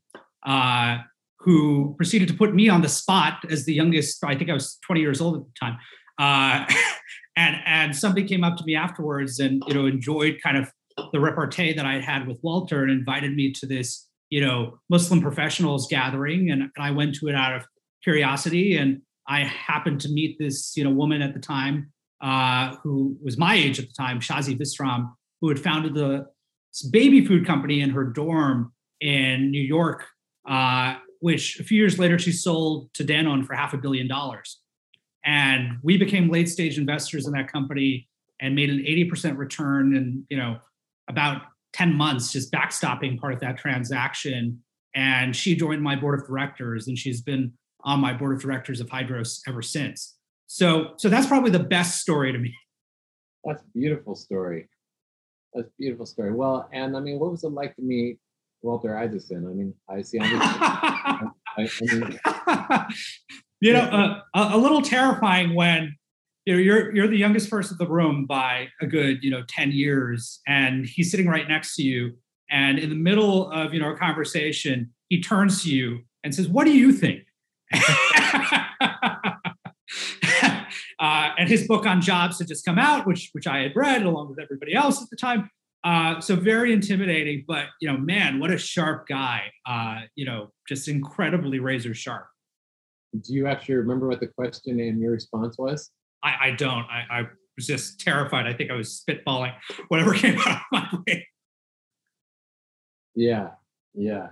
uh, 0.44 0.98
who 1.42 1.94
proceeded 1.96 2.29
to 2.29 2.35
put 2.35 2.55
me 2.55 2.68
on 2.68 2.83
the 2.83 2.88
spot 2.88 3.44
as 3.51 3.64
the 3.64 3.75
youngest. 3.75 4.22
I 4.25 4.37
think 4.37 4.48
I 4.48 4.55
was 4.55 4.79
20 4.87 5.01
years 5.01 5.20
old 5.20 5.37
at 5.37 5.42
the 5.42 5.53
time. 5.61 5.79
And 7.37 7.57
and 7.64 7.97
somebody 7.97 8.27
came 8.27 8.45
up 8.45 8.57
to 8.59 8.64
me 8.64 8.75
afterwards 8.75 9.38
and 9.38 9.62
you 9.66 9.75
know 9.75 9.87
enjoyed 9.87 10.38
kind 10.42 10.57
of 10.57 10.71
the 11.12 11.21
repartee 11.21 11.73
that 11.73 11.87
I 11.87 11.95
had 11.95 12.05
had 12.05 12.29
with 12.29 12.38
Walter 12.42 12.83
and 12.83 12.90
invited 12.90 13.35
me 13.35 13.53
to 13.53 13.66
this 13.66 14.09
you 14.31 14.40
know 14.40 14.79
Muslim 14.90 15.21
professionals 15.21 15.87
gathering, 15.88 16.51
and 16.51 16.71
I 16.79 16.90
went 16.90 17.14
to 17.16 17.29
it 17.29 17.35
out 17.35 17.55
of 17.55 17.64
curiosity. 18.05 18.77
And 18.77 19.01
I 19.29 19.45
happened 19.45 20.01
to 20.03 20.09
meet 20.11 20.38
this 20.38 20.77
you 20.77 20.85
know 20.85 20.90
woman 20.90 21.23
at 21.23 21.35
the 21.35 21.40
time 21.40 21.92
uh, 22.21 22.77
who 22.83 23.16
was 23.23 23.38
my 23.38 23.55
age 23.55 23.79
at 23.79 23.87
the 23.87 23.95
time, 23.95 24.21
Shazi 24.21 24.59
Visram, 24.59 25.12
who 25.40 25.49
had 25.49 25.59
founded 25.59 25.95
the 25.95 26.27
baby 26.90 27.25
food 27.25 27.47
company 27.47 27.81
in 27.81 27.90
her 27.90 28.05
dorm 28.05 28.73
in 29.01 29.51
New 29.51 29.62
York. 29.62 30.07
Uh, 30.49 30.97
which 31.23 31.61
a 31.61 31.64
few 31.64 31.79
years 31.79 32.01
later 32.01 32.18
she 32.18 32.33
sold 32.33 32.92
to 32.95 33.05
Danone 33.05 33.47
for 33.47 33.55
half 33.55 33.73
a 33.73 33.79
billion 33.79 34.09
dollars. 34.09 34.59
And 35.25 35.79
we 35.83 35.97
became 35.97 36.29
late 36.29 36.49
stage 36.49 36.79
investors 36.79 37.27
in 37.27 37.33
that 37.33 37.51
company 37.51 38.09
and 38.41 38.55
made 38.55 38.71
an 38.71 38.79
80% 38.79 39.37
return 39.37 39.95
in, 39.95 40.27
you 40.29 40.37
know, 40.37 40.59
about 41.09 41.43
10 41.75 41.95
months, 41.95 42.33
just 42.33 42.53
backstopping 42.53 43.19
part 43.19 43.33
of 43.33 43.41
that 43.41 43.57
transaction. 43.57 44.63
And 44.95 45.35
she 45.35 45.55
joined 45.55 45.83
my 45.83 45.97
board 45.97 46.21
of 46.21 46.27
directors 46.27 46.89
and 46.89 46.99
she's 46.99 47.21
been 47.21 47.53
on 47.85 48.01
my 48.01 48.13
board 48.13 48.35
of 48.35 48.43
directors 48.43 48.81
of 48.81 48.89
Hydros 48.89 49.41
ever 49.49 49.63
since. 49.63 50.17
So, 50.47 50.95
so 50.97 51.09
that's 51.09 51.27
probably 51.27 51.51
the 51.51 51.61
best 51.61 52.01
story 52.01 52.33
to 52.33 52.39
me. 52.39 52.55
That's 53.45 53.63
a 53.63 53.79
beautiful 53.79 54.15
story. 54.15 54.69
That's 55.55 55.69
a 55.69 55.73
beautiful 55.79 56.07
story. 56.07 56.33
Well, 56.33 56.69
and 56.73 56.97
I 56.97 57.01
mean, 57.01 57.19
what 57.19 57.31
was 57.31 57.45
it 57.45 57.49
like 57.49 57.75
to 57.77 57.83
meet 57.83 58.19
Walter 58.63 58.97
Isaacson. 58.97 59.47
I 59.47 59.51
mean, 59.51 59.75
I 59.89 60.03
see. 60.03 60.19
I, 60.23 61.29
I 61.59 61.69
mean, 61.81 62.21
you 63.62 63.72
know, 63.72 63.81
uh, 63.81 64.20
a, 64.35 64.57
a 64.57 64.59
little 64.59 64.83
terrifying 64.83 65.55
when 65.55 65.96
you 66.44 66.55
know 66.55 66.59
you're 66.59 66.94
you're 66.94 67.07
the 67.07 67.16
youngest 67.16 67.48
person 67.48 67.79
in 67.81 67.87
the 67.87 67.90
room 67.90 68.27
by 68.27 68.66
a 68.81 68.87
good 68.87 69.22
you 69.22 69.31
know 69.31 69.44
10 69.48 69.70
years 69.70 70.40
and 70.48 70.87
he's 70.87 71.11
sitting 71.11 71.29
right 71.29 71.48
next 71.48 71.77
to 71.77 71.83
you 71.83 72.12
and 72.51 72.81
in 72.81 72.90
the 72.90 72.96
middle 72.96 73.51
of 73.53 73.72
you 73.72 73.81
know 73.81 73.92
a 73.92 73.96
conversation 73.96 74.90
he 75.09 75.22
turns 75.22 75.62
to 75.62 75.70
you 75.70 76.01
and 76.25 76.35
says 76.35 76.48
what 76.48 76.64
do 76.64 76.72
you 76.72 76.92
think 76.92 77.22
uh, 77.72 77.79
and 81.38 81.48
his 81.48 81.68
book 81.68 81.87
on 81.87 82.01
jobs 82.01 82.40
had 82.40 82.48
just 82.48 82.64
come 82.64 82.81
out 82.81 83.07
which 83.07 83.31
which 83.31 83.46
i 83.46 83.59
had 83.59 83.70
read 83.77 84.03
along 84.03 84.29
with 84.29 84.40
everybody 84.40 84.75
else 84.75 85.01
at 85.01 85.09
the 85.11 85.16
time 85.16 85.48
uh, 85.85 86.20
so 86.20 86.37
very 86.37 86.72
intimidating, 86.72 87.44
but 87.48 87.64
you 87.81 87.90
know, 87.90 87.98
man, 87.98 88.38
what 88.38 88.53
a 88.53 88.57
sharp 88.57 89.09
guy. 89.09 89.51
Uh, 89.66 90.03
you 90.14 90.25
know, 90.25 90.53
just 90.68 90.87
incredibly 90.87 91.59
razor 91.59 91.92
sharp. 91.92 92.29
Do 93.12 93.35
you 93.35 93.46
actually 93.46 93.77
remember 93.77 94.09
what 94.09 94.20
the 94.20 94.27
question 94.27 94.81
and 94.81 95.01
your 95.01 95.12
response 95.12 95.59
was? 95.59 95.90
I, 96.22 96.35
I 96.40 96.51
don't. 96.53 96.87
I, 96.90 97.05
I, 97.11 97.22
was 97.57 97.66
just 97.66 98.01
terrified. 98.01 98.46
I 98.46 98.55
think 98.55 98.70
I 98.70 98.75
was 98.75 99.05
spitballing 99.07 99.53
whatever 99.88 100.14
came 100.14 100.38
out 100.38 100.46
of 100.48 100.62
my 100.72 100.88
brain. 101.05 101.22
Yeah, 103.14 103.51
yeah. 103.94 104.29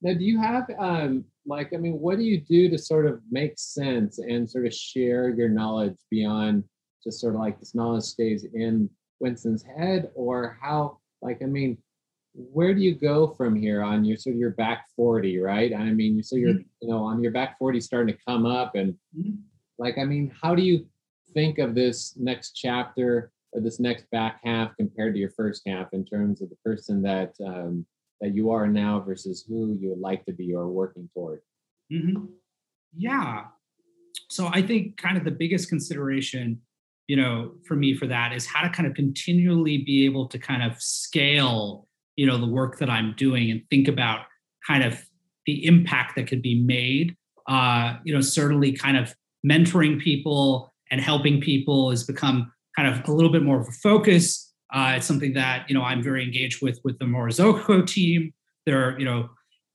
Now, 0.00 0.14
do 0.14 0.24
you 0.24 0.38
have 0.40 0.70
um, 0.78 1.24
like, 1.46 1.72
I 1.72 1.76
mean, 1.76 1.94
what 1.94 2.18
do 2.18 2.24
you 2.24 2.40
do 2.40 2.68
to 2.70 2.78
sort 2.78 3.06
of 3.06 3.20
make 3.30 3.54
sense 3.56 4.18
and 4.18 4.48
sort 4.48 4.66
of 4.66 4.74
share 4.74 5.30
your 5.30 5.48
knowledge 5.48 5.96
beyond 6.10 6.64
just 7.02 7.20
sort 7.20 7.34
of 7.34 7.40
like 7.40 7.58
this 7.58 7.74
knowledge 7.74 8.04
stays 8.04 8.46
in 8.54 8.88
Winston's 9.20 9.64
head, 9.64 10.10
or 10.14 10.56
how? 10.60 10.98
Like, 11.20 11.42
I 11.42 11.46
mean, 11.46 11.78
where 12.34 12.74
do 12.74 12.80
you 12.80 12.94
go 12.94 13.28
from 13.36 13.54
here 13.54 13.82
on 13.82 14.04
your 14.04 14.16
sort 14.16 14.34
of 14.34 14.40
your 14.40 14.50
back 14.50 14.86
40, 14.96 15.38
right? 15.38 15.74
I 15.74 15.84
mean, 15.90 16.22
so 16.22 16.36
you're 16.36 16.54
mm-hmm. 16.54 16.62
you 16.80 16.88
know 16.88 17.04
on 17.04 17.22
your 17.22 17.32
back 17.32 17.58
40 17.58 17.80
starting 17.80 18.14
to 18.14 18.20
come 18.26 18.46
up, 18.46 18.74
and 18.74 18.94
mm-hmm. 19.16 19.34
like, 19.78 19.98
I 19.98 20.04
mean, 20.04 20.32
how 20.40 20.54
do 20.54 20.62
you 20.62 20.86
think 21.34 21.58
of 21.58 21.74
this 21.74 22.14
next 22.16 22.52
chapter 22.52 23.32
or 23.52 23.60
this 23.60 23.80
next 23.80 24.10
back 24.10 24.40
half 24.44 24.76
compared 24.76 25.14
to 25.14 25.20
your 25.20 25.30
first 25.30 25.62
half 25.66 25.88
in 25.92 26.04
terms 26.04 26.40
of 26.40 26.48
the 26.48 26.56
person 26.64 27.02
that 27.02 27.34
um, 27.44 27.84
that 28.20 28.34
you 28.34 28.50
are 28.50 28.66
now 28.66 29.00
versus 29.00 29.44
who 29.46 29.76
you 29.78 29.90
would 29.90 30.00
like 30.00 30.24
to 30.24 30.32
be 30.32 30.54
or 30.54 30.68
working 30.68 31.08
toward? 31.12 31.42
Mm-hmm. 31.92 32.24
Yeah. 32.96 33.44
So 34.28 34.48
I 34.50 34.62
think 34.62 34.96
kind 34.96 35.18
of 35.18 35.24
the 35.24 35.30
biggest 35.30 35.68
consideration 35.68 36.60
you 37.08 37.16
know 37.16 37.52
for 37.66 37.74
me 37.74 37.94
for 37.94 38.06
that 38.06 38.32
is 38.32 38.46
how 38.46 38.62
to 38.62 38.70
kind 38.70 38.86
of 38.86 38.94
continually 38.94 39.78
be 39.78 40.04
able 40.06 40.28
to 40.28 40.38
kind 40.38 40.62
of 40.62 40.80
scale 40.80 41.88
you 42.16 42.26
know 42.26 42.38
the 42.38 42.46
work 42.46 42.78
that 42.78 42.90
i'm 42.90 43.14
doing 43.16 43.50
and 43.50 43.62
think 43.70 43.88
about 43.88 44.26
kind 44.66 44.84
of 44.84 45.02
the 45.46 45.64
impact 45.66 46.14
that 46.16 46.26
could 46.26 46.42
be 46.42 46.60
made 46.62 47.16
uh 47.48 47.94
you 48.04 48.14
know 48.14 48.20
certainly 48.20 48.72
kind 48.72 48.96
of 48.96 49.14
mentoring 49.46 50.00
people 50.00 50.72
and 50.90 51.00
helping 51.00 51.40
people 51.40 51.90
has 51.90 52.04
become 52.04 52.52
kind 52.76 52.88
of 52.88 53.06
a 53.08 53.12
little 53.12 53.32
bit 53.32 53.42
more 53.42 53.60
of 53.60 53.68
a 53.68 53.72
focus. 53.72 54.52
Uh, 54.72 54.94
it's 54.96 55.06
something 55.06 55.34
that 55.34 55.68
you 55.68 55.74
know 55.74 55.82
i'm 55.82 56.02
very 56.02 56.22
engaged 56.22 56.62
with 56.62 56.78
with 56.84 56.98
the 56.98 57.04
Morozko 57.04 57.86
team. 57.86 58.32
They're 58.64 58.98
you 58.98 59.04
know 59.04 59.30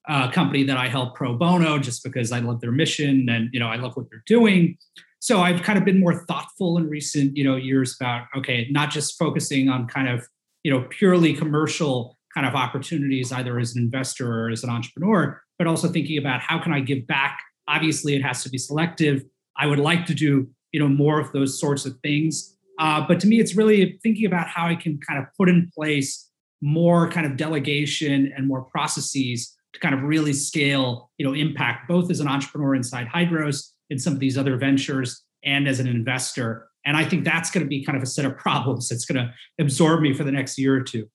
a 0.09 0.31
company 0.31 0.63
that 0.63 0.77
i 0.77 0.87
help 0.87 1.15
pro 1.15 1.33
bono 1.35 1.77
just 1.77 2.01
because 2.01 2.31
i 2.31 2.39
love 2.39 2.61
their 2.61 2.71
mission 2.71 3.27
and 3.29 3.49
you 3.51 3.59
know 3.59 3.67
i 3.67 3.75
love 3.75 3.95
what 3.97 4.09
they're 4.09 4.23
doing. 4.25 4.77
So 5.19 5.41
I've 5.41 5.63
kind 5.63 5.79
of 5.79 5.83
been 5.83 5.99
more 5.99 6.25
thoughtful 6.25 6.77
in 6.77 6.87
recent, 6.87 7.35
you 7.35 7.43
know, 7.43 7.55
years 7.55 7.95
about 7.99 8.27
okay, 8.37 8.67
not 8.69 8.91
just 8.91 9.17
focusing 9.17 9.67
on 9.67 9.87
kind 9.87 10.07
of, 10.07 10.27
you 10.63 10.71
know, 10.71 10.85
purely 10.89 11.33
commercial 11.33 12.16
kind 12.33 12.45
of 12.45 12.55
opportunities 12.55 13.31
either 13.31 13.59
as 13.59 13.75
an 13.75 13.81
investor 13.81 14.45
or 14.45 14.49
as 14.49 14.63
an 14.63 14.69
entrepreneur, 14.69 15.41
but 15.57 15.67
also 15.67 15.87
thinking 15.87 16.17
about 16.17 16.41
how 16.41 16.59
can 16.59 16.73
I 16.73 16.79
give 16.79 17.07
back? 17.07 17.39
Obviously, 17.67 18.15
it 18.15 18.21
has 18.21 18.43
to 18.43 18.49
be 18.49 18.57
selective. 18.57 19.23
I 19.57 19.67
would 19.67 19.79
like 19.79 20.05
to 20.07 20.13
do, 20.13 20.47
you 20.71 20.79
know, 20.79 20.87
more 20.87 21.19
of 21.19 21.31
those 21.31 21.59
sorts 21.59 21.85
of 21.85 21.97
things. 22.03 22.55
Uh, 22.79 23.03
but 23.07 23.19
to 23.19 23.27
me, 23.27 23.39
it's 23.39 23.55
really 23.55 23.99
thinking 24.03 24.25
about 24.25 24.47
how 24.47 24.67
I 24.67 24.75
can 24.75 24.99
kind 24.99 25.19
of 25.19 25.25
put 25.35 25.49
in 25.49 25.69
place 25.73 26.29
more 26.61 27.09
kind 27.09 27.25
of 27.25 27.37
delegation 27.37 28.31
and 28.35 28.47
more 28.47 28.63
processes 28.63 29.55
to 29.73 29.79
kind 29.79 29.95
of 29.95 30.03
really 30.03 30.33
scale, 30.33 31.11
you 31.17 31.25
know, 31.25 31.33
impact 31.33 31.87
both 31.87 32.09
as 32.09 32.19
an 32.19 32.27
entrepreneur 32.27 32.75
inside 32.75 33.07
Hydros 33.07 33.71
in 33.89 33.99
some 33.99 34.13
of 34.13 34.19
these 34.19 34.37
other 34.37 34.57
ventures 34.57 35.23
and 35.43 35.67
as 35.67 35.79
an 35.79 35.87
investor. 35.87 36.67
And 36.85 36.97
I 36.97 37.03
think 37.03 37.25
that's 37.25 37.51
going 37.51 37.65
to 37.65 37.69
be 37.69 37.83
kind 37.83 37.97
of 37.97 38.03
a 38.03 38.07
set 38.07 38.25
of 38.25 38.37
problems 38.37 38.89
that's 38.89 39.05
going 39.05 39.23
to 39.23 39.33
absorb 39.59 40.01
me 40.01 40.13
for 40.13 40.23
the 40.23 40.31
next 40.31 40.57
year 40.57 40.75
or 40.75 40.81
2 40.81 41.07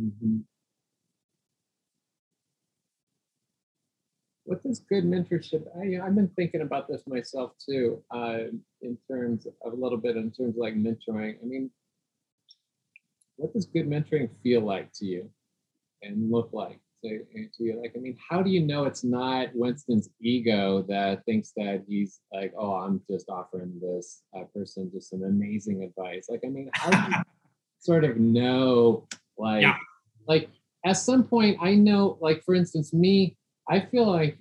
mm-hmm. 0.00 0.38
What 4.44 4.62
does 4.62 4.80
good 4.80 5.04
mentorship? 5.04 5.64
I, 5.76 6.04
have 6.04 6.14
been 6.14 6.30
thinking 6.36 6.60
about 6.60 6.86
this 6.86 7.02
myself 7.06 7.52
too, 7.64 8.02
uh, 8.10 8.40
in 8.82 8.98
terms 9.10 9.46
of 9.46 9.72
a 9.72 9.76
little 9.76 9.98
bit 9.98 10.16
in 10.16 10.30
terms 10.30 10.56
of 10.56 10.56
like 10.56 10.74
mentoring. 10.74 11.36
I 11.42 11.46
mean, 11.46 11.70
what 13.36 13.52
does 13.52 13.66
good 13.66 13.88
mentoring 13.88 14.28
feel 14.42 14.60
like 14.60 14.92
to 14.94 15.06
you 15.06 15.30
and 16.02 16.30
look 16.30 16.50
like? 16.52 16.80
to, 17.04 17.18
to 17.56 17.64
you. 17.64 17.80
Like, 17.80 17.92
I 17.96 18.00
mean, 18.00 18.16
how 18.28 18.42
do 18.42 18.50
you 18.50 18.60
know 18.60 18.84
it's 18.84 19.04
not 19.04 19.48
Winston's 19.54 20.08
ego 20.20 20.82
that 20.88 21.24
thinks 21.24 21.52
that 21.56 21.84
he's 21.86 22.20
like, 22.32 22.52
oh, 22.58 22.74
I'm 22.74 23.02
just 23.08 23.28
offering 23.28 23.78
this 23.80 24.22
uh, 24.36 24.44
person 24.54 24.90
just 24.92 25.10
some 25.10 25.22
amazing 25.22 25.82
advice? 25.82 26.26
Like, 26.28 26.40
I 26.44 26.48
mean, 26.48 26.70
how 26.72 26.90
do 26.90 27.12
you 27.12 27.22
sort 27.78 28.04
of 28.04 28.16
know, 28.16 29.06
like, 29.38 29.62
yeah. 29.62 29.76
like 30.26 30.48
at 30.84 30.96
some 30.96 31.24
point, 31.24 31.58
I 31.60 31.74
know, 31.74 32.18
like, 32.20 32.42
for 32.44 32.54
instance, 32.54 32.92
me, 32.92 33.36
I 33.68 33.80
feel 33.80 34.06
like 34.06 34.38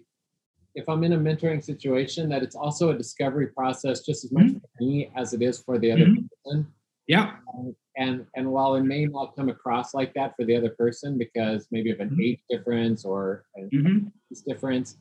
if 0.75 0.89
I'm 0.89 1.03
in 1.03 1.13
a 1.13 1.17
mentoring 1.17 1.63
situation, 1.63 2.29
that 2.29 2.43
it's 2.43 2.55
also 2.55 2.89
a 2.89 2.97
discovery 2.97 3.47
process 3.47 4.01
just 4.01 4.25
as 4.25 4.31
much 4.31 4.45
mm-hmm. 4.45 4.57
for 4.57 4.83
me 4.83 5.11
as 5.15 5.33
it 5.33 5.41
is 5.41 5.59
for 5.59 5.77
the 5.77 5.91
other 5.91 6.05
mm-hmm. 6.05 6.25
person. 6.45 6.67
Yeah. 7.07 7.35
Um, 7.53 7.75
and 7.95 8.25
and 8.35 8.51
while 8.51 8.75
it 8.75 8.81
may 8.81 9.05
not 9.05 9.35
come 9.35 9.49
across 9.49 9.93
like 9.93 10.13
that 10.15 10.35
for 10.35 10.45
the 10.45 10.55
other 10.55 10.69
person 10.69 11.17
because 11.17 11.67
maybe 11.69 11.91
of 11.91 11.99
an 11.99 12.09
mm-hmm. 12.09 12.21
age 12.21 12.39
difference 12.49 13.05
or 13.05 13.45
a 13.55 13.61
mm-hmm. 13.61 14.07
difference, 14.47 14.97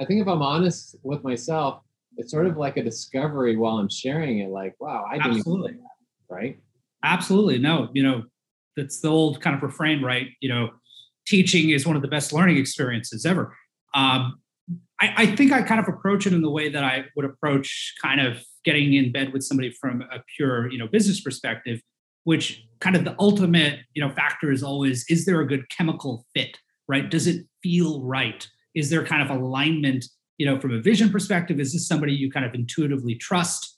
I 0.00 0.04
think 0.04 0.20
if 0.20 0.28
I'm 0.28 0.42
honest 0.42 0.96
with 1.02 1.24
myself, 1.24 1.82
it's 2.16 2.30
sort 2.30 2.46
of 2.46 2.56
like 2.58 2.76
a 2.76 2.82
discovery 2.82 3.56
while 3.56 3.78
I'm 3.78 3.88
sharing 3.88 4.40
it. 4.40 4.50
Like, 4.50 4.74
wow, 4.78 5.06
I 5.08 5.16
didn't 5.16 5.38
Absolutely. 5.38 5.72
that, 5.72 6.34
right? 6.34 6.58
Absolutely. 7.02 7.58
No, 7.58 7.88
you 7.94 8.02
know, 8.02 8.24
that's 8.76 9.00
the 9.00 9.08
old 9.08 9.40
kind 9.40 9.56
of 9.56 9.62
refrain, 9.62 10.02
right? 10.02 10.28
You 10.40 10.50
know, 10.50 10.70
teaching 11.26 11.70
is 11.70 11.86
one 11.86 11.96
of 11.96 12.02
the 12.02 12.08
best 12.08 12.32
learning 12.32 12.56
experiences 12.56 13.24
ever. 13.24 13.56
Um, 13.94 14.40
I, 15.00 15.14
I, 15.16 15.26
think 15.36 15.52
I 15.52 15.62
kind 15.62 15.80
of 15.80 15.88
approach 15.88 16.26
it 16.26 16.32
in 16.32 16.40
the 16.40 16.50
way 16.50 16.68
that 16.68 16.84
I 16.84 17.04
would 17.16 17.24
approach 17.24 17.94
kind 18.00 18.20
of 18.20 18.42
getting 18.64 18.94
in 18.94 19.12
bed 19.12 19.32
with 19.32 19.42
somebody 19.42 19.70
from 19.70 20.02
a 20.02 20.22
pure, 20.36 20.70
you 20.70 20.78
know, 20.78 20.86
business 20.86 21.20
perspective, 21.20 21.80
which 22.24 22.64
kind 22.80 22.96
of 22.96 23.04
the 23.04 23.16
ultimate, 23.18 23.80
you 23.94 24.06
know, 24.06 24.14
factor 24.14 24.52
is 24.52 24.62
always, 24.62 25.04
is 25.08 25.24
there 25.24 25.40
a 25.40 25.46
good 25.46 25.68
chemical 25.68 26.24
fit, 26.34 26.56
right? 26.88 27.10
Does 27.10 27.26
it 27.26 27.46
feel 27.62 28.02
right? 28.02 28.46
Is 28.74 28.90
there 28.90 29.04
kind 29.04 29.22
of 29.22 29.36
alignment, 29.36 30.04
you 30.38 30.46
know, 30.46 30.58
from 30.60 30.72
a 30.72 30.80
vision 30.80 31.10
perspective? 31.10 31.58
Is 31.58 31.72
this 31.72 31.86
somebody 31.86 32.12
you 32.12 32.30
kind 32.30 32.46
of 32.46 32.54
intuitively 32.54 33.16
trust? 33.16 33.76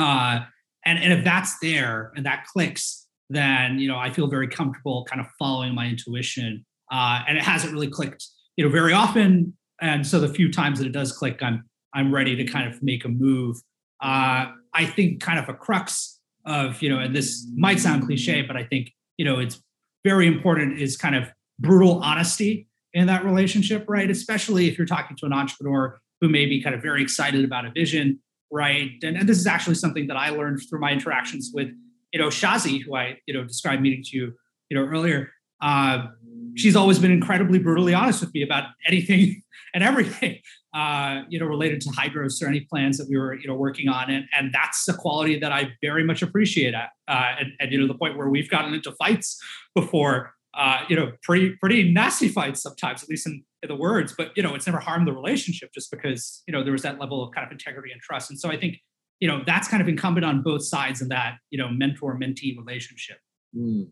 Uh, 0.00 0.40
and, 0.84 0.98
and 0.98 1.12
if 1.12 1.24
that's 1.24 1.58
there 1.60 2.12
and 2.16 2.24
that 2.24 2.46
clicks, 2.46 3.06
then 3.30 3.78
you 3.78 3.88
know 3.88 3.96
I 3.96 4.10
feel 4.10 4.26
very 4.26 4.48
comfortable 4.48 5.04
kind 5.04 5.20
of 5.20 5.26
following 5.38 5.74
my 5.74 5.86
intuition. 5.86 6.64
Uh, 6.92 7.20
and 7.28 7.38
it 7.38 7.44
hasn't 7.44 7.72
really 7.72 7.88
clicked, 7.88 8.26
you 8.56 8.64
know, 8.64 8.70
very 8.70 8.92
often. 8.92 9.56
And 9.80 10.04
so 10.04 10.18
the 10.18 10.28
few 10.28 10.50
times 10.50 10.80
that 10.80 10.86
it 10.86 10.92
does 10.92 11.12
click, 11.12 11.42
I'm 11.42 11.64
I'm 11.94 12.12
ready 12.12 12.36
to 12.36 12.44
kind 12.44 12.72
of 12.72 12.82
make 12.82 13.04
a 13.04 13.08
move. 13.08 13.56
Uh, 14.02 14.46
I 14.74 14.86
think 14.86 15.20
kind 15.20 15.38
of 15.38 15.48
a 15.48 15.54
crux 15.54 16.18
of 16.44 16.82
you 16.82 16.88
know, 16.88 16.98
and 16.98 17.14
this 17.14 17.46
might 17.56 17.80
sound 17.80 18.06
cliche, 18.06 18.42
but 18.42 18.56
I 18.56 18.64
think 18.64 18.92
you 19.16 19.24
know 19.24 19.38
it's 19.38 19.62
very 20.04 20.26
important 20.26 20.78
is 20.78 20.96
kind 20.96 21.14
of 21.14 21.30
brutal 21.58 22.02
honesty 22.02 22.66
in 22.92 23.06
that 23.06 23.24
relationship, 23.24 23.84
right? 23.88 24.10
Especially 24.10 24.68
if 24.68 24.78
you're 24.78 24.86
talking 24.86 25.16
to 25.18 25.26
an 25.26 25.32
entrepreneur 25.32 26.00
who 26.20 26.28
may 26.28 26.46
be 26.46 26.62
kind 26.62 26.74
of 26.74 26.82
very 26.82 27.02
excited 27.02 27.44
about 27.44 27.64
a 27.64 27.70
vision, 27.70 28.18
right? 28.50 28.90
And, 29.02 29.16
and 29.16 29.28
this 29.28 29.38
is 29.38 29.46
actually 29.46 29.76
something 29.76 30.06
that 30.08 30.16
I 30.16 30.30
learned 30.30 30.60
through 30.68 30.80
my 30.80 30.90
interactions 30.90 31.50
with 31.52 31.68
you 32.12 32.20
know, 32.20 32.28
Shazi, 32.28 32.82
who 32.82 32.94
I, 32.94 33.18
you 33.26 33.34
know, 33.34 33.44
described 33.44 33.82
meeting 33.82 34.02
to 34.04 34.16
you, 34.16 34.32
you 34.68 34.76
know, 34.76 34.84
earlier, 34.84 35.32
uh, 35.62 36.06
she's 36.54 36.76
always 36.76 36.98
been 36.98 37.10
incredibly 37.10 37.58
brutally 37.58 37.94
honest 37.94 38.20
with 38.20 38.32
me 38.34 38.42
about 38.42 38.64
anything 38.86 39.42
and 39.74 39.84
everything, 39.84 40.38
uh, 40.74 41.22
you 41.28 41.38
know, 41.38 41.46
related 41.46 41.80
to 41.82 41.90
Hydros 41.90 42.42
or 42.42 42.48
any 42.48 42.60
plans 42.60 42.98
that 42.98 43.08
we 43.08 43.16
were, 43.16 43.34
you 43.34 43.46
know, 43.46 43.54
working 43.54 43.88
on. 43.88 44.10
And, 44.10 44.24
and 44.36 44.52
that's 44.52 44.88
a 44.88 44.94
quality 44.94 45.38
that 45.38 45.52
I 45.52 45.72
very 45.80 46.04
much 46.04 46.22
appreciate. 46.22 46.74
At, 46.74 46.90
uh, 47.06 47.34
and, 47.38 47.52
and, 47.60 47.72
you 47.72 47.80
know, 47.80 47.86
the 47.86 47.98
point 47.98 48.16
where 48.16 48.28
we've 48.28 48.50
gotten 48.50 48.74
into 48.74 48.92
fights 48.92 49.40
before, 49.74 50.34
uh, 50.54 50.80
you 50.88 50.96
know, 50.96 51.12
pretty, 51.22 51.50
pretty 51.60 51.92
nasty 51.92 52.28
fights 52.28 52.62
sometimes, 52.62 53.02
at 53.02 53.08
least 53.08 53.26
in, 53.26 53.44
in 53.62 53.68
the 53.68 53.76
words, 53.76 54.14
but, 54.16 54.32
you 54.36 54.42
know, 54.42 54.54
it's 54.54 54.66
never 54.66 54.80
harmed 54.80 55.06
the 55.06 55.12
relationship 55.12 55.70
just 55.72 55.90
because, 55.90 56.42
you 56.48 56.52
know, 56.52 56.64
there 56.64 56.72
was 56.72 56.82
that 56.82 56.98
level 56.98 57.22
of 57.22 57.32
kind 57.32 57.46
of 57.46 57.52
integrity 57.52 57.92
and 57.92 58.00
trust. 58.00 58.30
And 58.30 58.40
so 58.40 58.50
I 58.50 58.56
think, 58.56 58.78
you 59.20 59.28
know 59.28 59.42
that's 59.46 59.68
kind 59.68 59.82
of 59.82 59.88
incumbent 59.88 60.24
on 60.24 60.42
both 60.42 60.64
sides 60.64 61.00
in 61.00 61.08
that 61.08 61.36
you 61.50 61.58
know 61.58 61.68
mentor 61.68 62.18
mentee 62.18 62.56
relationship 62.56 63.18
mm. 63.56 63.86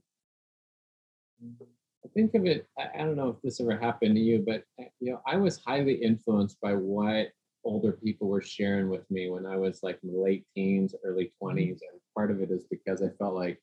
i 2.04 2.08
think 2.14 2.34
of 2.34 2.46
it 2.46 2.66
I, 2.78 2.98
don't 2.98 3.16
know 3.16 3.28
if 3.28 3.36
this 3.42 3.60
ever 3.60 3.78
happened 3.78 4.16
to 4.16 4.20
you 4.20 4.42
but 4.44 4.64
uh, 4.80 4.88
you 5.00 5.12
know 5.12 5.20
i 5.26 5.36
was 5.36 5.60
highly 5.66 5.94
influenced 5.94 6.60
by 6.60 6.72
what 6.74 7.28
older 7.64 7.92
people 7.92 8.28
were 8.28 8.42
sharing 8.42 8.88
with 8.88 9.08
me 9.10 9.30
when 9.30 9.46
i 9.46 9.56
was 9.56 9.80
like 9.82 9.98
in 10.02 10.12
the 10.12 10.18
late 10.18 10.44
teens 10.54 10.94
early 11.04 11.32
20s 11.42 11.54
mm-hmm. 11.54 11.70
and 11.70 12.00
part 12.14 12.30
of 12.30 12.40
it 12.40 12.50
is 12.50 12.64
because 12.70 13.02
i 13.02 13.08
felt 13.18 13.34
like 13.34 13.60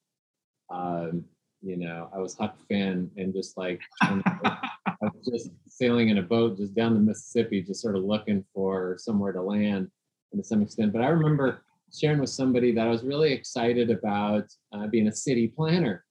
um, 0.72 1.26
you 1.62 1.78
know 1.78 2.10
i 2.14 2.20
was 2.20 2.36
huck 2.36 2.56
finn 2.68 3.10
and 3.18 3.34
just 3.34 3.58
like 3.58 3.82
I 5.02 5.10
was 5.14 5.26
just 5.26 5.52
sailing 5.68 6.10
in 6.10 6.20
a 6.20 6.24
boat 6.24 6.58
just 6.58 6.74
down 6.74 6.94
the 6.94 7.00
mississippi 7.00 7.62
just 7.62 7.82
sort 7.82 7.96
of 7.96 8.04
looking 8.04 8.46
for 8.54 8.96
somewhere 8.98 9.34
to 9.34 9.42
land 9.42 9.90
to 10.38 10.44
some 10.44 10.62
extent. 10.62 10.94
But 10.94 11.02
I 11.02 11.08
remember 11.08 11.62
sharing 11.94 12.20
with 12.20 12.30
somebody 12.30 12.72
that 12.74 12.88
I 12.88 12.90
was 12.90 13.04
really 13.04 13.32
excited 13.32 13.90
about 13.90 14.46
uh, 14.74 14.88
being 14.88 15.08
a 15.08 15.12
city 15.12 15.48
planner. 15.48 16.04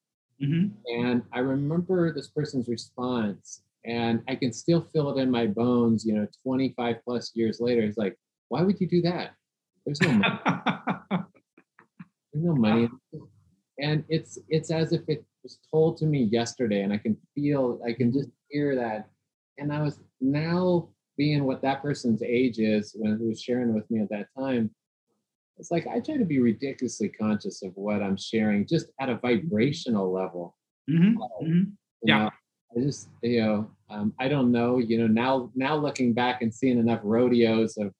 Mm-hmm. 0.43 1.03
And 1.03 1.23
I 1.33 1.41
remember 1.41 2.13
this 2.13 2.29
person's 2.29 2.69
response, 2.69 3.63
and 3.85 4.23
I 4.29 4.35
can 4.35 4.53
still 4.53 4.83
feel 4.93 5.17
it 5.17 5.21
in 5.21 5.31
my 5.31 5.47
bones, 5.47 6.05
you 6.05 6.15
know, 6.15 6.27
25 6.43 6.97
plus 7.05 7.33
years 7.35 7.61
later. 7.61 7.83
It's 7.83 7.99
like, 7.99 8.17
why 8.49 8.63
would 8.63 8.81
you 8.81 8.87
do 8.87 9.03
that? 9.03 9.35
There's 9.85 10.01
no 10.01 10.13
money. 10.13 10.41
There's 12.33 12.45
no 12.45 12.55
money. 12.55 12.89
And 13.79 14.05
it's 14.09 14.39
it's 14.49 14.71
as 14.71 14.93
if 14.93 15.03
it 15.09 15.25
was 15.43 15.59
told 15.71 15.99
to 15.99 16.07
me 16.07 16.25
yesterday, 16.25 16.83
and 16.83 16.93
I 16.93 16.99
can 16.99 17.17
feel, 17.35 17.81
I 17.87 17.93
can 17.93 18.13
just 18.13 18.29
hear 18.49 18.75
that. 18.77 19.09
And 19.59 19.73
I 19.73 19.83
was 19.83 20.01
now 20.21 20.89
being 21.17 21.45
what 21.45 21.63
that 21.63 21.83
person's 21.83 22.23
age 22.23 22.59
is 22.59 22.95
when 22.97 23.17
who 23.17 23.29
was 23.29 23.41
sharing 23.41 23.75
with 23.75 23.91
me 23.91 24.01
at 24.01 24.11
that 24.11 24.29
time, 24.39 24.71
it's 25.59 25.71
like 25.71 25.87
I 25.87 26.01
try 26.01 26.17
to 26.17 26.25
be 26.25 26.41
ridiculously 26.41 27.09
conscious 27.09 27.63
of 27.63 27.73
what 27.77 28.03
I'm 28.03 28.17
sharing 28.17 28.67
just 28.67 28.87
at 29.01 29.09
a 29.09 29.17
vibrational 29.17 30.13
level. 30.13 30.57
Mm-hmm. 30.91 31.23
Um, 31.23 31.29
mm-hmm. 31.43 31.63
Yeah. 32.03 32.25
Know, 32.25 32.31
I 32.77 32.81
just, 32.81 33.09
you 33.23 33.43
know, 33.43 33.71
um, 33.89 34.13
I 34.19 34.29
don't 34.29 34.51
know, 34.51 34.79
you 34.79 34.99
know, 34.99 35.07
now 35.07 35.51
now 35.55 35.77
looking 35.77 36.13
back 36.13 36.43
and 36.43 36.53
seeing 36.53 36.79
enough 36.79 37.01
rodeos 37.05 37.77
of 37.77 37.93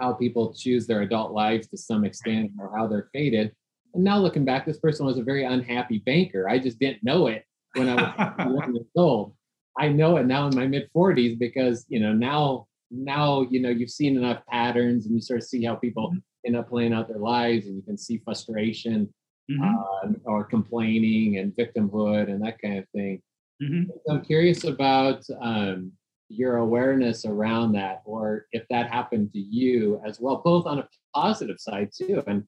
how 0.00 0.14
people 0.14 0.54
choose 0.54 0.86
their 0.86 1.02
adult 1.02 1.32
lives 1.32 1.68
to 1.68 1.76
some 1.76 2.04
extent 2.04 2.52
or 2.58 2.74
how 2.76 2.86
they're 2.86 3.08
fated. 3.12 3.52
And 3.94 4.02
now 4.02 4.18
looking 4.18 4.44
back, 4.44 4.64
this 4.64 4.78
person 4.78 5.04
was 5.04 5.18
a 5.18 5.22
very 5.22 5.44
unhappy 5.44 5.98
banker. 5.98 6.48
I 6.48 6.58
just 6.58 6.78
didn't 6.78 7.04
know 7.04 7.26
it 7.26 7.44
when 7.74 7.88
I 7.88 7.94
was 7.94 8.34
11 8.46 8.74
years 8.74 8.86
old. 8.96 9.34
I 9.78 9.88
know 9.88 10.16
it 10.16 10.26
now 10.26 10.46
in 10.46 10.56
my 10.56 10.66
mid 10.66 10.90
40s 10.94 11.38
because 11.38 11.84
you 11.88 12.00
know 12.00 12.12
now 12.12 12.66
now 12.90 13.46
you 13.50 13.60
know 13.60 13.70
you've 13.70 13.90
seen 13.90 14.16
enough 14.16 14.42
patterns 14.48 15.06
and 15.06 15.14
you 15.14 15.20
sort 15.20 15.40
of 15.40 15.46
see 15.46 15.64
how 15.64 15.74
people 15.74 16.08
mm-hmm. 16.08 16.18
end 16.46 16.56
up 16.56 16.68
playing 16.68 16.92
out 16.92 17.08
their 17.08 17.18
lives 17.18 17.66
and 17.66 17.76
you 17.76 17.82
can 17.82 17.96
see 17.96 18.20
frustration 18.24 19.12
mm-hmm. 19.50 19.62
uh, 19.62 20.12
or 20.30 20.44
complaining 20.44 21.38
and 21.38 21.54
victimhood 21.54 22.28
and 22.28 22.42
that 22.44 22.60
kind 22.60 22.78
of 22.78 22.88
thing. 22.94 23.22
Mm-hmm. 23.62 23.90
I'm 24.10 24.24
curious 24.24 24.64
about 24.64 25.24
um, 25.40 25.92
your 26.28 26.56
awareness 26.56 27.24
around 27.24 27.72
that, 27.72 28.02
or 28.04 28.46
if 28.52 28.64
that 28.70 28.90
happened 28.90 29.32
to 29.32 29.38
you 29.38 30.00
as 30.06 30.20
well, 30.20 30.42
both 30.44 30.66
on 30.66 30.80
a 30.80 30.88
positive 31.14 31.58
side 31.58 31.90
too, 31.96 32.22
and 32.26 32.44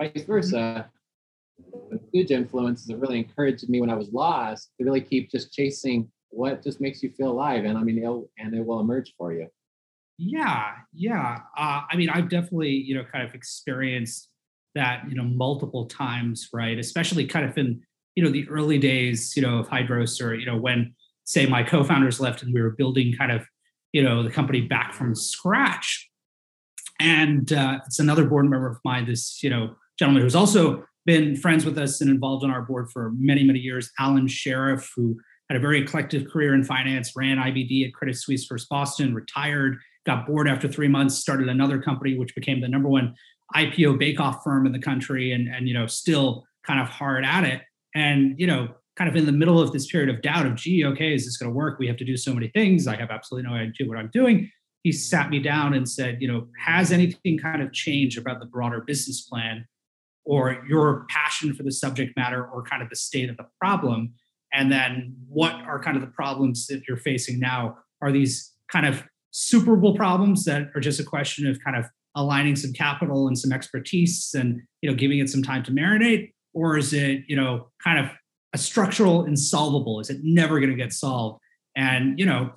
vice 0.00 0.12
mm-hmm. 0.12 0.32
versa. 0.32 0.90
A 1.92 1.98
huge 2.12 2.30
influence 2.30 2.86
that 2.86 2.98
really 2.98 3.18
encouraged 3.18 3.68
me 3.68 3.80
when 3.80 3.90
I 3.90 3.96
was 3.96 4.12
lost 4.12 4.70
to 4.78 4.84
really 4.84 5.00
keep 5.00 5.28
just 5.28 5.52
chasing 5.52 6.08
what 6.30 6.62
just 6.62 6.80
makes 6.80 7.02
you 7.02 7.10
feel 7.10 7.30
alive 7.30 7.64
and 7.64 7.78
i 7.78 7.82
mean 7.82 7.98
it'll 7.98 8.30
and 8.38 8.54
it 8.54 8.64
will 8.64 8.80
emerge 8.80 9.14
for 9.16 9.32
you. 9.32 9.46
Yeah 10.18 10.72
yeah 10.92 11.38
uh, 11.56 11.82
i 11.90 11.96
mean 11.96 12.10
i've 12.10 12.28
definitely 12.28 12.70
you 12.70 12.94
know 12.94 13.04
kind 13.04 13.26
of 13.26 13.34
experienced 13.34 14.30
that 14.74 15.02
you 15.08 15.14
know 15.14 15.24
multiple 15.24 15.86
times 15.86 16.48
right? 16.52 16.78
Especially 16.78 17.26
kind 17.26 17.44
of 17.44 17.56
in 17.58 17.82
you 18.14 18.22
know 18.22 18.30
the 18.30 18.48
early 18.48 18.78
days 18.78 19.36
you 19.36 19.42
know 19.42 19.58
of 19.58 19.68
hydros 19.68 20.22
or 20.24 20.34
you 20.34 20.46
know 20.46 20.56
when 20.56 20.94
say 21.24 21.46
my 21.46 21.62
co-founders 21.62 22.20
left 22.20 22.42
and 22.42 22.54
we 22.54 22.62
were 22.62 22.70
building 22.70 23.12
kind 23.16 23.32
of 23.32 23.44
you 23.92 24.02
know 24.02 24.22
the 24.22 24.30
company 24.30 24.60
back 24.60 24.94
from 24.94 25.14
scratch. 25.14 26.08
And 27.00 27.52
uh, 27.52 27.78
it's 27.86 28.00
another 28.00 28.24
board 28.24 28.48
member 28.50 28.68
of 28.68 28.78
mine 28.84 29.06
this 29.06 29.42
you 29.42 29.50
know 29.50 29.74
gentleman 29.98 30.22
who's 30.22 30.34
also 30.34 30.84
been 31.06 31.36
friends 31.36 31.64
with 31.64 31.78
us 31.78 32.00
and 32.00 32.10
involved 32.10 32.44
on 32.44 32.50
our 32.50 32.62
board 32.62 32.90
for 32.90 33.12
many 33.16 33.42
many 33.42 33.58
years 33.58 33.90
alan 33.98 34.28
sheriff 34.28 34.92
who 34.94 35.16
had 35.48 35.56
a 35.56 35.60
very 35.60 35.80
eclectic 35.80 36.30
career 36.30 36.54
in 36.54 36.62
finance, 36.62 37.12
ran 37.16 37.38
IBD 37.38 37.86
at 37.86 37.94
Credit 37.94 38.16
Suisse 38.16 38.44
First 38.44 38.68
Boston, 38.68 39.14
retired, 39.14 39.78
got 40.04 40.26
bored 40.26 40.48
after 40.48 40.68
three 40.68 40.88
months, 40.88 41.16
started 41.16 41.48
another 41.48 41.80
company, 41.80 42.18
which 42.18 42.34
became 42.34 42.60
the 42.60 42.68
number 42.68 42.88
one 42.88 43.14
IPO 43.54 43.98
bake-off 43.98 44.42
firm 44.44 44.66
in 44.66 44.72
the 44.72 44.78
country, 44.78 45.32
and 45.32 45.48
and 45.48 45.68
you 45.68 45.74
know 45.74 45.86
still 45.86 46.44
kind 46.66 46.80
of 46.80 46.88
hard 46.88 47.24
at 47.24 47.44
it, 47.44 47.62
and 47.94 48.38
you 48.38 48.46
know 48.46 48.68
kind 48.98 49.08
of 49.08 49.16
in 49.16 49.26
the 49.26 49.32
middle 49.32 49.60
of 49.60 49.72
this 49.72 49.86
period 49.86 50.12
of 50.12 50.20
doubt 50.22 50.44
of, 50.44 50.56
gee, 50.56 50.84
okay, 50.84 51.14
is 51.14 51.24
this 51.24 51.36
going 51.36 51.48
to 51.48 51.54
work? 51.54 51.78
We 51.78 51.86
have 51.86 51.96
to 51.98 52.04
do 52.04 52.16
so 52.16 52.34
many 52.34 52.48
things. 52.48 52.88
I 52.88 52.96
have 52.96 53.10
absolutely 53.10 53.48
no 53.48 53.54
idea 53.54 53.86
what 53.86 53.96
I'm 53.96 54.10
doing. 54.12 54.50
He 54.82 54.90
sat 54.90 55.30
me 55.30 55.38
down 55.38 55.72
and 55.72 55.88
said, 55.88 56.20
you 56.20 56.26
know, 56.26 56.48
has 56.58 56.90
anything 56.90 57.38
kind 57.38 57.62
of 57.62 57.72
changed 57.72 58.18
about 58.18 58.40
the 58.40 58.46
broader 58.46 58.80
business 58.80 59.20
plan 59.20 59.66
or 60.24 60.64
your 60.68 61.06
passion 61.08 61.54
for 61.54 61.62
the 61.62 61.70
subject 61.70 62.16
matter 62.16 62.44
or 62.44 62.64
kind 62.64 62.82
of 62.82 62.90
the 62.90 62.96
state 62.96 63.30
of 63.30 63.36
the 63.36 63.46
problem? 63.60 64.14
And 64.52 64.72
then 64.72 65.14
what 65.28 65.52
are 65.52 65.78
kind 65.82 65.96
of 65.96 66.00
the 66.00 66.08
problems 66.08 66.66
that 66.68 66.82
you're 66.88 66.96
facing 66.96 67.38
now? 67.38 67.78
Are 68.00 68.12
these 68.12 68.52
kind 68.70 68.86
of 68.86 69.02
superable 69.32 69.94
problems 69.96 70.44
that 70.44 70.70
are 70.74 70.80
just 70.80 71.00
a 71.00 71.04
question 71.04 71.46
of 71.46 71.58
kind 71.62 71.76
of 71.76 71.86
aligning 72.14 72.56
some 72.56 72.72
capital 72.72 73.28
and 73.28 73.38
some 73.38 73.52
expertise 73.52 74.34
and 74.36 74.60
you 74.82 74.90
know 74.90 74.96
giving 74.96 75.18
it 75.18 75.28
some 75.28 75.42
time 75.42 75.62
to 75.64 75.70
marinate? 75.70 76.32
Or 76.54 76.76
is 76.76 76.92
it 76.92 77.24
you 77.28 77.36
know 77.36 77.68
kind 77.82 77.98
of 77.98 78.10
a 78.52 78.58
structural 78.58 79.24
insolvable? 79.24 80.00
Is 80.00 80.10
it 80.10 80.18
never 80.22 80.58
going 80.58 80.70
to 80.70 80.76
get 80.76 80.92
solved? 80.92 81.40
And 81.76 82.18
you 82.18 82.26
know 82.26 82.52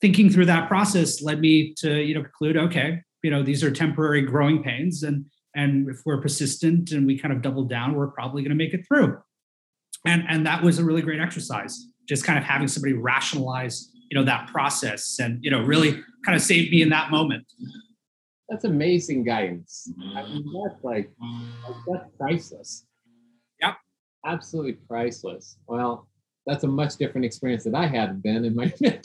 thinking 0.00 0.30
through 0.30 0.46
that 0.46 0.68
process 0.68 1.22
led 1.22 1.40
me 1.40 1.74
to 1.78 2.02
you 2.02 2.14
know 2.14 2.22
conclude 2.22 2.56
okay 2.56 3.00
you 3.22 3.30
know 3.30 3.42
these 3.42 3.64
are 3.64 3.70
temporary 3.70 4.22
growing 4.22 4.62
pains. 4.62 5.02
And 5.02 5.26
and 5.56 5.88
if 5.88 6.00
we're 6.04 6.20
persistent 6.20 6.90
and 6.90 7.06
we 7.06 7.18
kind 7.18 7.32
of 7.32 7.42
double 7.42 7.64
down 7.64 7.94
we're 7.94 8.08
probably 8.08 8.42
going 8.42 8.50
to 8.50 8.56
make 8.56 8.74
it 8.74 8.86
through 8.86 9.18
and 10.04 10.24
and 10.28 10.46
that 10.46 10.62
was 10.62 10.78
a 10.78 10.84
really 10.84 11.02
great 11.02 11.20
exercise 11.20 11.86
just 12.08 12.24
kind 12.24 12.38
of 12.38 12.44
having 12.44 12.68
somebody 12.68 12.92
rationalize 12.92 13.90
you 14.10 14.18
know 14.18 14.24
that 14.24 14.48
process 14.48 15.18
and 15.18 15.42
you 15.42 15.50
know 15.50 15.62
really 15.62 15.92
kind 16.24 16.36
of 16.36 16.42
saved 16.42 16.70
me 16.70 16.82
in 16.82 16.88
that 16.90 17.10
moment. 17.10 17.44
That's 18.48 18.64
amazing 18.64 19.24
guidance. 19.24 19.90
I 20.14 20.22
mean 20.22 20.44
that's 20.68 20.84
like 20.84 21.10
that's 21.90 22.08
priceless. 22.18 22.86
Yep. 23.60 23.76
Absolutely 24.26 24.74
priceless. 24.74 25.56
Well 25.66 26.08
that's 26.46 26.64
a 26.64 26.68
much 26.68 26.96
different 26.96 27.24
experience 27.24 27.64
that 27.64 27.74
i 27.74 27.86
had 27.86 28.22
been 28.22 28.44
in 28.44 28.54
my 28.54 28.70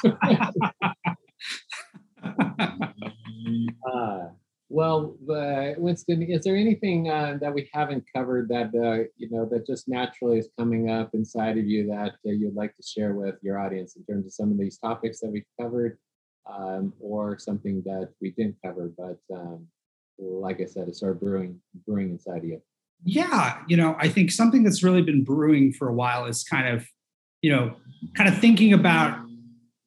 uh, 3.93 4.27
well, 4.69 5.17
uh, 5.29 5.71
Winston, 5.77 6.21
is 6.21 6.43
there 6.43 6.55
anything 6.55 7.09
uh, 7.09 7.37
that 7.41 7.53
we 7.53 7.67
haven't 7.73 8.05
covered 8.15 8.49
that 8.49 8.67
uh, 8.67 9.09
you 9.17 9.29
know 9.31 9.45
that 9.45 9.65
just 9.65 9.87
naturally 9.87 10.37
is 10.37 10.49
coming 10.57 10.89
up 10.89 11.09
inside 11.13 11.57
of 11.57 11.65
you 11.65 11.87
that 11.87 12.13
uh, 12.25 12.31
you'd 12.31 12.55
like 12.55 12.75
to 12.75 12.83
share 12.83 13.13
with 13.13 13.35
your 13.41 13.57
audience 13.57 13.95
in 13.95 14.05
terms 14.05 14.27
of 14.27 14.33
some 14.33 14.51
of 14.51 14.59
these 14.59 14.77
topics 14.77 15.19
that 15.21 15.31
we 15.31 15.43
covered, 15.59 15.97
um, 16.51 16.93
or 16.99 17.39
something 17.39 17.81
that 17.85 18.09
we 18.21 18.31
didn't 18.31 18.57
cover, 18.63 18.91
but 18.95 19.19
um, 19.35 19.67
like 20.19 20.61
I 20.61 20.65
said, 20.65 20.87
it's 20.87 20.99
sort 20.99 21.13
of 21.13 21.19
brewing 21.19 21.59
brewing 21.87 22.11
inside 22.11 22.37
of 22.37 22.45
you? 22.45 22.61
Yeah, 23.03 23.59
you 23.67 23.77
know, 23.77 23.95
I 23.97 24.09
think 24.09 24.31
something 24.31 24.63
that's 24.63 24.83
really 24.83 25.01
been 25.01 25.23
brewing 25.23 25.73
for 25.73 25.87
a 25.87 25.93
while 25.93 26.25
is 26.25 26.43
kind 26.43 26.67
of, 26.67 26.85
you 27.41 27.51
know, 27.51 27.75
kind 28.15 28.27
of 28.27 28.37
thinking 28.37 28.73
about 28.73 29.19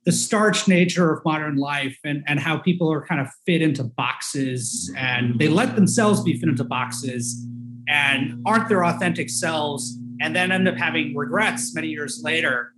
the 0.05 0.12
starch 0.12 0.66
nature 0.66 1.12
of 1.12 1.24
modern 1.24 1.57
life 1.57 1.96
and, 2.05 2.24
and 2.26 2.40
how 2.40 2.59
people 2.59 2.92
are 2.92 3.05
kind 3.07 3.20
of 3.20 3.28
fit 3.46 3.62
into 3.62 3.84
boxes 3.84 4.92
and 4.96 5.38
they 5.38 5.48
let 5.48 5.76
themselves 5.76 6.22
be 6.22 6.34
fit 6.38 6.48
into 6.48 6.64
boxes 6.64 7.46
and 7.88 8.42
aren't 8.44 8.68
their 8.68 8.84
authentic 8.84 9.30
selves 9.30 9.98
and 10.20 10.34
then 10.34 10.50
end 10.50 10.68
up 10.68 10.76
having 10.76 11.16
regrets 11.16 11.74
many 11.74 11.88
years 11.88 12.20
later 12.22 12.72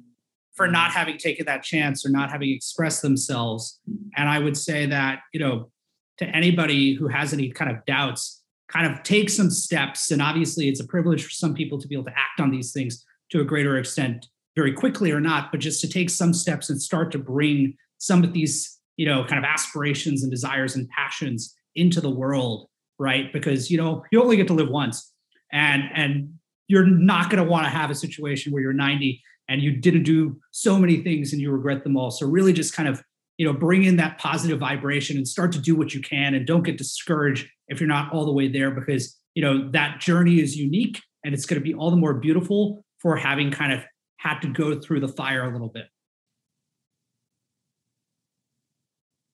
for 0.54 0.68
not 0.68 0.92
having 0.92 1.18
taken 1.18 1.46
that 1.46 1.62
chance 1.62 2.06
or 2.06 2.10
not 2.10 2.30
having 2.30 2.50
expressed 2.50 3.02
themselves. 3.02 3.80
And 4.16 4.28
i 4.28 4.38
would 4.38 4.56
say 4.56 4.86
that 4.86 5.20
you 5.32 5.40
know 5.40 5.70
to 6.18 6.26
anybody 6.26 6.94
who 6.94 7.08
has 7.08 7.32
any 7.32 7.50
kind 7.50 7.70
of 7.70 7.84
doubts 7.86 8.42
kind 8.68 8.92
of 8.92 9.02
take 9.02 9.30
some 9.30 9.50
steps. 9.50 10.10
And 10.10 10.22
obviously 10.22 10.68
it's 10.68 10.80
a 10.80 10.86
privilege 10.86 11.24
for 11.24 11.30
some 11.30 11.54
people 11.54 11.78
to 11.80 11.88
be 11.88 11.94
able 11.94 12.04
to 12.06 12.10
act 12.12 12.40
on 12.40 12.50
these 12.50 12.72
things 12.72 13.04
to 13.30 13.40
a 13.40 13.44
greater 13.44 13.78
extent 13.78 14.26
very 14.56 14.72
quickly 14.72 15.10
or 15.10 15.20
not, 15.20 15.50
but 15.50 15.60
just 15.60 15.80
to 15.80 15.88
take 15.88 16.10
some 16.10 16.32
steps 16.32 16.70
and 16.70 16.80
start 16.80 17.10
to 17.12 17.18
bring 17.18 17.76
some 17.98 18.22
of 18.22 18.32
these, 18.32 18.78
you 18.96 19.06
know, 19.06 19.24
kind 19.24 19.38
of 19.38 19.44
aspirations 19.44 20.22
and 20.22 20.30
desires 20.30 20.76
and 20.76 20.88
passions 20.90 21.54
into 21.74 22.00
the 22.00 22.10
world, 22.10 22.68
right? 22.98 23.32
Because 23.32 23.70
you 23.70 23.76
know, 23.76 24.04
you 24.12 24.22
only 24.22 24.36
get 24.36 24.46
to 24.48 24.54
live 24.54 24.68
once. 24.68 25.12
And 25.52 25.84
and 25.94 26.34
you're 26.68 26.86
not 26.86 27.30
going 27.30 27.42
to 27.42 27.48
want 27.48 27.64
to 27.64 27.70
have 27.70 27.90
a 27.90 27.94
situation 27.94 28.52
where 28.52 28.62
you're 28.62 28.72
90 28.72 29.20
and 29.48 29.62
you 29.62 29.76
didn't 29.76 30.04
do 30.04 30.38
so 30.50 30.78
many 30.78 31.02
things 31.02 31.32
and 31.32 31.40
you 31.40 31.50
regret 31.50 31.84
them 31.84 31.96
all. 31.96 32.10
So 32.10 32.26
really 32.26 32.52
just 32.52 32.74
kind 32.74 32.88
of, 32.88 33.02
you 33.36 33.46
know, 33.46 33.52
bring 33.52 33.84
in 33.84 33.96
that 33.96 34.18
positive 34.18 34.58
vibration 34.58 35.16
and 35.16 35.28
start 35.28 35.52
to 35.52 35.58
do 35.58 35.76
what 35.76 35.94
you 35.94 36.00
can 36.00 36.34
and 36.34 36.46
don't 36.46 36.62
get 36.62 36.78
discouraged 36.78 37.46
if 37.68 37.80
you're 37.80 37.88
not 37.88 38.12
all 38.12 38.24
the 38.24 38.32
way 38.32 38.48
there 38.48 38.70
because, 38.70 39.16
you 39.34 39.42
know, 39.42 39.70
that 39.72 40.00
journey 40.00 40.40
is 40.40 40.56
unique 40.56 41.00
and 41.24 41.34
it's 41.34 41.44
going 41.44 41.60
to 41.60 41.64
be 41.64 41.74
all 41.74 41.90
the 41.90 41.96
more 41.96 42.14
beautiful 42.14 42.84
for 42.98 43.16
having 43.16 43.50
kind 43.50 43.72
of 43.72 43.84
had 44.24 44.40
to 44.40 44.48
go 44.48 44.78
through 44.80 45.00
the 45.00 45.08
fire 45.08 45.44
a 45.44 45.52
little 45.52 45.68
bit. 45.68 45.84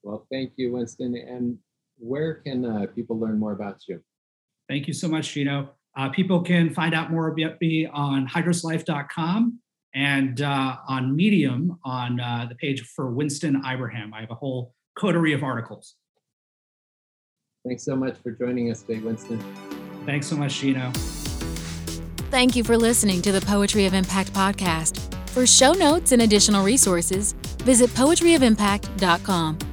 Well, 0.02 0.26
thank 0.30 0.52
you, 0.56 0.72
Winston. 0.72 1.14
And 1.14 1.58
where 1.98 2.34
can 2.34 2.64
uh, 2.64 2.86
people 2.94 3.18
learn 3.18 3.38
more 3.38 3.52
about 3.52 3.82
you? 3.86 4.02
Thank 4.68 4.88
you 4.88 4.94
so 4.94 5.08
much, 5.08 5.32
Gino. 5.32 5.70
Uh, 5.96 6.08
people 6.08 6.42
can 6.42 6.70
find 6.70 6.94
out 6.94 7.10
more 7.10 7.28
about 7.28 7.60
me 7.60 7.86
on 7.86 8.26
hydroslife.com 8.26 9.60
and 9.94 10.40
uh, 10.40 10.76
on 10.88 11.14
Medium 11.14 11.78
on 11.84 12.20
uh, 12.20 12.46
the 12.48 12.54
page 12.54 12.82
for 12.82 13.10
Winston 13.10 13.62
Ibrahim. 13.66 14.14
I 14.14 14.20
have 14.20 14.30
a 14.30 14.36
whole 14.36 14.74
coterie 14.96 15.32
of 15.32 15.42
articles. 15.42 15.96
Thanks 17.66 17.84
so 17.84 17.94
much 17.94 18.16
for 18.22 18.30
joining 18.30 18.70
us 18.70 18.82
today, 18.82 19.00
Winston. 19.00 19.38
Thanks 20.06 20.26
so 20.26 20.36
much, 20.36 20.60
Gino. 20.60 20.90
Thank 22.30 22.54
you 22.54 22.62
for 22.62 22.76
listening 22.76 23.22
to 23.22 23.32
the 23.32 23.40
Poetry 23.40 23.86
of 23.86 23.94
Impact 23.94 24.32
podcast. 24.32 25.12
For 25.30 25.48
show 25.48 25.72
notes 25.72 26.12
and 26.12 26.22
additional 26.22 26.64
resources, 26.64 27.32
visit 27.64 27.90
poetryofimpact.com. 27.90 29.69